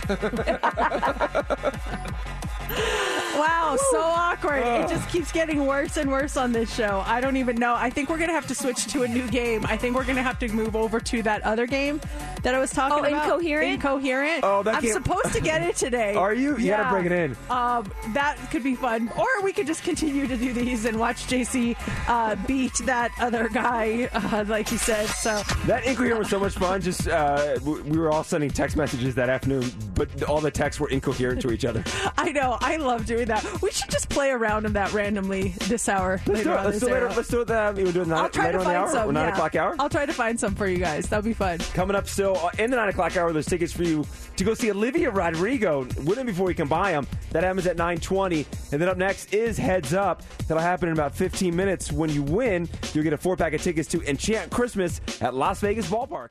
[2.71, 4.63] wow, so awkward.
[4.65, 7.03] It just keeps getting worse and worse on this show.
[7.07, 7.75] I don't even know.
[7.75, 9.65] I think we're going to have to switch to a new game.
[9.67, 12.01] I think we're going to have to move over to that other game
[12.43, 13.25] that I was talking Oh, about.
[13.27, 13.73] Incoherent?
[13.75, 14.41] Incoherent.
[14.43, 16.15] Oh, that I'm game- supposed to get it today.
[16.27, 16.57] Are you?
[16.57, 17.37] You gotta bring it in.
[17.51, 19.11] Um, that could be fun.
[19.19, 21.77] Or we could just continue to do these and watch JC
[22.09, 25.07] uh, beat that other guy, uh, like he said.
[25.09, 26.81] So That incoherent was so much fun.
[26.81, 30.81] Just uh, w- we were all sending text messages that afternoon, but all the texts
[30.81, 31.83] were incoherent to each other.
[32.19, 32.56] I know.
[32.61, 33.63] I love doing that.
[33.63, 36.21] We should just play a round of that randomly this hour.
[36.27, 36.59] Let's do later it.
[36.59, 36.93] on Let's do it.
[36.93, 37.49] Later, let's do it.
[37.49, 39.15] We'll do it nine, I'll try later to the find hour some.
[39.15, 39.33] nine yeah.
[39.33, 39.77] o'clock hour.
[39.79, 41.09] I'll try to find some for you guys.
[41.09, 41.59] That'll be fun.
[41.75, 44.05] Coming up still uh, in the 9 o'clock hour, there's tickets for you
[44.37, 45.87] to go see Olivia Rodrigo.
[46.05, 47.07] Win them before you can buy them.
[47.31, 48.47] That happens at 920.
[48.73, 50.23] And then up next is Heads Up.
[50.49, 51.93] That'll happen in about 15 minutes.
[51.93, 55.89] When you win, you'll get a four-pack of tickets to Enchant Christmas at Las Vegas
[55.91, 56.29] Ballpark.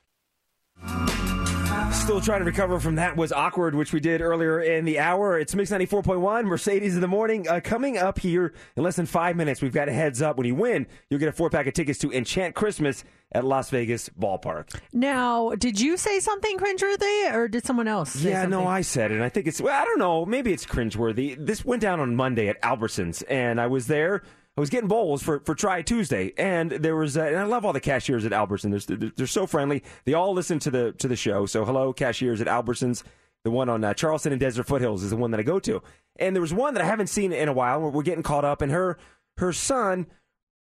[1.92, 5.38] Still trying to recover from that was awkward, which we did earlier in the hour.
[5.38, 7.48] It's Mix 94.1, Mercedes in the morning.
[7.48, 10.36] Uh, coming up here in less than five minutes, we've got a heads up.
[10.36, 13.70] When you win, you'll get a four pack of tickets to Enchant Christmas at Las
[13.70, 14.78] Vegas Ballpark.
[14.92, 18.10] Now, did you say something cringeworthy, or did someone else?
[18.12, 18.68] Say yeah, no, something?
[18.68, 19.20] I said it.
[19.20, 20.24] I think it's, well, I don't know.
[20.24, 21.36] Maybe it's cringeworthy.
[21.38, 24.22] This went down on Monday at Albertsons, and I was there.
[24.56, 27.66] I was getting bowls for, for Try Tuesday, and there was, uh, and I love
[27.66, 28.86] all the cashiers at Albertsons.
[28.86, 29.82] They're, they're so friendly.
[30.06, 31.44] They all listen to the to the show.
[31.44, 33.02] So, hello, cashiers at Albertsons.
[33.44, 35.82] The one on uh, Charleston and Desert Foothills is the one that I go to.
[36.18, 37.80] And there was one that I haven't seen in a while.
[37.80, 38.98] We're, we're getting caught up, and her
[39.36, 40.06] her son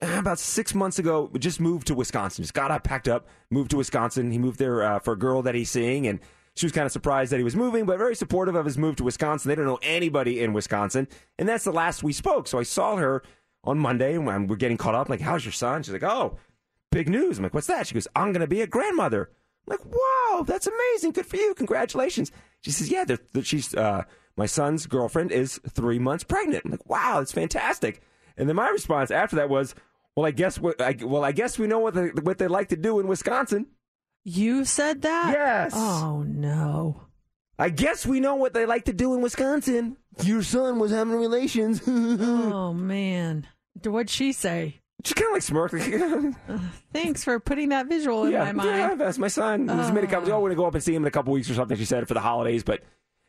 [0.03, 2.43] uh, about six months ago just moved to Wisconsin.
[2.43, 4.33] Just got up, packed up, moved to Wisconsin.
[4.33, 6.19] He moved there uh, for a girl that he's seeing, and
[6.57, 8.97] she was kind of surprised that he was moving, but very supportive of his move
[8.97, 9.49] to Wisconsin.
[9.49, 11.07] They don't know anybody in Wisconsin,
[11.39, 12.49] and that's the last we spoke.
[12.49, 13.23] So I saw her
[13.67, 15.09] on Monday, and we're getting caught up.
[15.09, 16.39] I'm like, "How's your son?" She's like, "Oh,
[16.93, 19.31] big news." I'm like, "What's that?" She goes, "I'm going to be a grandmother."
[19.69, 21.13] I'm like, "Wow, that's amazing!
[21.13, 21.55] Good for you!
[21.55, 22.31] Congratulations!"
[22.63, 24.05] She says, "Yeah, they're, they're- she's uh,
[24.37, 28.03] my son's girlfriend is three months pregnant." I'm like, "Wow, that's fantastic!"
[28.37, 29.75] And then my response after that was,
[30.15, 32.69] "Well, I guess what I, well, I guess we know what they, what they like
[32.69, 33.67] to do in Wisconsin."
[34.29, 35.33] You said that?
[35.33, 35.73] Yes.
[35.75, 37.03] Oh no.
[37.59, 39.97] I guess we know what they like to do in Wisconsin.
[40.23, 41.81] Your son was having relations.
[41.87, 43.47] oh man.
[43.85, 44.81] What'd she say?
[45.05, 45.75] She kind of like smirked.
[46.93, 48.69] Thanks for putting that visual in yeah, my mind.
[48.69, 49.69] yeah, that's my son.
[49.69, 50.33] He just made a comment.
[50.33, 51.77] Oh, we're gonna go up and see him in a couple weeks or something.
[51.77, 52.83] She said for the holidays, but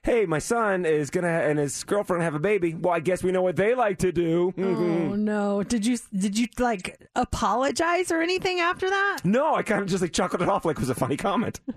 [0.08, 2.74] hey, my son is gonna and his girlfriend have a baby.
[2.74, 4.54] Well, I guess we know what they like to do.
[4.58, 5.12] Mm-hmm.
[5.12, 5.64] Oh no!
[5.64, 9.20] Did you did you like apologize or anything after that?
[9.26, 11.60] No, I kind of just like chuckled it off like it was a funny comment.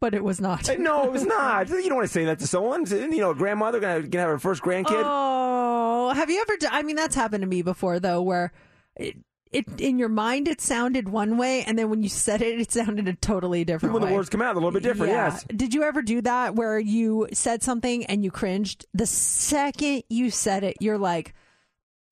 [0.00, 0.68] But it was not.
[0.80, 1.68] no, it was not.
[1.68, 2.84] You don't want to say that to someone.
[2.86, 5.00] You know, a grandmother gonna, gonna have her first grandkid.
[5.04, 6.56] Oh, have you ever?
[6.56, 8.52] d- I mean, that's happened to me before though, where
[8.96, 9.16] it,
[9.52, 12.72] it in your mind it sounded one way, and then when you said it, it
[12.72, 13.92] sounded a totally different.
[13.92, 14.14] when the way.
[14.14, 15.12] words come out, a little bit different.
[15.12, 15.32] Yeah.
[15.32, 15.44] Yes.
[15.54, 18.86] Did you ever do that where you said something and you cringed?
[18.94, 21.34] The second you said it, you're like,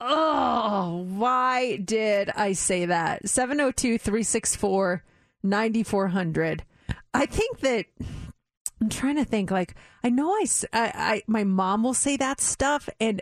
[0.00, 3.28] oh, why did I say that?
[3.28, 5.04] 702 364
[5.42, 6.64] 9400.
[7.14, 7.86] I think that.
[8.80, 9.50] I'm trying to think.
[9.50, 13.20] Like, I know I, I, my mom will say that stuff, and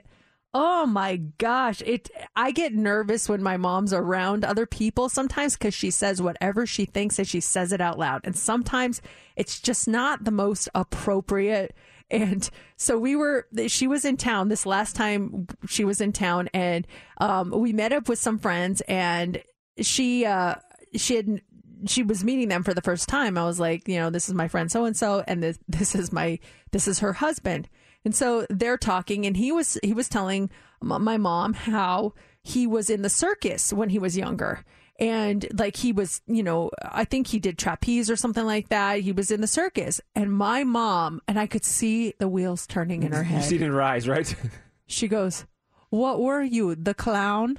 [0.55, 2.11] oh my gosh, it.
[2.35, 6.85] I get nervous when my mom's around other people sometimes because she says whatever she
[6.85, 9.03] thinks and she says it out loud, and sometimes
[9.37, 11.75] it's just not the most appropriate.
[12.11, 13.47] And so we were.
[13.67, 15.47] She was in town this last time.
[15.69, 16.87] She was in town, and
[17.19, 19.43] um, we met up with some friends, and
[19.81, 20.55] she uh,
[20.97, 21.43] she had
[21.87, 23.39] she was meeting them for the first time.
[23.39, 25.95] I was like, you know, this is my friend so and so, and this this
[25.95, 26.39] is my
[26.73, 27.69] this is her husband.
[28.09, 30.49] And so they're talking, and he was he was telling
[30.81, 34.65] my mom how he was in the circus when he was younger.
[34.99, 39.01] And like he was, you know, I think he did trapeze or something like that.
[39.01, 40.01] He was in the circus.
[40.15, 43.45] And my mom, and I could see the wheels turning in her You head.
[43.45, 44.35] see it in her eyes, right?
[44.87, 45.45] She goes,
[45.91, 47.59] What were you, the clown?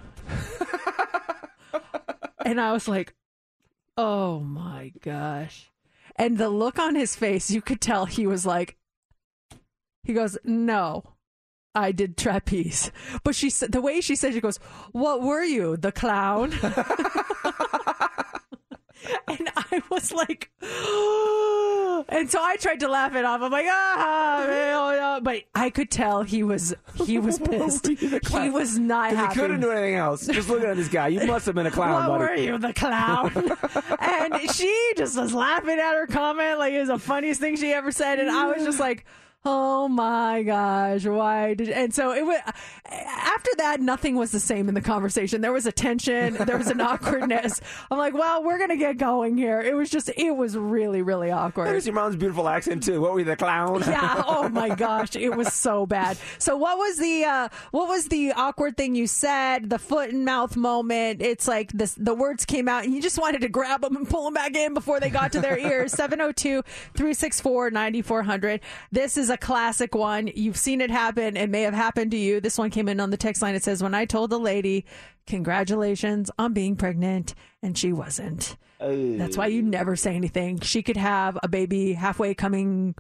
[2.44, 3.14] and I was like,
[3.98, 5.70] Oh my gosh.
[6.16, 8.78] And the look on his face, you could tell he was like,
[10.10, 11.04] He goes, No,
[11.76, 12.92] I did trapeze.
[13.24, 14.58] But she said, the way she said, she goes,
[14.92, 16.52] What were you, the clown?
[19.28, 20.50] and I was like,
[22.10, 23.44] and so I tried to laugh it off.
[23.44, 26.74] I'm like, ah, man, but I could tell he was
[27.06, 27.86] he was pissed.
[27.88, 29.36] he was not happy.
[29.36, 30.26] He couldn't do anything else.
[30.26, 32.48] Just looking at this guy, you must have been a clown, what buddy.
[32.48, 33.32] were you, the clown?
[34.00, 37.72] and she just was laughing at her comment like it was the funniest thing she
[37.74, 39.06] ever said, and I was just like.
[39.46, 42.38] Oh my gosh, why did and so it was
[42.86, 45.40] after that nothing was the same in the conversation.
[45.40, 47.62] There was a tension, there was an awkwardness.
[47.90, 49.62] I'm like, well, we're gonna get going here.
[49.62, 51.68] It was just it was really, really awkward.
[51.68, 53.00] There's your mom's beautiful accent too.
[53.00, 53.82] What were you, the clown?
[53.88, 54.24] yeah.
[54.40, 56.18] Oh my gosh, it was so bad.
[56.38, 59.70] So what was the uh, what was the awkward thing you said?
[59.70, 61.22] The foot and mouth moment.
[61.22, 61.94] It's like this.
[61.96, 64.56] The words came out, and you just wanted to grab them and pull them back
[64.56, 65.94] in before they got to their ears.
[66.00, 68.60] 702-364-9400.
[68.92, 70.28] This is a classic one.
[70.34, 71.38] You've seen it happen.
[71.38, 72.40] It may have happened to you.
[72.42, 73.56] This one came in on the text line.
[73.56, 74.86] It says, "When I told the lady,
[75.28, 78.58] congratulations on being pregnant, and she wasn't."
[79.18, 80.62] That's why you never say anything.
[80.62, 82.96] She could have a baby halfway coming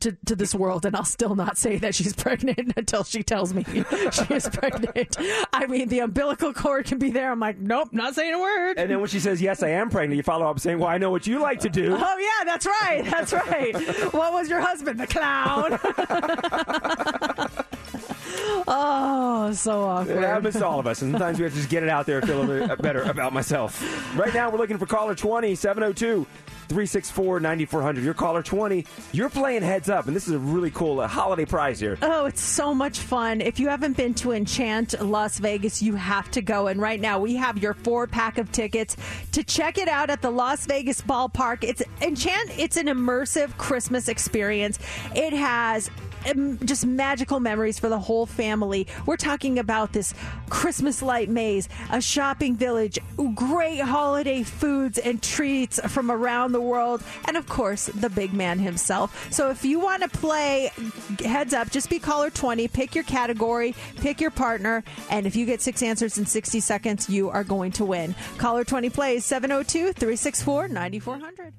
[0.00, 3.54] to, to this world, and I'll still not say that she's pregnant until she tells
[3.54, 5.16] me she is pregnant.
[5.52, 7.30] I mean, the umbilical cord can be there.
[7.30, 8.78] I'm like, nope, not saying a word.
[8.78, 10.98] And then when she says, Yes, I am pregnant, you follow up saying, Well, I
[10.98, 11.96] know what you like to do.
[11.98, 13.04] Oh yeah, that's right.
[13.04, 13.74] That's right.
[14.12, 15.78] what was your husband, the clown?
[18.68, 20.18] Oh, so awkward.
[20.18, 21.02] It happens to all of us.
[21.02, 22.82] And sometimes we have to just get it out there and feel a little bit
[22.82, 23.82] better about myself.
[24.16, 26.26] Right now, we're looking for caller 20, 702
[26.68, 28.04] 364 9400.
[28.04, 28.84] You're caller 20.
[29.12, 31.96] You're playing heads up, and this is a really cool uh, holiday prize here.
[32.02, 33.40] Oh, it's so much fun.
[33.40, 36.66] If you haven't been to Enchant Las Vegas, you have to go.
[36.66, 38.96] And right now, we have your four pack of tickets
[39.32, 41.64] to check it out at the Las Vegas ballpark.
[41.64, 44.78] It's Enchant, it's an immersive Christmas experience.
[45.14, 45.90] It has
[46.64, 48.86] just magical memories for the whole family.
[49.06, 50.14] We're talking about this
[50.50, 52.98] Christmas light maze, a shopping village,
[53.34, 58.58] great holiday foods and treats from around the world, and of course, the big man
[58.58, 59.32] himself.
[59.32, 60.70] So if you want to play
[61.24, 65.46] heads up, just be caller 20, pick your category, pick your partner, and if you
[65.46, 68.14] get six answers in 60 seconds, you are going to win.
[68.38, 71.54] Caller 20 plays 702 364 9400.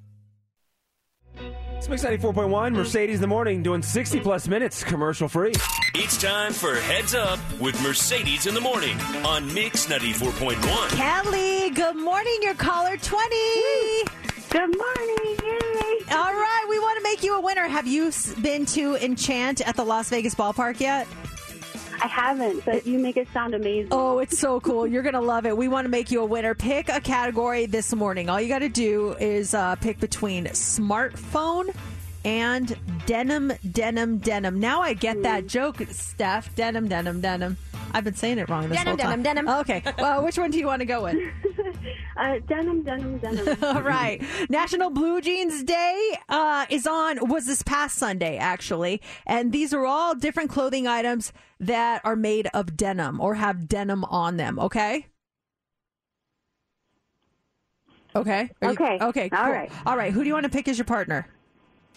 [1.78, 2.76] It's Mix 94.1, hmm.
[2.76, 5.53] Mercedes in the morning, doing 60 plus minutes commercial free.
[5.95, 10.90] It's time for Heads Up with Mercedes in the morning on Mix 94.1.
[10.90, 12.38] Kelly, good morning.
[12.41, 13.36] You're caller 20.
[14.49, 15.38] Good morning.
[15.44, 16.06] Yay.
[16.11, 17.68] All right, we want to make you a winner.
[17.68, 18.11] Have you
[18.41, 21.07] been to Enchant at the Las Vegas ballpark yet?
[22.02, 23.90] I haven't, but you make it sound amazing.
[23.92, 24.88] Oh, it's so cool.
[24.88, 25.56] You're going to love it.
[25.56, 26.56] We want to make you a winner.
[26.56, 28.30] Pick a category this morning.
[28.30, 31.74] All you got to do is uh, pick between smartphone
[32.26, 34.60] and denim, denim, denim.
[34.60, 36.54] Now I get that joke, Steph.
[36.56, 37.58] Denim, denim, denim.
[37.92, 39.24] I've been saying it wrong this Denim, whole time.
[39.24, 39.60] denim, denim.
[39.62, 39.84] Okay.
[39.98, 41.16] Well, which one do you want to go with?
[42.20, 43.58] Uh, denim, denim, denim.
[43.64, 44.22] All right.
[44.50, 49.02] National Blue Jeans Day uh, is on, was this past Sunday, actually.
[49.26, 51.32] And these are all different clothing items
[51.62, 55.08] that are made of denim or have denim on them, okay?
[58.16, 58.50] Okay.
[58.62, 58.98] Are you- Okay.
[59.02, 59.30] okay.
[59.32, 59.54] All cool.
[59.54, 59.72] right.
[59.86, 60.12] All right.
[60.12, 61.26] Who do you want to pick as your partner?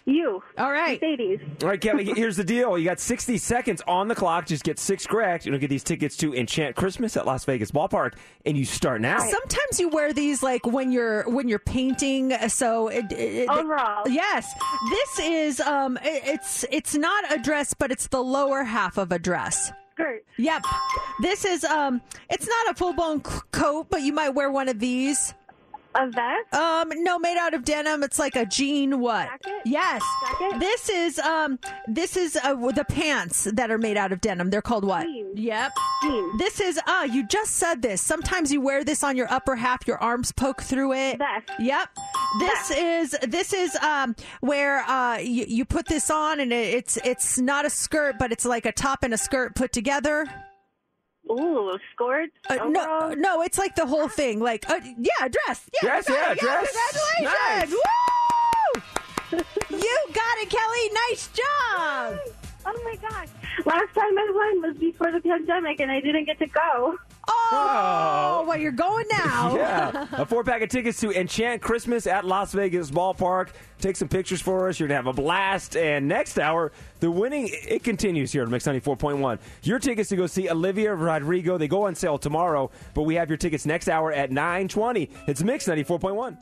[0.05, 0.43] You.
[0.59, 1.01] All right.
[1.01, 1.41] Mercedes.
[1.62, 2.77] All right, Kelly, here's the deal.
[2.77, 4.47] You got 60 seconds on the clock.
[4.47, 5.47] Just get six correct.
[5.47, 8.15] You'll get these tickets to Enchant Christmas at Las Vegas Ballpark,
[8.45, 9.19] and you start now.
[9.19, 12.33] Sometimes you wear these like when you're when you're painting.
[12.49, 14.09] So it, it, Overall.
[14.09, 14.53] yes,
[14.91, 19.12] this is um, it- it's it's not a dress, but it's the lower half of
[19.12, 19.70] a dress.
[19.95, 20.24] Skirt.
[20.39, 20.62] Yep.
[21.20, 22.01] This is um,
[22.31, 25.35] it's not a full blown coat, but you might wear one of these.
[25.94, 26.55] A vest?
[26.55, 28.02] Um, no, made out of denim.
[28.02, 29.01] It's like a jean.
[29.01, 29.28] What?
[29.28, 29.62] Jacket?
[29.64, 30.02] Yes.
[30.40, 30.60] Jacket?
[30.60, 34.51] This is um, this is uh, the pants that are made out of denim.
[34.51, 35.05] They're called what?
[35.05, 35.39] Jeans.
[35.39, 35.73] Yep.
[36.02, 36.39] Jeans.
[36.39, 38.01] This is uh, you just said this.
[38.01, 39.86] Sometimes you wear this on your upper half.
[39.86, 41.19] Your arms poke through it.
[41.19, 41.51] Vest.
[41.60, 41.89] Yep.
[42.39, 46.97] This is this is um where uh you, you put this on and it, it's
[47.05, 50.27] it's not a skirt, but it's like a top and a skirt put together.
[51.31, 52.31] Ooh, scored?
[52.51, 54.40] Uh, no, no, it's like the whole thing.
[54.40, 55.69] Like, uh, yeah, dress.
[55.82, 56.39] Yeah, Dress, you yeah, it.
[56.39, 56.77] dress.
[57.16, 57.74] Congratulations!
[59.32, 59.39] Woo!
[59.78, 60.90] you got it, Kelly.
[61.09, 62.19] Nice job.
[62.66, 63.28] Oh my gosh.
[63.65, 66.97] Last time I won was before the pandemic and I didn't get to go.
[67.29, 69.57] Oh, well, you're going now.
[69.62, 73.51] Yeah, a four pack of tickets to Enchant Christmas at Las Vegas Ballpark.
[73.81, 74.81] Take some pictures for us.
[74.81, 75.77] You're gonna have a blast.
[75.77, 79.39] And next hour, the winning it continues here at Mix 94.1.
[79.62, 81.59] Your tickets to go see Olivia Rodrigo.
[81.59, 85.11] They go on sale tomorrow, but we have your tickets next hour at 9:20.
[85.29, 86.39] It's Mix 94.1.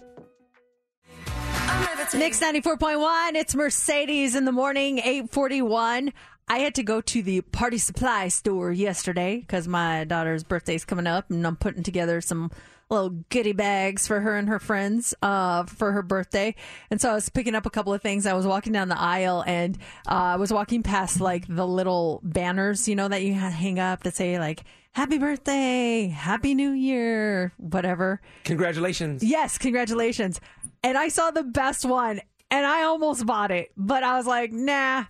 [2.14, 3.34] Mix 94.1.
[3.34, 6.12] It's Mercedes in the morning, 841.
[6.50, 11.06] I had to go to the party supply store yesterday because my daughter's birthday's coming
[11.06, 12.50] up and I'm putting together some
[12.90, 16.56] little goodie bags for her and her friends uh, for her birthday.
[16.90, 18.26] And so I was picking up a couple of things.
[18.26, 19.78] I was walking down the aisle and
[20.08, 24.02] uh, I was walking past like the little banners, you know, that you hang up
[24.02, 28.20] that say like, Happy birthday, Happy New Year, whatever.
[28.42, 29.22] Congratulations.
[29.22, 30.40] Yes, congratulations.
[30.82, 32.20] And I saw the best one
[32.50, 35.04] and I almost bought it, but I was like, nah,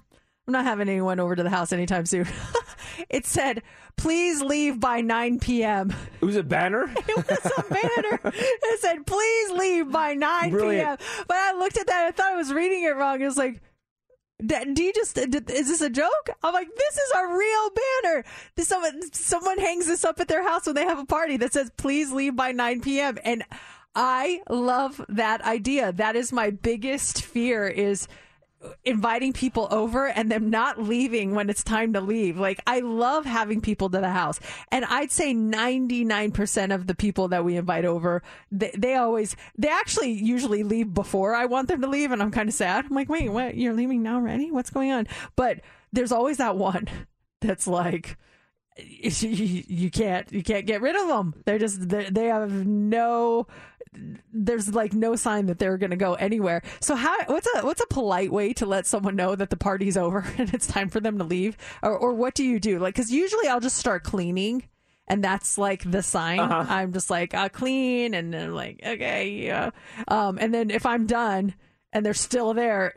[0.46, 2.26] I'm not having anyone over to the house anytime soon.
[3.08, 3.62] it said,
[3.96, 5.92] please leave by 9 p.m.
[6.20, 6.92] It was a banner.
[7.08, 8.20] It was a banner.
[8.24, 10.98] It said, please leave by 9 Brilliant.
[11.00, 11.24] p.m.
[11.28, 13.20] But I looked at that I thought I was reading it wrong.
[13.20, 13.60] It was like,
[14.44, 16.30] "D- do you just is this a joke?
[16.42, 17.70] I'm like, this is a real
[18.02, 18.24] banner.
[18.56, 21.52] This someone someone hangs this up at their house when they have a party that
[21.52, 23.18] says please leave by 9 p.m.
[23.24, 23.44] and
[23.94, 25.92] I love that idea.
[25.92, 28.08] That is my biggest fear is
[28.84, 32.38] inviting people over and them not leaving when it's time to leave.
[32.38, 34.40] Like I love having people to the house.
[34.70, 39.68] And I'd say 99% of the people that we invite over, they, they always they
[39.68, 42.86] actually usually leave before I want them to leave and I'm kind of sad.
[42.86, 43.56] I'm like, "Wait, what?
[43.56, 44.50] You're leaving now already?
[44.50, 45.06] What's going on?"
[45.36, 45.60] But
[45.92, 46.88] there's always that one
[47.40, 48.16] that's like
[48.78, 51.34] you, can't you can't get rid of them.
[51.44, 53.46] They're just they have no
[54.32, 56.62] there's like no sign that they're going to go anywhere.
[56.80, 59.96] So how what's a what's a polite way to let someone know that the party's
[59.96, 62.78] over and it's time for them to leave or or what do you do?
[62.78, 64.64] Like cuz usually I'll just start cleaning
[65.08, 66.38] and that's like the sign.
[66.38, 66.66] Uh-huh.
[66.68, 69.70] I'm just like I'll clean and then like okay, yeah.
[70.08, 71.54] Um and then if I'm done
[71.92, 72.94] and they're still there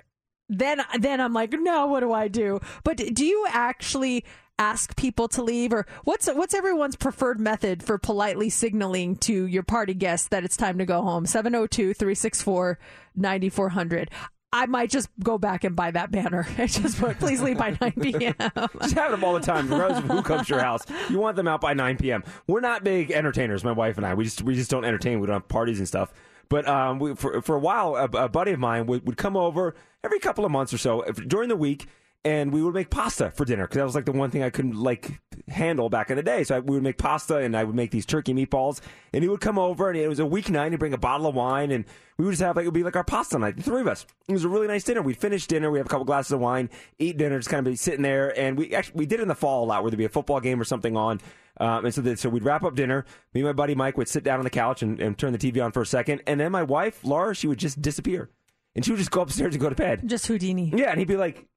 [0.50, 2.60] then then I'm like, no, what do I do?
[2.84, 4.26] But do you actually
[4.60, 9.64] ask people to leave, or what's what's everyone's preferred method for politely signaling to your
[9.64, 11.26] party guests that it's time to go home?
[11.26, 14.10] 702-364-9400.
[14.56, 17.76] I might just go back and buy that banner and just put, please leave by
[17.82, 18.36] 9 p.m.
[18.82, 20.84] Just have them all the time, regardless of who comes to your house.
[21.10, 22.24] You want them out by 9 p.m.
[22.46, 24.14] We're not big entertainers, my wife and I.
[24.14, 25.20] We just we just don't entertain.
[25.20, 26.14] We don't have parties and stuff.
[26.50, 29.36] But um, we, for for a while, a, a buddy of mine would, would come
[29.36, 29.74] over
[30.04, 31.88] every couple of months or so if- during the week,
[32.26, 34.50] and we would make pasta for dinner because that was like the one thing I
[34.50, 35.20] couldn't like
[35.50, 36.44] handle back in the day.
[36.44, 38.80] So I, we would make pasta, and I would make these turkey meatballs,
[39.12, 40.72] and he would come over, and it was a weeknight.
[40.72, 41.86] He'd bring a bottle of wine, and
[42.18, 43.88] we would just have like it would be like our pasta night, the three of
[43.88, 44.06] us.
[44.28, 45.02] It was a really nice dinner.
[45.02, 47.72] We'd finish dinner, we have a couple glasses of wine, eat dinner, just kind of
[47.72, 49.92] be sitting there, and we actually we did it in the fall a lot, where
[49.92, 51.20] there'd be a football game or something on.
[51.60, 53.06] Um, and so, that, so we'd wrap up dinner.
[53.34, 55.38] Me and my buddy Mike would sit down on the couch and, and turn the
[55.38, 58.30] TV on for a second, and then my wife Laura, she would just disappear,
[58.76, 60.08] and she would just go upstairs and go to bed.
[60.08, 60.72] Just Houdini.
[60.74, 61.48] Yeah, and he'd be like,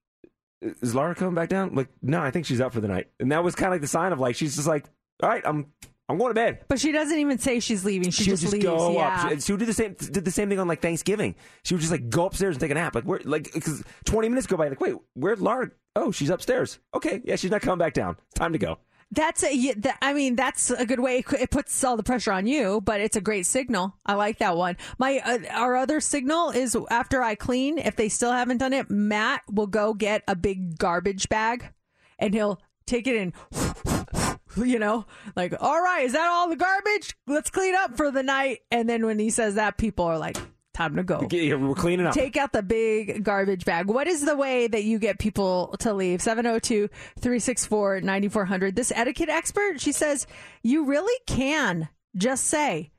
[0.62, 1.74] is Laura coming back down?
[1.74, 3.08] Like, no, I think she's up for the night.
[3.20, 4.86] And that was kind of like the sign of like she's just like,
[5.22, 5.72] all right, I'm
[6.08, 6.64] I'm going to bed.
[6.68, 8.10] But she doesn't even say she's leaving.
[8.10, 8.64] She, She would just, just leaves.
[8.64, 9.24] go yeah.
[9.24, 9.30] up.
[9.32, 9.94] She, she would do the same.
[9.94, 11.34] Did the same thing on like Thanksgiving.
[11.64, 12.94] She would just like go upstairs and take a nap.
[12.94, 13.20] Like where?
[13.24, 14.68] Like because twenty minutes go by.
[14.68, 15.70] Like wait, where'd Laura?
[15.96, 16.78] Oh, she's upstairs.
[16.94, 18.16] Okay, yeah, she's not coming back down.
[18.26, 18.78] It's time to go.
[19.12, 21.24] That's a, I mean, that's a good way.
[21.38, 23.96] It puts all the pressure on you, but it's a great signal.
[24.04, 24.76] I like that one.
[24.98, 27.78] My uh, our other signal is after I clean.
[27.78, 31.72] If they still haven't done it, Matt will go get a big garbage bag,
[32.18, 33.32] and he'll take it in.
[34.56, 35.04] You know,
[35.36, 37.14] like, all right, is that all the garbage?
[37.26, 38.60] Let's clean up for the night.
[38.70, 40.38] And then when he says that, people are like,
[40.76, 41.26] time to go.
[41.30, 42.14] Yeah, we're cleaning up.
[42.14, 43.86] Take out the big garbage bag.
[43.86, 46.20] What is the way that you get people to leave?
[46.20, 46.88] 702
[47.18, 48.76] 364 9400.
[48.76, 50.26] This etiquette expert, she says,
[50.62, 52.92] you really can just say,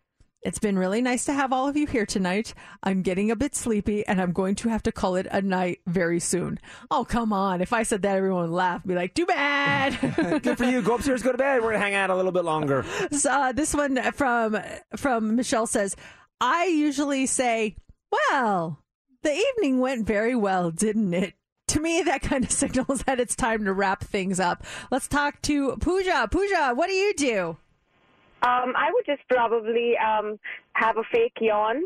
[0.44, 2.54] it's been really nice to have all of you here tonight.
[2.84, 5.80] I'm getting a bit sleepy and I'm going to have to call it a night
[5.88, 6.60] very soon.
[6.90, 7.60] Oh, come on.
[7.60, 8.86] If I said that, everyone would laugh.
[8.86, 9.99] Be like, too bad.
[10.44, 10.82] Good for you.
[10.82, 11.62] Go upstairs, go to bed.
[11.62, 12.86] We're gonna hang out a little bit longer.
[13.12, 14.58] So, uh, this one from
[14.95, 15.95] from Michelle says,
[16.41, 17.76] I usually say,
[18.11, 18.80] "Well,
[19.23, 21.34] the evening went very well, didn't it?"
[21.69, 24.64] To me, that kind of signals that it's time to wrap things up.
[24.91, 26.27] Let's talk to Pooja.
[26.31, 27.57] Pooja, what do you do?
[28.41, 30.39] Um, I would just probably um,
[30.73, 31.84] have a fake yawn.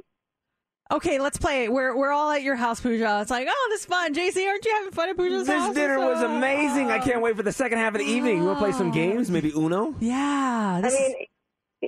[0.91, 1.71] Okay, let's play it.
[1.71, 3.19] We're we're all at your house, Pooja.
[3.21, 4.13] It's like, oh, this is fun.
[4.13, 5.73] JC, aren't you having fun at Pooja's This house?
[5.73, 6.91] dinner was Uh, amazing.
[6.91, 8.39] I can't wait for the second half of the evening.
[8.39, 9.31] You want to play some games?
[9.31, 9.95] Maybe Uno?
[10.01, 10.81] Yeah.
[10.83, 11.15] I mean,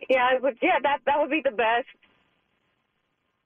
[0.09, 0.57] yeah, I would.
[0.61, 1.87] Yeah, that that would be the best.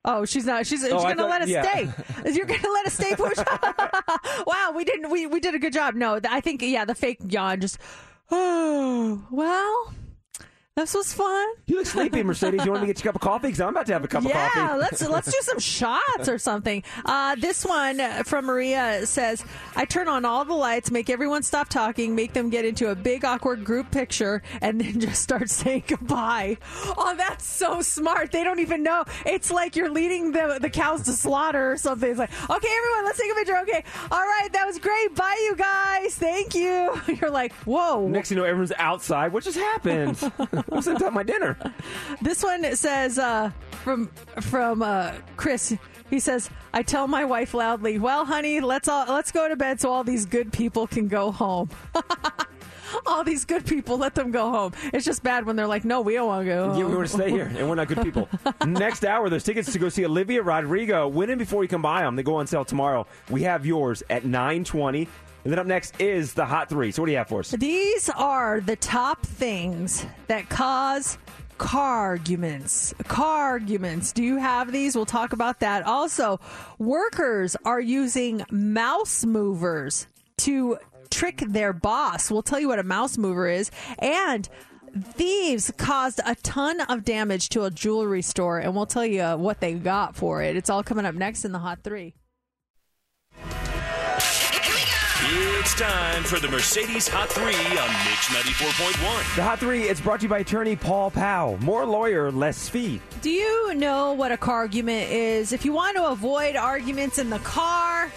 [0.10, 0.66] Oh, she's not.
[0.66, 1.62] She's, oh, she's Oh, I gonna let us yeah.
[1.64, 1.90] stay.
[2.34, 3.46] You're gonna let us stay, Pooja.
[4.48, 5.10] wow, we didn't.
[5.12, 5.96] We we did a good job.
[5.96, 7.78] No, I think yeah, the fake yawn just.
[8.32, 9.94] Oh well,
[10.78, 11.48] this was fun.
[11.66, 12.64] You look sleepy, Mercedes.
[12.64, 13.48] You want me to get you a cup of coffee?
[13.48, 14.60] Because I'm about to have a cup yeah, of coffee.
[14.60, 16.84] Yeah, let's let's do some shots or something.
[17.04, 19.44] Uh, this one from Maria says,
[19.76, 22.96] "I turn on all the lights, make everyone stop talking, make them get into a
[22.96, 26.58] big awkward group picture, and then just start saying goodbye."
[26.96, 28.32] Oh, that's so smart.
[28.32, 29.04] They don't even know.
[29.26, 32.08] It's like you're leading the the cows to slaughter or something.
[32.08, 33.58] It's like, okay, everyone, let's take a picture.
[33.64, 35.16] Okay, all right, that was great.
[35.16, 36.14] Bye, you guys.
[36.14, 37.02] Thank you.
[37.20, 38.08] You're like, whoa.
[38.08, 39.34] Next you know, everyone's outside.
[39.34, 40.20] What just happened?
[40.72, 41.58] I'm sitting at my dinner.
[42.22, 44.08] This one says uh, from
[44.42, 45.76] from uh, Chris.
[46.10, 49.80] He says, "I tell my wife loudly, well, honey, let's all let's go to bed
[49.80, 51.70] so all these good people can go home."
[53.06, 54.74] all these good people, let them go home.
[54.94, 56.96] It's just bad when they're like, "No, we don't want to go." Yeah, we home."
[56.96, 58.30] want to stay here, and we're not good people.
[58.66, 61.08] Next hour, there's tickets to go see Olivia Rodrigo.
[61.08, 62.16] Win them before you can buy them.
[62.16, 63.08] They go on sale tomorrow.
[63.30, 65.08] We have yours at 920.
[65.44, 66.92] And then up next is the Hot Three.
[66.92, 67.52] So what do you have for us?
[67.52, 71.18] These are the top things that cause
[71.58, 72.94] car arguments.
[73.08, 74.12] Car arguments.
[74.12, 74.96] Do you have these?
[74.96, 75.84] We'll talk about that.
[75.84, 76.40] Also,
[76.80, 80.08] workers are using mouse movers
[80.40, 80.78] to
[81.10, 82.30] trick their boss.
[82.32, 83.72] We'll tell you what a mouse mover is.
[84.00, 84.48] And
[85.02, 89.60] thieves caused a ton of damage to a jewelry store, and we'll tell you what
[89.60, 90.56] they got for it.
[90.56, 92.16] It's all coming up next in the Hot Three.
[95.30, 99.36] It's time for the Mercedes Hot 3 on Mix 94.1.
[99.36, 101.58] The Hot Three is brought to you by attorney Paul Powell.
[101.62, 103.02] More lawyer, less fee.
[103.22, 105.52] Do you know what a car argument is?
[105.52, 108.10] If you want to avoid arguments in the car,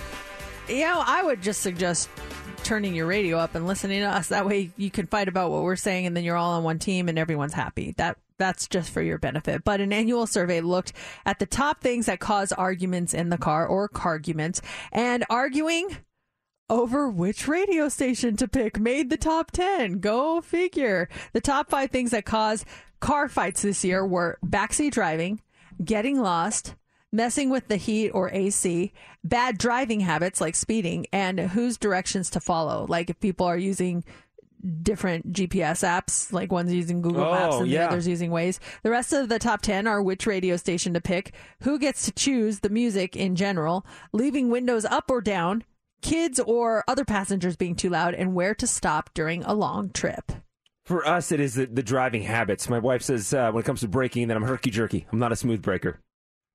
[0.68, 2.08] you know, I would just suggest
[2.58, 4.28] turning your radio up and listening to us.
[4.28, 6.78] That way you can fight about what we're saying and then you're all on one
[6.78, 7.94] team and everyone's happy.
[7.96, 9.64] That that's just for your benefit.
[9.64, 10.92] But an annual survey looked
[11.26, 14.62] at the top things that cause arguments in the car or carguments
[14.92, 15.96] and arguing
[16.70, 19.98] over which radio station to pick made the top 10.
[19.98, 21.08] Go figure.
[21.32, 22.64] The top five things that caused
[23.00, 25.40] car fights this year were backseat driving,
[25.84, 26.76] getting lost,
[27.12, 28.92] messing with the heat or AC,
[29.24, 32.86] bad driving habits like speeding, and whose directions to follow.
[32.88, 34.04] Like if people are using
[34.82, 37.86] different GPS apps, like one's using Google Oh, Maps and yeah.
[37.86, 38.58] the other's using Waze.
[38.82, 41.32] The rest of the top 10 are which radio station to pick,
[41.62, 45.64] who gets to choose the music in general, leaving windows up or down,
[46.02, 50.30] kids or other passengers being too loud, and where to stop during a long trip.
[50.84, 52.68] For us, it is the, the driving habits.
[52.68, 55.06] My wife says uh, when it comes to braking that I'm herky jerky.
[55.12, 56.00] I'm not a smooth breaker.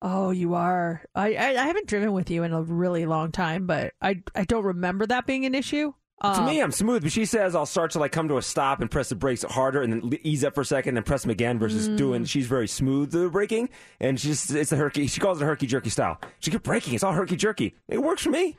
[0.08, 1.02] Oh, you are.
[1.16, 4.44] I, I I haven't driven with you in a really long time, but I I
[4.44, 5.94] don't remember that being an issue.
[6.22, 8.42] to Um, me, I'm smooth, but she says I'll start to like come to a
[8.44, 11.24] stop and press the brakes harder, and then ease up for a second, and press
[11.24, 11.58] them again.
[11.58, 11.98] Versus Mm.
[11.98, 13.68] doing, she's very smooth with the braking,
[14.00, 15.08] and she's it's a herky.
[15.08, 16.22] She calls it a herky jerky style.
[16.40, 16.94] She keep braking.
[16.94, 17.74] It's all herky jerky.
[17.88, 18.58] It works for me.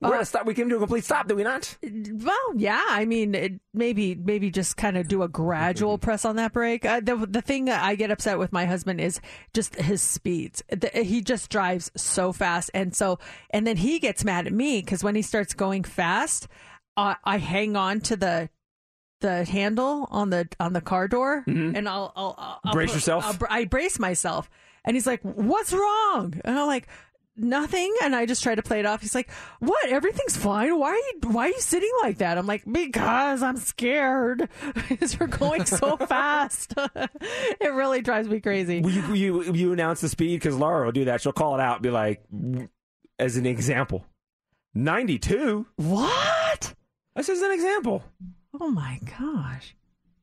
[0.00, 0.46] We're gonna stop.
[0.46, 1.76] We came to a complete stop, did we not?
[1.82, 2.84] Well, yeah.
[2.88, 6.84] I mean, it, maybe maybe just kind of do a gradual press on that brake.
[6.84, 9.20] Uh, the the thing that I get upset with my husband is
[9.54, 10.62] just his speeds.
[10.68, 13.18] The, he just drives so fast, and so
[13.50, 16.48] and then he gets mad at me because when he starts going fast,
[16.96, 18.50] uh, I hang on to the
[19.20, 23.24] the handle on the on the car door, and I'll, I'll, I'll Brace yourself?
[23.24, 24.48] I'll, br- I brace myself,
[24.84, 26.86] and he's like, "What's wrong?" And I'm like.
[27.40, 29.00] Nothing, and I just try to play it off.
[29.00, 29.88] He's like, "What?
[29.88, 30.76] Everything's fine.
[30.76, 31.12] Why are you?
[31.30, 34.48] Why are you sitting like that?" I'm like, "Because I'm scared.
[34.88, 36.74] Because we're going so fast.
[36.96, 41.04] it really drives me crazy." You, you you announce the speed because Laura will do
[41.04, 41.20] that.
[41.20, 42.24] She'll call it out, and be like,
[43.18, 44.04] as an example,
[44.74, 45.66] ninety two.
[45.76, 46.74] What?
[47.14, 48.02] That's as an example.
[48.60, 49.76] Oh my gosh,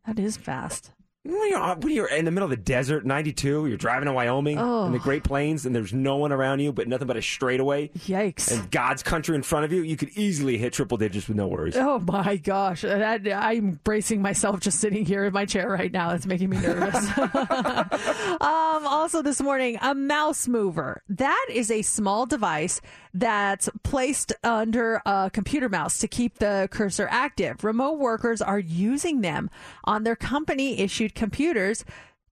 [0.05, 0.91] that is fast.
[1.25, 4.59] When you're, when you're in the middle of the desert, 92, you're driving to Wyoming
[4.59, 4.85] Oh.
[4.85, 7.87] in the Great Plains, and there's no one around you, but nothing but a straightaway.
[7.97, 8.51] Yikes.
[8.51, 11.47] And God's country in front of you, you could easily hit triple digits with no
[11.47, 11.75] worries.
[11.75, 16.11] Oh my gosh, that, I'm bracing myself just sitting here in my chair right now.
[16.11, 16.95] It's making me nervous.
[17.17, 21.01] um, also, this morning, a mouse mover.
[21.09, 22.81] That is a small device
[23.15, 27.63] that's placed under a computer mouse to keep the cursor active.
[27.63, 29.49] Remote workers are using them
[29.85, 31.83] on their company issued computers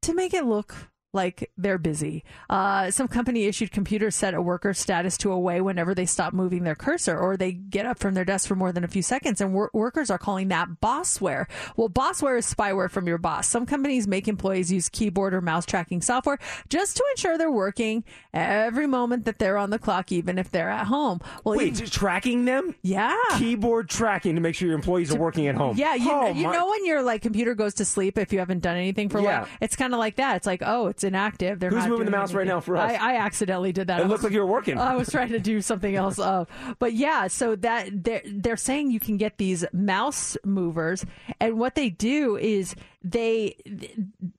[0.01, 2.23] to make it look like they're busy.
[2.49, 6.63] Uh, some company issued computers set a worker's status to away whenever they stop moving
[6.63, 9.39] their cursor or they get up from their desk for more than a few seconds.
[9.39, 11.45] And wor- workers are calling that bossware.
[11.77, 13.47] Well, bossware is spyware from your boss.
[13.47, 18.03] Some companies make employees use keyboard or mouse tracking software just to ensure they're working
[18.33, 21.19] every moment that they're on the clock, even if they're at home.
[21.43, 22.73] Well, Wait, even- tracking them?
[22.81, 23.15] Yeah.
[23.37, 25.77] Keyboard tracking to make sure your employees are working at home.
[25.77, 28.39] Yeah, you, Oh, you my- know when your like computer goes to sleep if you
[28.39, 29.39] haven't done anything for a Yeah.
[29.41, 29.49] while.
[29.61, 30.37] It's kind of like that.
[30.37, 31.59] It's like oh, it's inactive.
[31.59, 32.91] They're Who's moving the mouse right now for us?
[32.91, 33.99] I, I accidentally did that.
[33.99, 34.77] It I looked was- like you were working.
[34.77, 36.19] I was trying to do something else.
[36.19, 36.45] Uh,
[36.79, 41.05] but yeah, so that they're they're saying you can get these mouse movers,
[41.39, 43.55] and what they do is they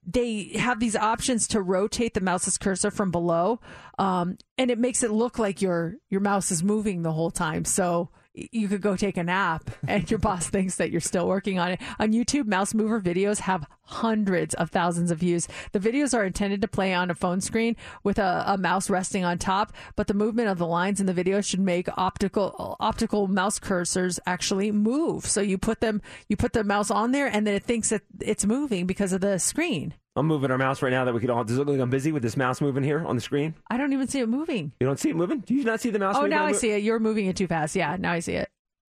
[0.05, 3.59] they have these options to rotate the mouse's cursor from below,
[3.99, 7.65] um, and it makes it look like your your mouse is moving the whole time.
[7.65, 11.57] So you could go take a nap and your boss thinks that you're still working
[11.57, 11.81] on it.
[11.99, 15.47] On YouTube, mouse mover videos have hundreds of thousands of views.
[15.71, 19.23] The videos are intended to play on a phone screen with a, a mouse resting
[19.23, 23.27] on top, but the movement of the lines in the video should make optical optical
[23.27, 25.25] mouse cursors actually move.
[25.25, 28.01] So you put them you put the mouse on there and then it thinks that
[28.21, 29.93] it's moving because of the screen.
[30.17, 31.43] I'm moving our mouse right now that we could all.
[31.43, 33.53] Does it look like I'm busy with this mouse moving here on the screen?
[33.69, 34.71] I don't even see it moving.
[34.79, 35.39] You don't see it moving?
[35.41, 36.83] Do you not see the mouse Oh, now I move- see it.
[36.83, 37.75] You're moving it too fast.
[37.75, 38.49] Yeah, now I see it.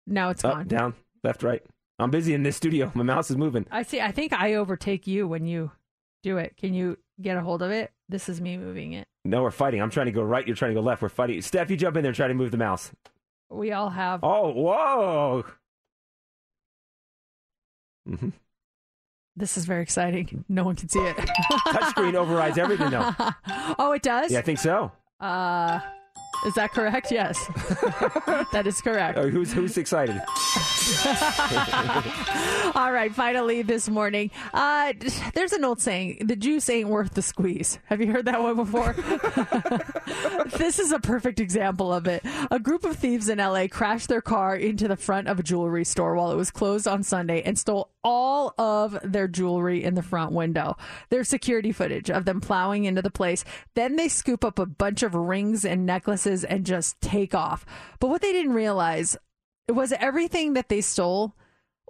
[0.08, 0.68] Now it's Up, gone.
[0.68, 1.62] down, left, right.
[2.02, 2.92] I'm busy in this studio.
[2.96, 3.66] My mouse is moving.
[3.72, 4.02] I see.
[4.02, 5.72] I think I overtake you when you
[6.24, 6.58] do it.
[6.58, 7.92] Can you get a hold of it?
[8.10, 9.08] This is me moving it.
[9.24, 9.82] No, we're fighting.
[9.82, 10.46] I'm trying to go right.
[10.46, 11.02] You're trying to go left.
[11.02, 11.42] We're fighting.
[11.42, 12.92] Steph, you jump in there and try to move the mouse.
[13.50, 14.22] We all have.
[14.24, 15.46] Oh, whoa.
[18.08, 18.30] hmm
[19.36, 20.44] This is very exciting.
[20.50, 21.16] No one can see it.
[21.68, 23.14] Touchscreen overrides everything, though.
[23.80, 24.32] oh, it does.
[24.32, 24.92] Yeah, I think so.
[25.20, 25.80] Uh,
[26.46, 27.12] is that correct?
[27.12, 27.38] Yes,
[28.52, 29.20] that is correct.
[29.20, 30.20] Oh, who's who's excited?
[32.76, 34.94] All right, finally this morning, uh,
[35.34, 38.56] there's an old saying: "The juice ain't worth the squeeze." Have you heard that one
[38.58, 38.94] before?
[40.58, 42.24] this is a perfect example of it.
[42.50, 45.86] A group of thieves in LA crashed their car into the front of a jewelry
[45.86, 50.04] store while it was closed on Sunday and stole all of their jewelry in the
[50.04, 50.76] front window.
[51.10, 53.46] There's security footage of them plowing into the place.
[53.76, 57.66] Then they scoop up a bunch of rings and necklaces and just take off.
[58.00, 59.18] But what they didn't realize
[59.74, 61.36] was everything that they stole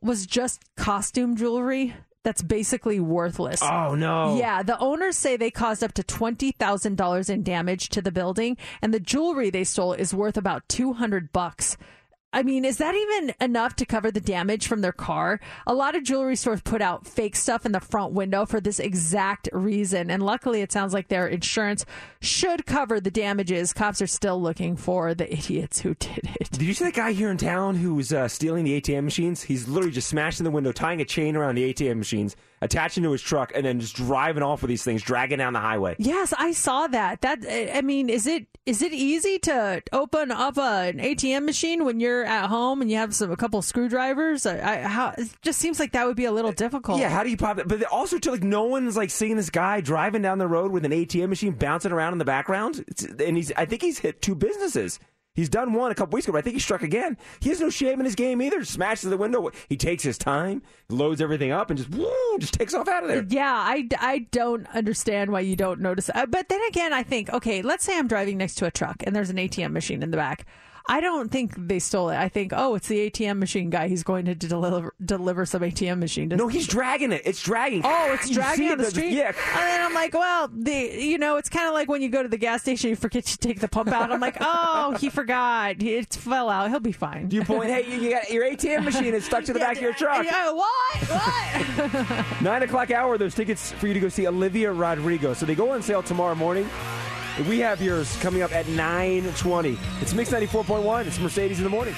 [0.02, 1.94] was just costume jewelry
[2.24, 3.62] that's basically worthless.
[3.64, 4.38] Oh no.
[4.38, 8.94] Yeah, the owners say they caused up to $20,000 in damage to the building and
[8.94, 11.78] the jewelry they stole is worth about 200 bucks.
[12.34, 15.42] I mean, is that even enough to cover the damage from their car?
[15.68, 18.80] A lot of jewelry stores put out fake stuff in the front window for this
[18.80, 20.10] exact reason.
[20.10, 21.86] And luckily, it sounds like their insurance
[22.22, 23.74] should cover the damages.
[23.74, 26.50] Cops are still looking for the idiots who did it.
[26.52, 29.42] Did you see that guy here in town who was uh, stealing the ATM machines?
[29.44, 33.12] He's literally just smashing the window, tying a chain around the ATM machines, attaching to
[33.12, 35.96] his truck, and then just driving off with these things, dragging down the highway.
[35.98, 37.22] Yes, I saw that.
[37.22, 41.84] That I mean, is it is it easy to open up a, an ATM machine
[41.84, 44.46] when you're at home and you have some a couple screwdrivers?
[44.46, 47.00] I, I, how it just seems like that would be a little difficult.
[47.00, 47.68] Yeah, how do you pop it?
[47.68, 50.86] But also, to like no one's like seeing this guy driving down the road with
[50.86, 53.52] an ATM machine bouncing around in the background, it's, and he's.
[53.58, 55.00] I think he's hit two businesses.
[55.34, 57.18] He's done one a couple weeks ago, but I think he struck again.
[57.40, 58.66] He has no shame in his game either.
[58.66, 59.50] Smashes the window.
[59.70, 63.10] He takes his time, loads everything up, and just woo, just takes off out of
[63.10, 63.26] there.
[63.30, 66.10] Yeah, I, I don't understand why you don't notice.
[66.14, 69.04] Uh, but then again, I think, okay, let's say I'm driving next to a truck
[69.06, 70.46] and there's an ATM machine in the back.
[70.88, 72.18] I don't think they stole it.
[72.18, 73.88] I think, oh, it's the ATM machine guy.
[73.88, 76.30] He's going to deliver deliver some ATM machine.
[76.30, 77.22] No, he's dragging it.
[77.26, 77.82] It's dragging.
[77.86, 79.14] Oh, it's dragging on the the- street.
[79.14, 79.28] yeah.
[79.28, 79.36] And
[79.68, 82.30] then I'm like, well, the you know, it's kind of like when you go to
[82.30, 84.12] the gas station, you forget to take the pump out.
[84.12, 85.82] I'm like, oh, he forgot.
[85.82, 86.70] It fell out.
[86.70, 87.30] He'll be fine.
[87.32, 89.82] You point, hey, you, you got your ATM machine is stuck to the back of
[89.82, 90.26] your truck.
[90.26, 90.98] Yeah, what?
[91.08, 92.26] What?
[92.42, 93.18] Nine o'clock hour.
[93.18, 95.34] There's tickets for you to go see Olivia Rodrigo.
[95.34, 96.70] So they go on sale tomorrow morning.
[97.48, 99.78] We have yours coming up at nine twenty.
[100.02, 101.08] It's Mix ninety four point one.
[101.08, 101.96] It's Mercedes in the morning.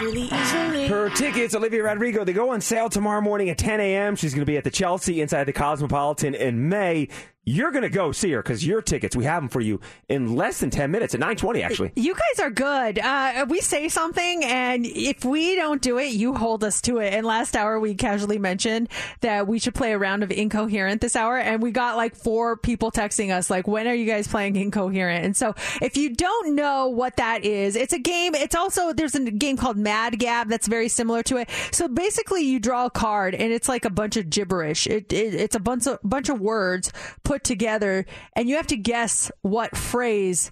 [0.00, 0.86] Really.
[0.86, 4.16] Her tickets, Olivia Rodrigo, they go on sale tomorrow morning at 10 a.m.
[4.16, 7.08] She's going to be at the Chelsea inside the Cosmopolitan in May.
[7.44, 10.36] You're going to go see her because your tickets, we have them for you in
[10.36, 11.92] less than 10 minutes at 9:20 actually.
[11.96, 12.98] You guys are good.
[12.98, 17.14] Uh, we say something, and if we don't do it, you hold us to it.
[17.14, 18.90] And last hour, we casually mentioned
[19.22, 22.58] that we should play a round of Incoherent this hour, and we got like four
[22.58, 25.24] people texting us, like, when are you guys playing Incoherent?
[25.24, 28.34] And so if you don't know what that is, it's a game.
[28.34, 31.48] It's also, there's a game called Mad Gab that's very similar to it.
[31.72, 34.86] So basically, you draw a card, and it's like a bunch of gibberish.
[34.86, 36.92] It, it, it's a bunch of, bunch of words
[37.24, 40.50] put together, and you have to guess what phrase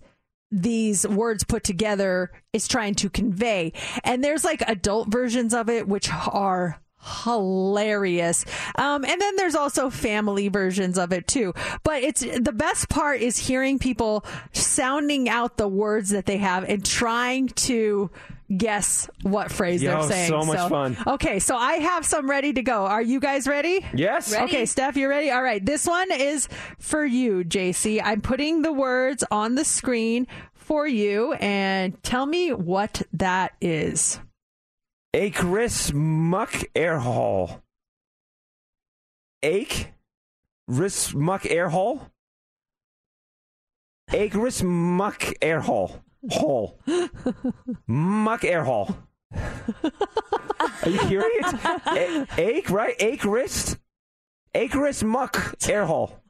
[0.50, 3.72] these words put together is trying to convey.
[4.04, 6.80] And there's like adult versions of it, which are
[7.24, 8.44] hilarious.
[8.76, 11.54] Um, and then there's also family versions of it too.
[11.82, 16.64] But it's the best part is hearing people sounding out the words that they have
[16.64, 18.10] and trying to
[18.54, 20.28] guess what phrase Yo, they're saying.
[20.28, 20.96] so much fun.
[21.06, 22.86] Okay, so I have some ready to go.
[22.86, 23.84] Are you guys ready?
[23.94, 24.32] Yes.
[24.32, 24.44] Ready.
[24.44, 25.30] Okay, Steph, you're ready?
[25.30, 25.64] All right.
[25.64, 26.48] This one is
[26.78, 28.00] for you, JC.
[28.02, 34.20] I'm putting the words on the screen for you and tell me what that is.
[35.14, 37.62] A Chris Muck Air Hall.
[39.42, 39.92] Ake
[40.68, 42.10] Ris Muck Air Hall.
[44.12, 46.00] Ake Ris Muck Air Hall.
[46.32, 46.78] Hall.
[47.86, 48.96] Muck Air Hall.
[49.34, 52.28] Are you hearing it?
[52.38, 52.94] A- Ake, right?
[53.00, 53.78] Ake Wrist.
[54.54, 56.22] Ake Wrist Muck Air Hall.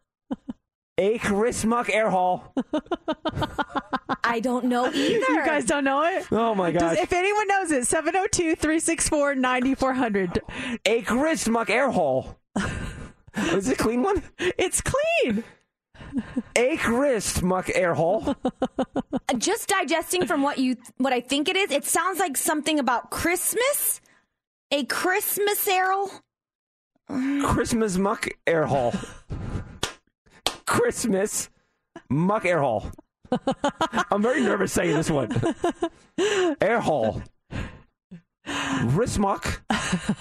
[0.98, 2.52] Ake Wrist Muck Air Hall.
[4.24, 5.32] I don't know either.
[5.32, 6.26] You guys don't know it?
[6.32, 6.98] Oh my Does- gosh.
[6.98, 10.40] if anyone knows it, 702 364 9400.
[10.86, 12.38] Ake Wrist Muck Air Hall.
[13.36, 14.22] Is it a clean one?
[14.38, 15.44] It's clean.
[16.56, 18.36] Ake Wrist Muck airhole.
[19.38, 21.70] Just digesting from what you what I think it is.
[21.70, 24.00] It sounds like something about Christmas.
[24.70, 26.10] A Christmas Errol.
[27.44, 28.96] Christmas Muck airhole.
[30.66, 31.48] Christmas
[32.08, 32.92] Muck airhole.
[34.10, 35.30] I'm very nervous saying this one.
[36.60, 37.22] Air Hall.
[38.46, 39.58] Rismuck.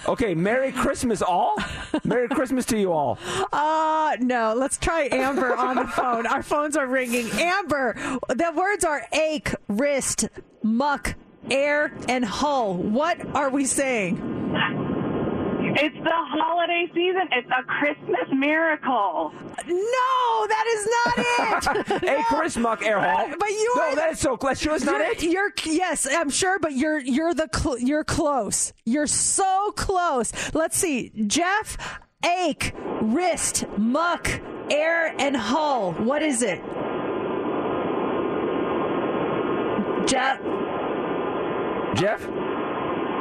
[0.08, 1.56] Okay, Merry Christmas all.
[2.04, 3.18] Merry Christmas to you all.
[3.52, 6.26] Uh, no, let's try Amber on the phone.
[6.26, 7.28] Our phones are ringing.
[7.32, 7.94] Amber,
[8.28, 10.28] the words are ache, wrist,
[10.62, 11.14] muck,
[11.50, 12.74] air, and hull.
[12.74, 14.85] What are we saying?
[15.78, 17.28] It's the holiday season.
[17.32, 19.32] It's a Christmas miracle.
[19.66, 22.02] No, that is not it.
[22.20, 23.28] A Chris Muck Air Hall.
[23.38, 24.58] But you No, are, that is so close.
[24.60, 25.22] Sure, it's not it.
[25.22, 28.72] You're yes, I'm sure, but you're you're the cl- you're close.
[28.84, 30.32] You're so close.
[30.54, 31.76] Let's see, Jeff.
[32.24, 34.28] Ache, wrist, muck,
[34.70, 35.92] air, and hull.
[35.92, 36.58] What is it?
[40.06, 40.40] Jeff.
[41.96, 42.26] Jeff?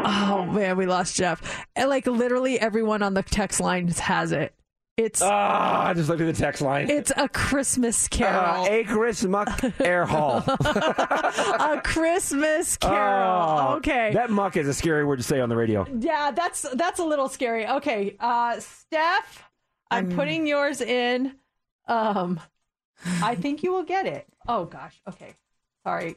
[0.04, 1.66] Oh man, we lost Jeff.
[1.76, 4.54] And like literally everyone on the text line has it.
[4.98, 6.90] It's Ah, I just looked at the text line.
[6.90, 8.66] it's a Christmas Uh, carol.
[8.66, 10.38] a Christmas Muck Air Hall.
[10.48, 13.60] a Christmas carol.
[13.72, 14.12] Oh, okay.
[14.14, 15.86] That muck is a scary word to say on the radio.
[16.00, 17.68] Yeah, that's that's a little scary.
[17.68, 19.44] Okay, uh Steph,
[19.92, 21.36] I'm putting yours in.
[21.88, 22.40] Um
[23.22, 24.26] I think you will get it.
[24.48, 25.02] Oh gosh.
[25.10, 25.34] Okay.
[25.84, 26.16] Sorry.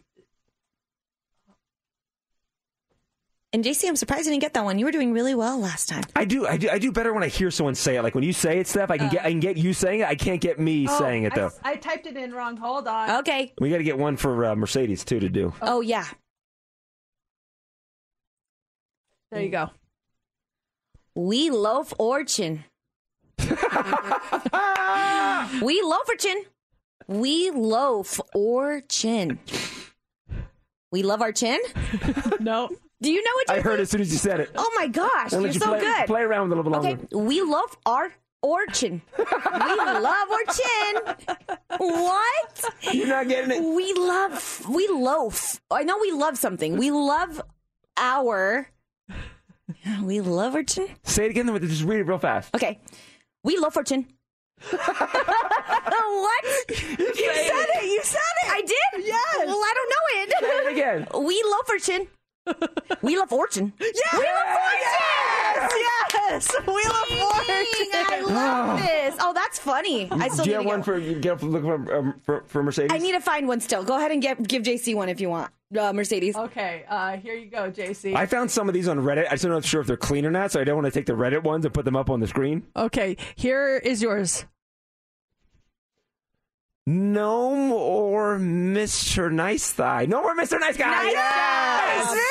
[3.54, 4.78] And JC, I'm surprised you didn't get that one.
[4.78, 6.02] You were doing really well last time.
[6.14, 8.02] I do, I do, I do better when I hear someone say it.
[8.02, 10.06] Like when you say it, Steph, I can get, I can get you saying it.
[10.06, 11.46] I can't get me Oh, saying it I though.
[11.46, 12.58] s- I, typed it in wrong.
[12.58, 13.20] Hold on.
[13.20, 13.54] Okay.
[13.58, 15.54] We got to get one for uh, Mercedes too to do.
[15.62, 16.04] Oh yeah.
[19.30, 19.70] There you go.
[21.14, 22.64] We loaf orchin.
[25.62, 26.42] we loaf orchin.
[27.06, 29.38] We loaf or chin.
[30.92, 31.58] We love our chin.
[32.40, 32.68] no.
[33.00, 33.50] Do you know what?
[33.58, 34.50] I heard as soon as you said it.
[34.56, 36.06] Oh my gosh, you're you so play, good.
[36.06, 37.28] Play around with it a little bit Okay, longer.
[37.28, 38.12] we love our
[38.44, 39.00] orchin.
[39.16, 41.48] we love our chin.
[41.78, 42.64] What?
[42.92, 43.62] You're not getting it.
[43.62, 44.64] We love.
[44.68, 45.60] We loaf.
[45.70, 46.76] I know we love something.
[46.76, 47.40] We love
[47.96, 48.68] our.
[50.02, 50.88] We love our chin.
[51.04, 51.46] Say it again.
[51.60, 52.52] Just read it real fast.
[52.54, 52.80] Okay,
[53.44, 54.06] we love our chin.
[54.70, 56.44] what?
[56.68, 57.84] You, said it.
[57.84, 58.50] You said it.
[58.50, 59.06] I did.
[59.06, 59.46] Yes.
[59.46, 60.32] Well, I don't know it.
[60.40, 61.06] Say it again.
[61.26, 62.08] We love fortune.
[63.02, 63.72] We love fortune.
[63.80, 63.86] Yeah.
[64.12, 65.78] We love fortune.
[66.30, 66.54] Yes.
[66.66, 67.88] Wheel of Fortune.
[67.94, 69.16] I love this.
[69.20, 70.08] Oh, that's funny.
[70.10, 72.62] I still Do you need have one for you get look for, um, for for
[72.62, 72.90] Mercedes?
[72.92, 73.82] I need to find one still.
[73.82, 75.50] Go ahead and get, give JC one if you want.
[75.76, 76.36] Uh, Mercedes.
[76.36, 78.14] Okay, uh, here you go, JC.
[78.14, 79.26] I found some of these on Reddit.
[79.26, 81.06] I just don't sure if they're clean or not, so I don't want to take
[81.06, 82.66] the Reddit ones and put them up on the screen.
[82.74, 84.46] Okay, here is yours.
[86.88, 89.30] Gnome or Mr.
[89.30, 90.06] Nice Thigh?
[90.06, 90.58] No more Mr.
[90.58, 90.90] Nice Guy.
[90.90, 92.06] Nice Yes!
[92.06, 92.14] guy.
[92.14, 92.22] Very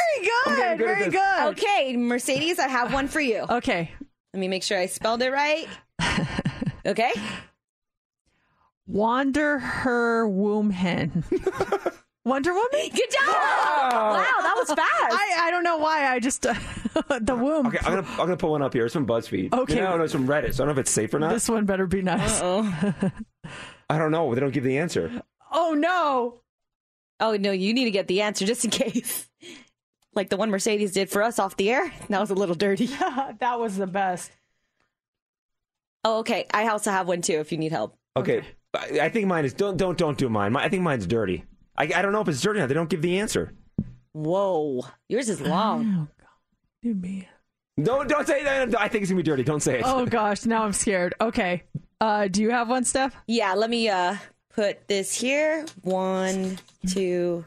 [0.45, 0.77] I'm good.
[0.77, 1.43] good very good.
[1.51, 3.45] Okay, Mercedes, I have one for you.
[3.47, 3.91] Okay.
[4.33, 5.67] Let me make sure I spelled it right.
[6.87, 7.11] Okay.
[8.87, 11.25] Wander her womb hen.
[12.25, 12.69] Wonder Woman?
[12.71, 13.27] Good job.
[13.27, 14.79] Wow, that was fast.
[14.89, 16.07] I, I don't know why.
[16.07, 16.53] I just uh,
[17.19, 17.67] the womb.
[17.67, 18.85] Okay, I'm gonna I'm gonna pull one up here.
[18.85, 19.53] It's from BuzzFeed.
[19.53, 19.75] Okay.
[19.75, 20.53] no, no, it's from Reddit.
[20.53, 21.33] So I don't know if it's safe or not.
[21.33, 22.41] This one better be nice.
[23.89, 24.33] I don't know.
[24.33, 25.21] They don't give the answer.
[25.51, 26.41] Oh no.
[27.19, 29.29] Oh no, you need to get the answer just in case.
[30.13, 31.91] Like the one Mercedes did for us off the air.
[32.09, 32.85] That was a little dirty.
[33.39, 34.31] that was the best.
[36.03, 36.45] Oh, okay.
[36.53, 37.97] I also have one too if you need help.
[38.15, 38.41] Okay,
[38.73, 40.53] I, I think mine is don't don't don't do mine.
[40.53, 41.43] My, I think mine's dirty.
[41.77, 42.67] I, I don't know if it's dirty or not.
[42.67, 43.53] They don't give the answer.
[44.13, 44.85] Whoa.
[45.09, 46.07] Yours is long.
[46.09, 46.27] Oh, God.
[46.81, 47.27] Do me.
[47.81, 48.79] Don't don't say that.
[48.79, 49.43] I think it's gonna be dirty.
[49.43, 49.83] Don't say it.
[49.85, 51.13] Oh gosh, now I'm scared.
[51.21, 51.63] Okay.
[51.99, 53.15] Uh, do you have one, Steph?
[53.27, 54.15] Yeah, let me uh
[54.53, 55.65] put this here.
[55.81, 57.45] One, two,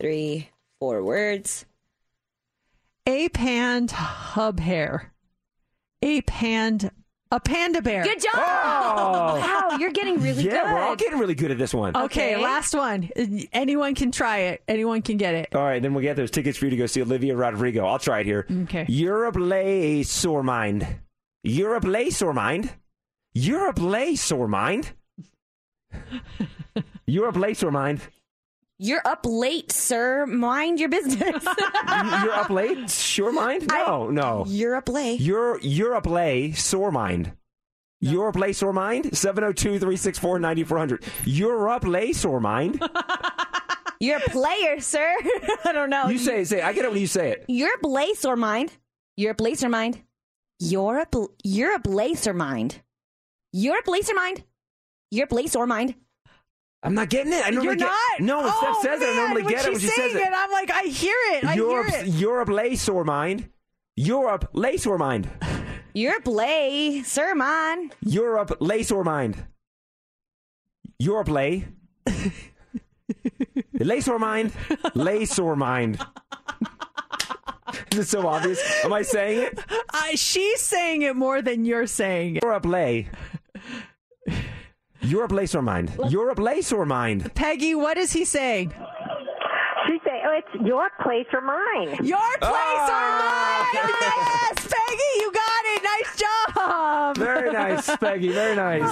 [0.00, 0.48] three,
[0.80, 1.64] four words.
[3.06, 5.12] A pand hub hair.
[6.02, 6.90] A pand
[7.30, 8.04] a panda bear.
[8.04, 8.34] Good job.
[8.36, 9.34] Oh.
[9.70, 10.72] Wow, you're getting really yeah, good.
[10.72, 11.94] we're all getting really good at this one.
[11.96, 12.42] Okay, Okay.
[12.42, 13.10] last one.
[13.52, 14.62] Anyone can try it.
[14.66, 15.54] Anyone can get it.
[15.54, 17.84] All right, then we'll get those tickets for you to go see Olivia Rodrigo.
[17.86, 18.46] I'll try it here.
[18.64, 18.86] Okay.
[18.88, 20.86] Europe lay sore mind.
[21.42, 22.72] Europe lay sore mind.
[23.34, 24.92] Europe lay sore mind.
[27.06, 28.00] Europe lay sore mind.
[28.80, 30.24] You're up late, sir.
[30.26, 31.20] Mind your business.
[31.44, 32.88] You're up late?
[32.90, 33.66] Sure mind?
[33.68, 34.44] No, no.
[34.46, 35.20] You're up late.
[35.20, 37.32] You're Europe lay sore mind.
[38.00, 39.06] Europe lay sore mind?
[39.06, 41.02] 702-364-9400.
[41.24, 42.80] Europe lay sore mind.
[44.00, 45.12] You're a player, sir.
[45.64, 46.06] I don't know.
[46.06, 46.64] You say it, say it.
[46.64, 47.44] I get it when you say it.
[47.48, 48.72] You're a blaze or mind.
[49.16, 50.00] You're a blaze or mind.
[50.60, 52.80] You're a bl- you're a blaze or mind.
[53.52, 54.44] You're a or mind.
[55.10, 55.94] You're a or mind.
[56.82, 57.44] I'm not getting it.
[57.44, 58.20] I normally You're get not.
[58.20, 60.16] No, when oh, Steph says it, I normally when get it when she says saying
[60.16, 60.32] it.
[60.34, 61.44] I'm like, I hear it.
[61.44, 62.08] I Europe, hear it.
[62.08, 63.48] Europe lay sore mind.
[63.96, 65.28] Europe lay sore mind.
[65.96, 67.96] A blaze, sir, mind.
[68.00, 69.44] Europe lay sore mind.
[71.00, 71.66] Europe lay.
[73.72, 74.52] lay sore mind.
[74.94, 75.98] Lay sore mind.
[77.92, 78.60] Is it so obvious?
[78.84, 79.58] Am I saying it?
[79.92, 82.44] I, she's saying it more than you're saying it.
[82.44, 83.08] Europe lay.
[85.00, 85.92] Europe lay sore mind.
[86.08, 87.32] Europe lay sore mind.
[87.34, 88.72] Peggy, what is he saying?
[89.86, 92.98] She say, "Oh, it's your place or mine." Your place Ah!
[92.98, 93.94] or mine?
[94.02, 95.47] Yes, Peggy, you got it.
[95.98, 97.16] Nice job.
[97.16, 98.28] Very nice, Peggy.
[98.28, 98.82] Very nice.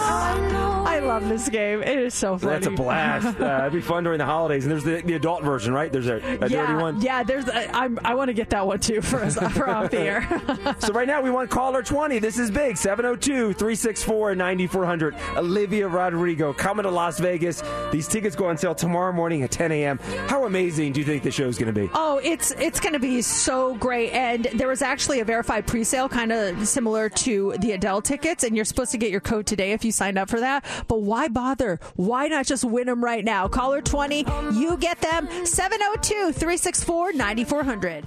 [0.86, 1.82] I love this game.
[1.82, 2.52] It is so funny.
[2.52, 3.36] That's a blast.
[3.46, 4.64] Uh, it'd be fun during the holidays.
[4.64, 5.92] And there's the, the adult version, right?
[5.92, 7.00] There's a, a yeah, dirty one.
[7.00, 7.22] yeah.
[7.22, 7.48] There's.
[7.48, 7.98] I, I'm.
[8.04, 10.74] I want to get that one too for us for off the air.
[10.78, 12.18] so right now we want caller 20.
[12.18, 12.76] This is big.
[12.76, 15.36] 702-364-9400.
[15.36, 17.62] Olivia Rodrigo coming to Las Vegas.
[17.92, 19.98] These tickets go on sale tomorrow morning at 10 a.m.
[20.28, 21.90] How amazing do you think the show's going to be?
[21.94, 24.10] Oh, it's it's going to be so great.
[24.12, 28.56] And there was actually a verified presale, kind of similar to the Adele tickets, and
[28.56, 30.64] you're supposed to get your code today if you signed up for that.
[30.88, 31.78] But why bother?
[31.94, 33.48] Why not just win them right now?
[33.48, 34.24] Caller 20,
[34.54, 35.28] you get them.
[35.46, 38.06] 702 364 9400.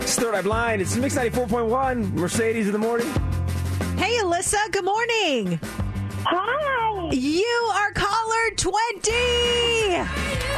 [0.00, 0.82] It's Third Eye Blind.
[0.82, 2.12] It's Mix 94.1.
[2.12, 3.08] Mercedes in the morning.
[3.96, 5.58] Hey, Alyssa, good morning.
[6.26, 6.75] Hi.
[7.12, 9.10] You are caller 20.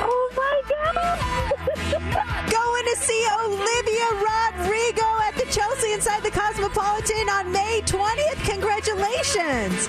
[0.00, 2.50] Oh my god.
[2.50, 8.44] Going to see Olivia Rodrigo at the Chelsea inside the Cosmopolitan on May 20th.
[8.50, 9.86] Congratulations.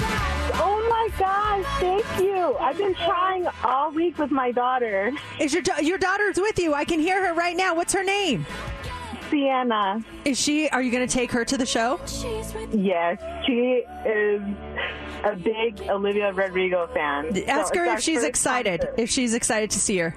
[0.61, 2.57] Oh my gosh, thank you.
[2.57, 6.73] I've been trying all week with my daughter, Is your your daughter's with you?
[6.73, 7.73] I can hear her right now.
[7.73, 8.45] What's her name?
[9.29, 10.03] Sienna.
[10.25, 10.69] Is she?
[10.69, 11.99] Are you going to take her to the show?
[12.71, 14.41] Yes, she is
[15.23, 17.27] a big Olivia Rodrigo fan.
[17.47, 18.81] Ask it's her if she's excited.
[18.81, 18.99] concert.
[18.99, 20.15] If she's excited to see her.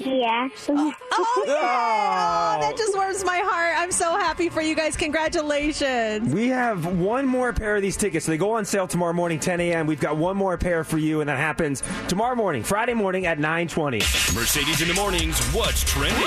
[0.00, 0.48] Yeah.
[0.68, 2.58] Oh, yeah.
[2.60, 2.76] that oh.
[2.76, 3.74] just warms my heart.
[3.78, 4.96] I'm so happy for you guys.
[4.96, 6.34] Congratulations.
[6.34, 8.26] We have one more pair of these tickets.
[8.26, 9.86] They go on sale tomorrow morning, 10 a.m.
[9.86, 13.38] We've got one more pair for you, and that happens tomorrow morning, Friday morning at
[13.38, 14.34] 9:20.
[14.34, 15.40] Mercedes in the mornings.
[15.52, 16.26] What's trending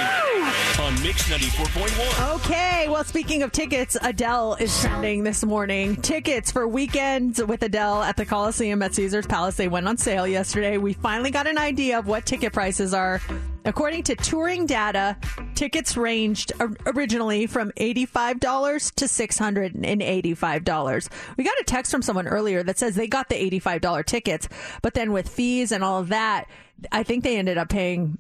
[0.80, 2.36] on Mix 94.1?
[2.36, 5.98] Okay, well, speaking of tickets, Adele is trending this morning.
[5.98, 9.58] Tickets for weekends with Adele at the Coliseum at Caesars Palace.
[9.58, 10.78] They went on sale yesterday.
[10.78, 13.20] We finally got an idea of what ticket prices are.
[13.68, 15.18] According to touring data,
[15.54, 16.54] tickets ranged
[16.86, 21.10] originally from $85 to $685.
[21.36, 24.48] We got a text from someone earlier that says they got the $85 tickets,
[24.82, 26.46] but then with fees and all of that,
[26.94, 28.18] I think they ended up paying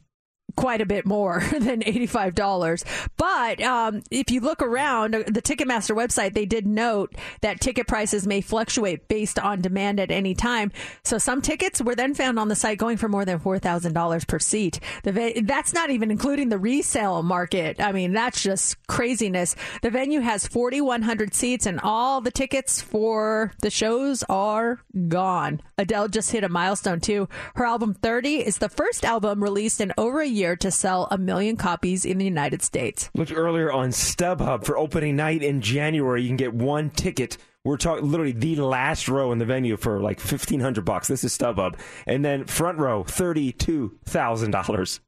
[0.56, 2.84] quite a bit more than $85.
[3.18, 7.88] But um, if you look around uh, the Ticketmaster website, they did note that ticket
[7.88, 10.72] prices may fluctuate based on demand at any time.
[11.04, 14.40] So some tickets were then found on the site going for more than $4,000 per
[14.40, 14.80] seat.
[15.04, 17.82] The that's not even including the resale market.
[17.82, 19.56] I mean, that's just craziness.
[19.82, 25.62] The venue has 4,100 seats and all the tickets for the shows are gone.
[25.78, 27.28] Adele just hit a milestone too.
[27.56, 31.18] Her album 30 is the first album released in over a year to sell a
[31.18, 33.10] million copies in the United States.
[33.14, 36.22] Looked earlier on StubHub for opening night in January.
[36.22, 37.38] You can get one ticket.
[37.64, 41.08] We're talking literally the last row in the venue for like fifteen hundred bucks.
[41.10, 45.02] This is StubHub, and then front row thirty two thousand dollars.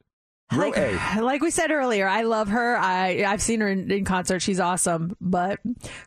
[0.52, 0.98] Row A.
[1.22, 2.78] Like we said earlier, I love her.
[2.78, 4.42] I I've seen her in, in concert.
[4.42, 5.16] She's awesome.
[5.22, 5.60] But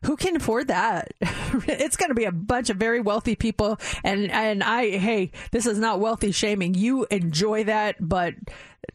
[0.04, 1.12] who can afford that?
[1.20, 3.78] it's going to be a bunch of very wealthy people.
[4.02, 6.74] And and I hey, this is not wealthy shaming.
[6.74, 8.34] You enjoy that, but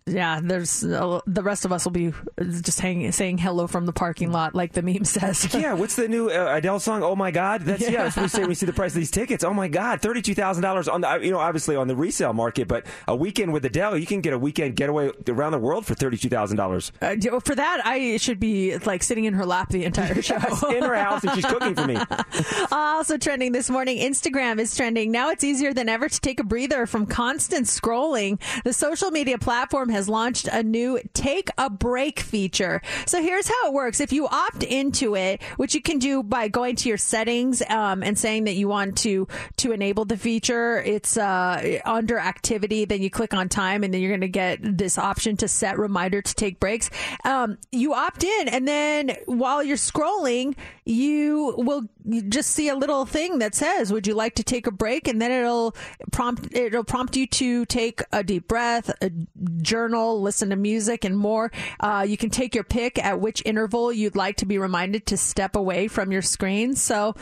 [0.07, 2.13] yeah, there's uh, the rest of us will be
[2.61, 5.53] just hanging, saying hello from the parking lot, like the meme says.
[5.53, 7.03] Yeah, what's the new uh, Adele song?
[7.03, 7.61] Oh my God!
[7.61, 7.89] That's yeah.
[7.89, 8.03] Yeah.
[8.03, 9.43] that's what we say we see the price of these tickets.
[9.43, 12.67] Oh my God, thirty-two thousand dollars on the you know obviously on the resale market,
[12.67, 15.93] but a weekend with Adele, you can get a weekend getaway around the world for
[15.93, 16.91] thirty-two thousand dollars.
[17.01, 20.35] Uh, for that, I should be like sitting in her lap the entire show.
[20.69, 21.97] in her house, and she's cooking for me.
[22.71, 25.11] also trending this morning, Instagram is trending.
[25.11, 28.39] Now it's easier than ever to take a breather from constant scrolling.
[28.63, 32.81] The social media platform has launched a new take a break feature.
[33.05, 33.99] So here's how it works.
[33.99, 38.03] If you opt into it, which you can do by going to your settings um,
[38.03, 39.27] and saying that you want to
[39.57, 42.85] to enable the feature, it's uh, under activity.
[42.85, 45.77] Then you click on time, and then you're going to get this option to set
[45.77, 46.89] reminder to take breaks.
[47.23, 50.55] Um, you opt in, and then while you're scrolling,
[50.85, 51.83] you will
[52.29, 55.21] just see a little thing that says, "Would you like to take a break?" And
[55.21, 55.75] then it'll
[56.11, 59.09] prompt it'll prompt you to take a deep breath, a
[59.67, 61.51] journal, listen to music, and more.
[61.79, 65.17] Uh, you can take your pick at which interval you'd like to be reminded to
[65.17, 66.75] step away from your screen.
[66.75, 67.15] So.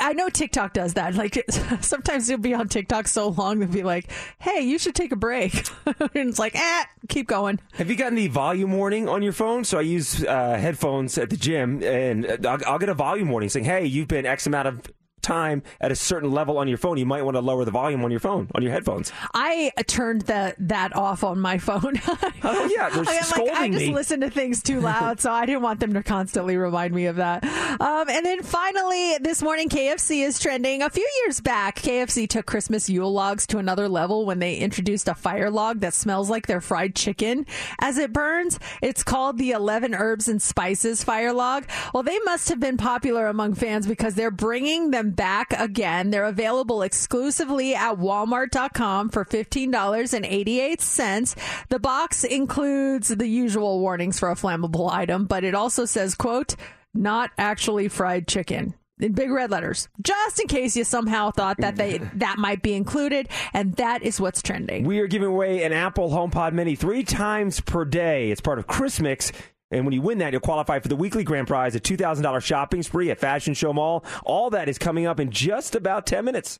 [0.00, 1.14] I know TikTok does that.
[1.14, 1.44] Like
[1.80, 5.16] sometimes you'll be on TikTok so long they'll be like, "Hey, you should take a
[5.16, 9.32] break," and it's like, "Ah, keep going." Have you gotten the volume warning on your
[9.32, 9.62] phone?
[9.62, 13.48] So I use uh, headphones at the gym, and I'll, I'll get a volume warning
[13.48, 14.82] saying, "Hey, you've been X amount of
[15.22, 16.98] time at a certain level on your phone.
[16.98, 20.22] You might want to lower the volume on your phone on your headphones." I turned
[20.22, 22.00] that that off on my phone.
[22.42, 23.94] Oh yeah, they're I, mean, like, I just me.
[23.94, 27.16] listen to things too loud, so I didn't want them to constantly remind me of
[27.16, 27.44] that.
[27.44, 30.82] Um, and then finally, this morning, KFC is trending.
[30.82, 35.08] A few years back, KFC took Christmas Yule logs to another level when they introduced
[35.08, 37.46] a fire log that smells like their fried chicken
[37.78, 38.58] as it burns.
[38.82, 41.66] It's called the 11 Herbs and Spices fire log.
[41.92, 46.10] Well, they must have been popular among fans because they're bringing them back again.
[46.10, 51.34] They're available exclusively at walmart.com for $15.88.
[51.68, 56.56] The box includes the usual warnings for a flammable item, but it also says, quote,
[56.94, 58.74] not actually fried chicken.
[58.98, 62.74] In big red letters, just in case you somehow thought that they that might be
[62.74, 64.84] included, and that is what's trending.
[64.84, 68.30] We are giving away an Apple HomePod Mini three times per day.
[68.30, 69.32] It's part of Christmix.
[69.70, 72.82] And when you win that, you'll qualify for the weekly grand prize, a $2,000 shopping
[72.82, 74.04] spree at Fashion Show Mall.
[74.24, 76.58] All that is coming up in just about 10 minutes.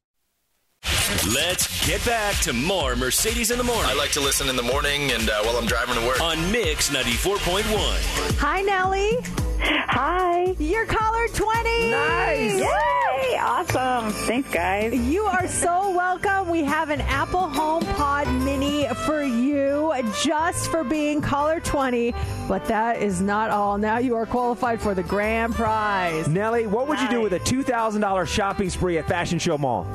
[1.34, 4.62] Let's get back to more Mercedes in the morning I like to listen in the
[4.62, 6.20] morning and uh, while I'm driving to work.
[6.22, 8.38] on Mix 94.1.
[8.38, 9.18] Hi, Nellie.
[9.62, 10.54] Hi.
[10.58, 11.90] You're caller 20.
[11.90, 12.60] Nice.
[12.60, 13.38] Yay!
[13.38, 14.10] Awesome.
[14.10, 14.94] Thanks, guys.
[14.94, 16.48] You are so welcome.
[16.48, 19.92] We have an Apple HomePod Mini for you
[20.22, 22.14] just for being caller 20.
[22.48, 23.78] But that is not all.
[23.78, 26.28] Now you are qualified for the grand prize.
[26.28, 29.86] Nellie, what would you do with a $2,000 shopping spree at Fashion Show Mall?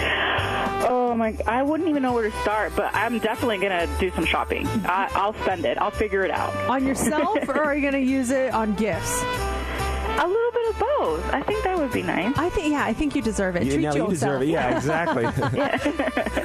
[0.00, 1.36] Oh my!
[1.46, 4.64] I wouldn't even know where to start, but I'm definitely gonna do some shopping.
[4.66, 4.86] Mm-hmm.
[4.86, 5.76] I, I'll spend it.
[5.78, 6.54] I'll figure it out.
[6.70, 9.22] On yourself, or are you going to use it on gifts?
[10.20, 11.32] A little bit of both.
[11.32, 12.36] I think that would be nice.
[12.36, 13.64] I think yeah, I think you deserve it.
[13.64, 14.10] You, Treat no, you yourself.
[14.10, 14.48] deserve it.
[14.48, 15.24] Yeah, exactly.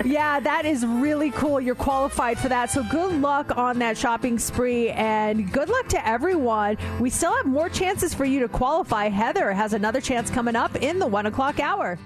[0.12, 1.60] yeah, that is really cool.
[1.60, 2.70] You're qualified for that.
[2.70, 6.78] So good luck on that shopping spree and good luck to everyone.
[7.00, 9.10] We still have more chances for you to qualify.
[9.10, 11.98] Heather has another chance coming up in the one o'clock hour.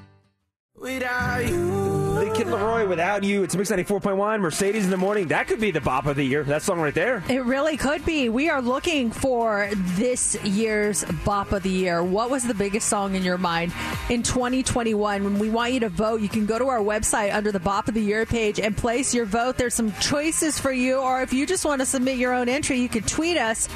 [0.80, 1.98] Without you.
[2.20, 3.42] The Kid LAROI, without you.
[3.42, 5.28] It's Mix 94.1, Mercedes in the morning.
[5.30, 6.44] That could be the bop of the year.
[6.44, 7.24] That song right there.
[7.28, 8.30] It really could be.
[8.30, 12.04] We are looking for this year's Bop of the Year.
[12.04, 13.74] What was the biggest song in your mind
[14.10, 15.24] in 2021?
[15.24, 17.88] When we want you to vote, you can go to our website under the Bop
[17.88, 19.58] of the Year page and place your vote.
[19.58, 22.80] There's some choices for you, or if you just want to submit your own entry,
[22.80, 23.68] you can tweet us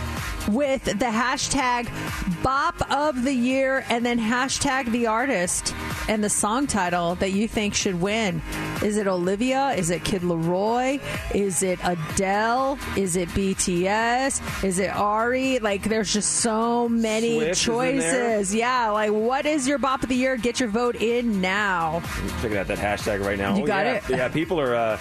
[0.48, 1.90] with the hashtag
[2.44, 5.74] Bop of the Year and then hashtag the artist
[6.08, 8.42] and the song title that you think should win.
[8.84, 9.70] Is it Olivia?
[9.72, 11.00] Is it Kid LAROI?
[11.36, 12.78] Is it Adele?
[12.98, 14.64] Is it BTS?
[14.64, 15.60] Is it Ari?
[15.60, 18.38] Like, there's just so many Swift is in there.
[18.40, 18.56] choices.
[18.56, 20.36] Yeah, like, what is your Bop of the Year?
[20.38, 22.02] Get your vote in now.
[22.42, 23.56] Checking out that hashtag right now.
[23.56, 23.94] You Oh, got yeah.
[23.96, 24.10] it?
[24.10, 24.98] Yeah, people are uh,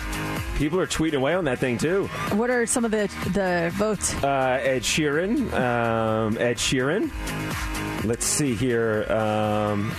[0.57, 2.07] people are tweeting away on that thing too.
[2.33, 4.13] What are some of the the votes?
[4.23, 7.11] Uh, Ed Sheeran, um, Ed Sheeran.
[8.05, 9.05] Let's see here.
[9.11, 9.93] Um,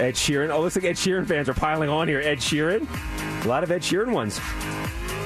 [0.00, 0.50] Ed Sheeran.
[0.50, 2.20] Oh, looks like Ed Sheeran fans are piling on here.
[2.20, 2.86] Ed Sheeran.
[3.44, 4.40] A lot of Ed Sheeran ones.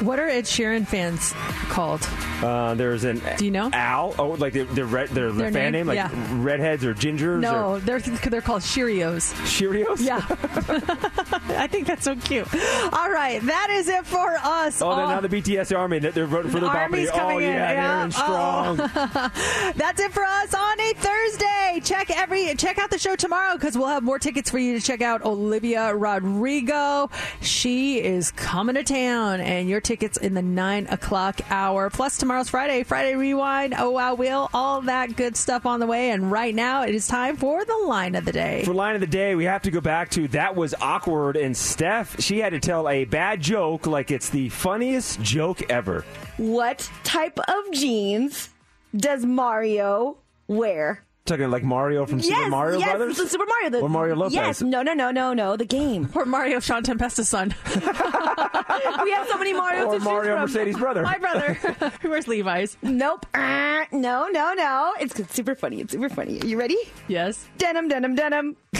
[0.01, 1.32] What are Ed Sheeran fans
[1.68, 2.06] called?
[2.43, 3.70] Uh, there's an Do you know?
[3.73, 4.14] Al.
[4.18, 5.86] Oh, like the the red, their, Their fan name?
[5.86, 6.10] name, like Yeah.
[6.35, 9.32] redheads or gingers No, or they're they're called Sheerios.
[9.47, 10.01] Sheerios.
[10.01, 10.18] Yeah,
[11.59, 12.47] I think that's so cute.
[12.93, 14.82] All right, that is it for us.
[14.82, 15.98] Oh, then all- now the BTS army.
[15.98, 17.77] They're they're voting for the Army's Bop coming Oh, yeah, in.
[17.77, 18.81] they're in strong.
[18.81, 19.73] Oh.
[19.77, 21.81] That's it for us on a Thursday.
[21.82, 24.85] Check every check out the show tomorrow because we'll have more tickets for you to
[24.86, 27.09] check out Olivia Rodrigo.
[27.40, 31.88] She is coming to town, and your tickets in the nine o'clock hour.
[31.90, 33.72] Plus tomorrow's Friday, Friday Rewind.
[33.78, 36.10] Oh wow, will all that good stuff on the way.
[36.10, 38.64] And right now, it is time for the line of the day.
[38.64, 41.36] For line of the day, we have to go back to that was awkward.
[41.36, 46.04] And Steph, she had to tell a bad joke like it's the funniest joke ever.
[46.36, 48.48] What type of jeans
[48.96, 50.18] does Mario
[50.48, 51.06] wear?
[51.27, 54.35] Talking like Mario from Super Mario yes, Brothers, the Super Mario, the, or Mario Lopez.
[54.35, 56.09] Yes, no, no, no, no, no, the game.
[56.15, 57.53] Or Mario Sean Tempesta's son.
[57.74, 60.43] we have so many Marios Or to choose Mario from.
[60.43, 61.03] Mercedes' brother.
[61.03, 61.55] My brother.
[62.03, 62.77] Who wears Levi's?
[62.81, 63.27] Nope.
[63.35, 64.94] Uh, no, no, no.
[65.01, 65.81] It's it's super funny.
[65.81, 66.40] It's super funny.
[66.40, 66.78] Are you ready?
[67.09, 67.48] Yes.
[67.59, 68.57] Denim, denim, denim.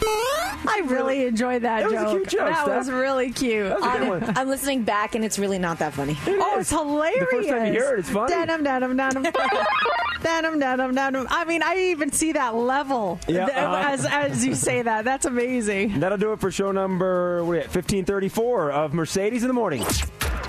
[0.00, 0.70] Isn't it funny?
[0.70, 2.10] I really enjoyed that, That was a joke.
[2.12, 2.78] cute joke, That Steph.
[2.78, 3.72] was really cute.
[3.82, 6.16] I'm, I'm listening back and it's really not that funny.
[6.26, 7.20] Oh, it's hilarious.
[7.20, 8.32] The first time you hear it, it's funny.
[8.32, 9.22] Denim, denim, denim.
[10.22, 11.26] denim, denim, denim.
[11.30, 13.88] I mean, I even see that level Yeah, th- uh-huh.
[13.88, 15.04] as, as you say that.
[15.04, 16.00] That's amazing.
[16.00, 19.54] That'll do it for show number what are we at, 1534 of Mercedes in the
[19.54, 19.84] Morning.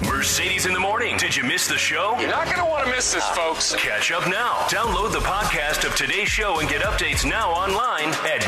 [0.04, 1.18] Mercedes in the morning.
[1.18, 2.16] Did you miss the show?
[2.22, 3.76] You're not going to want to miss this, folks.
[3.76, 4.54] Catch up now.
[4.70, 8.48] Download the podcast of today's show and get updates now online at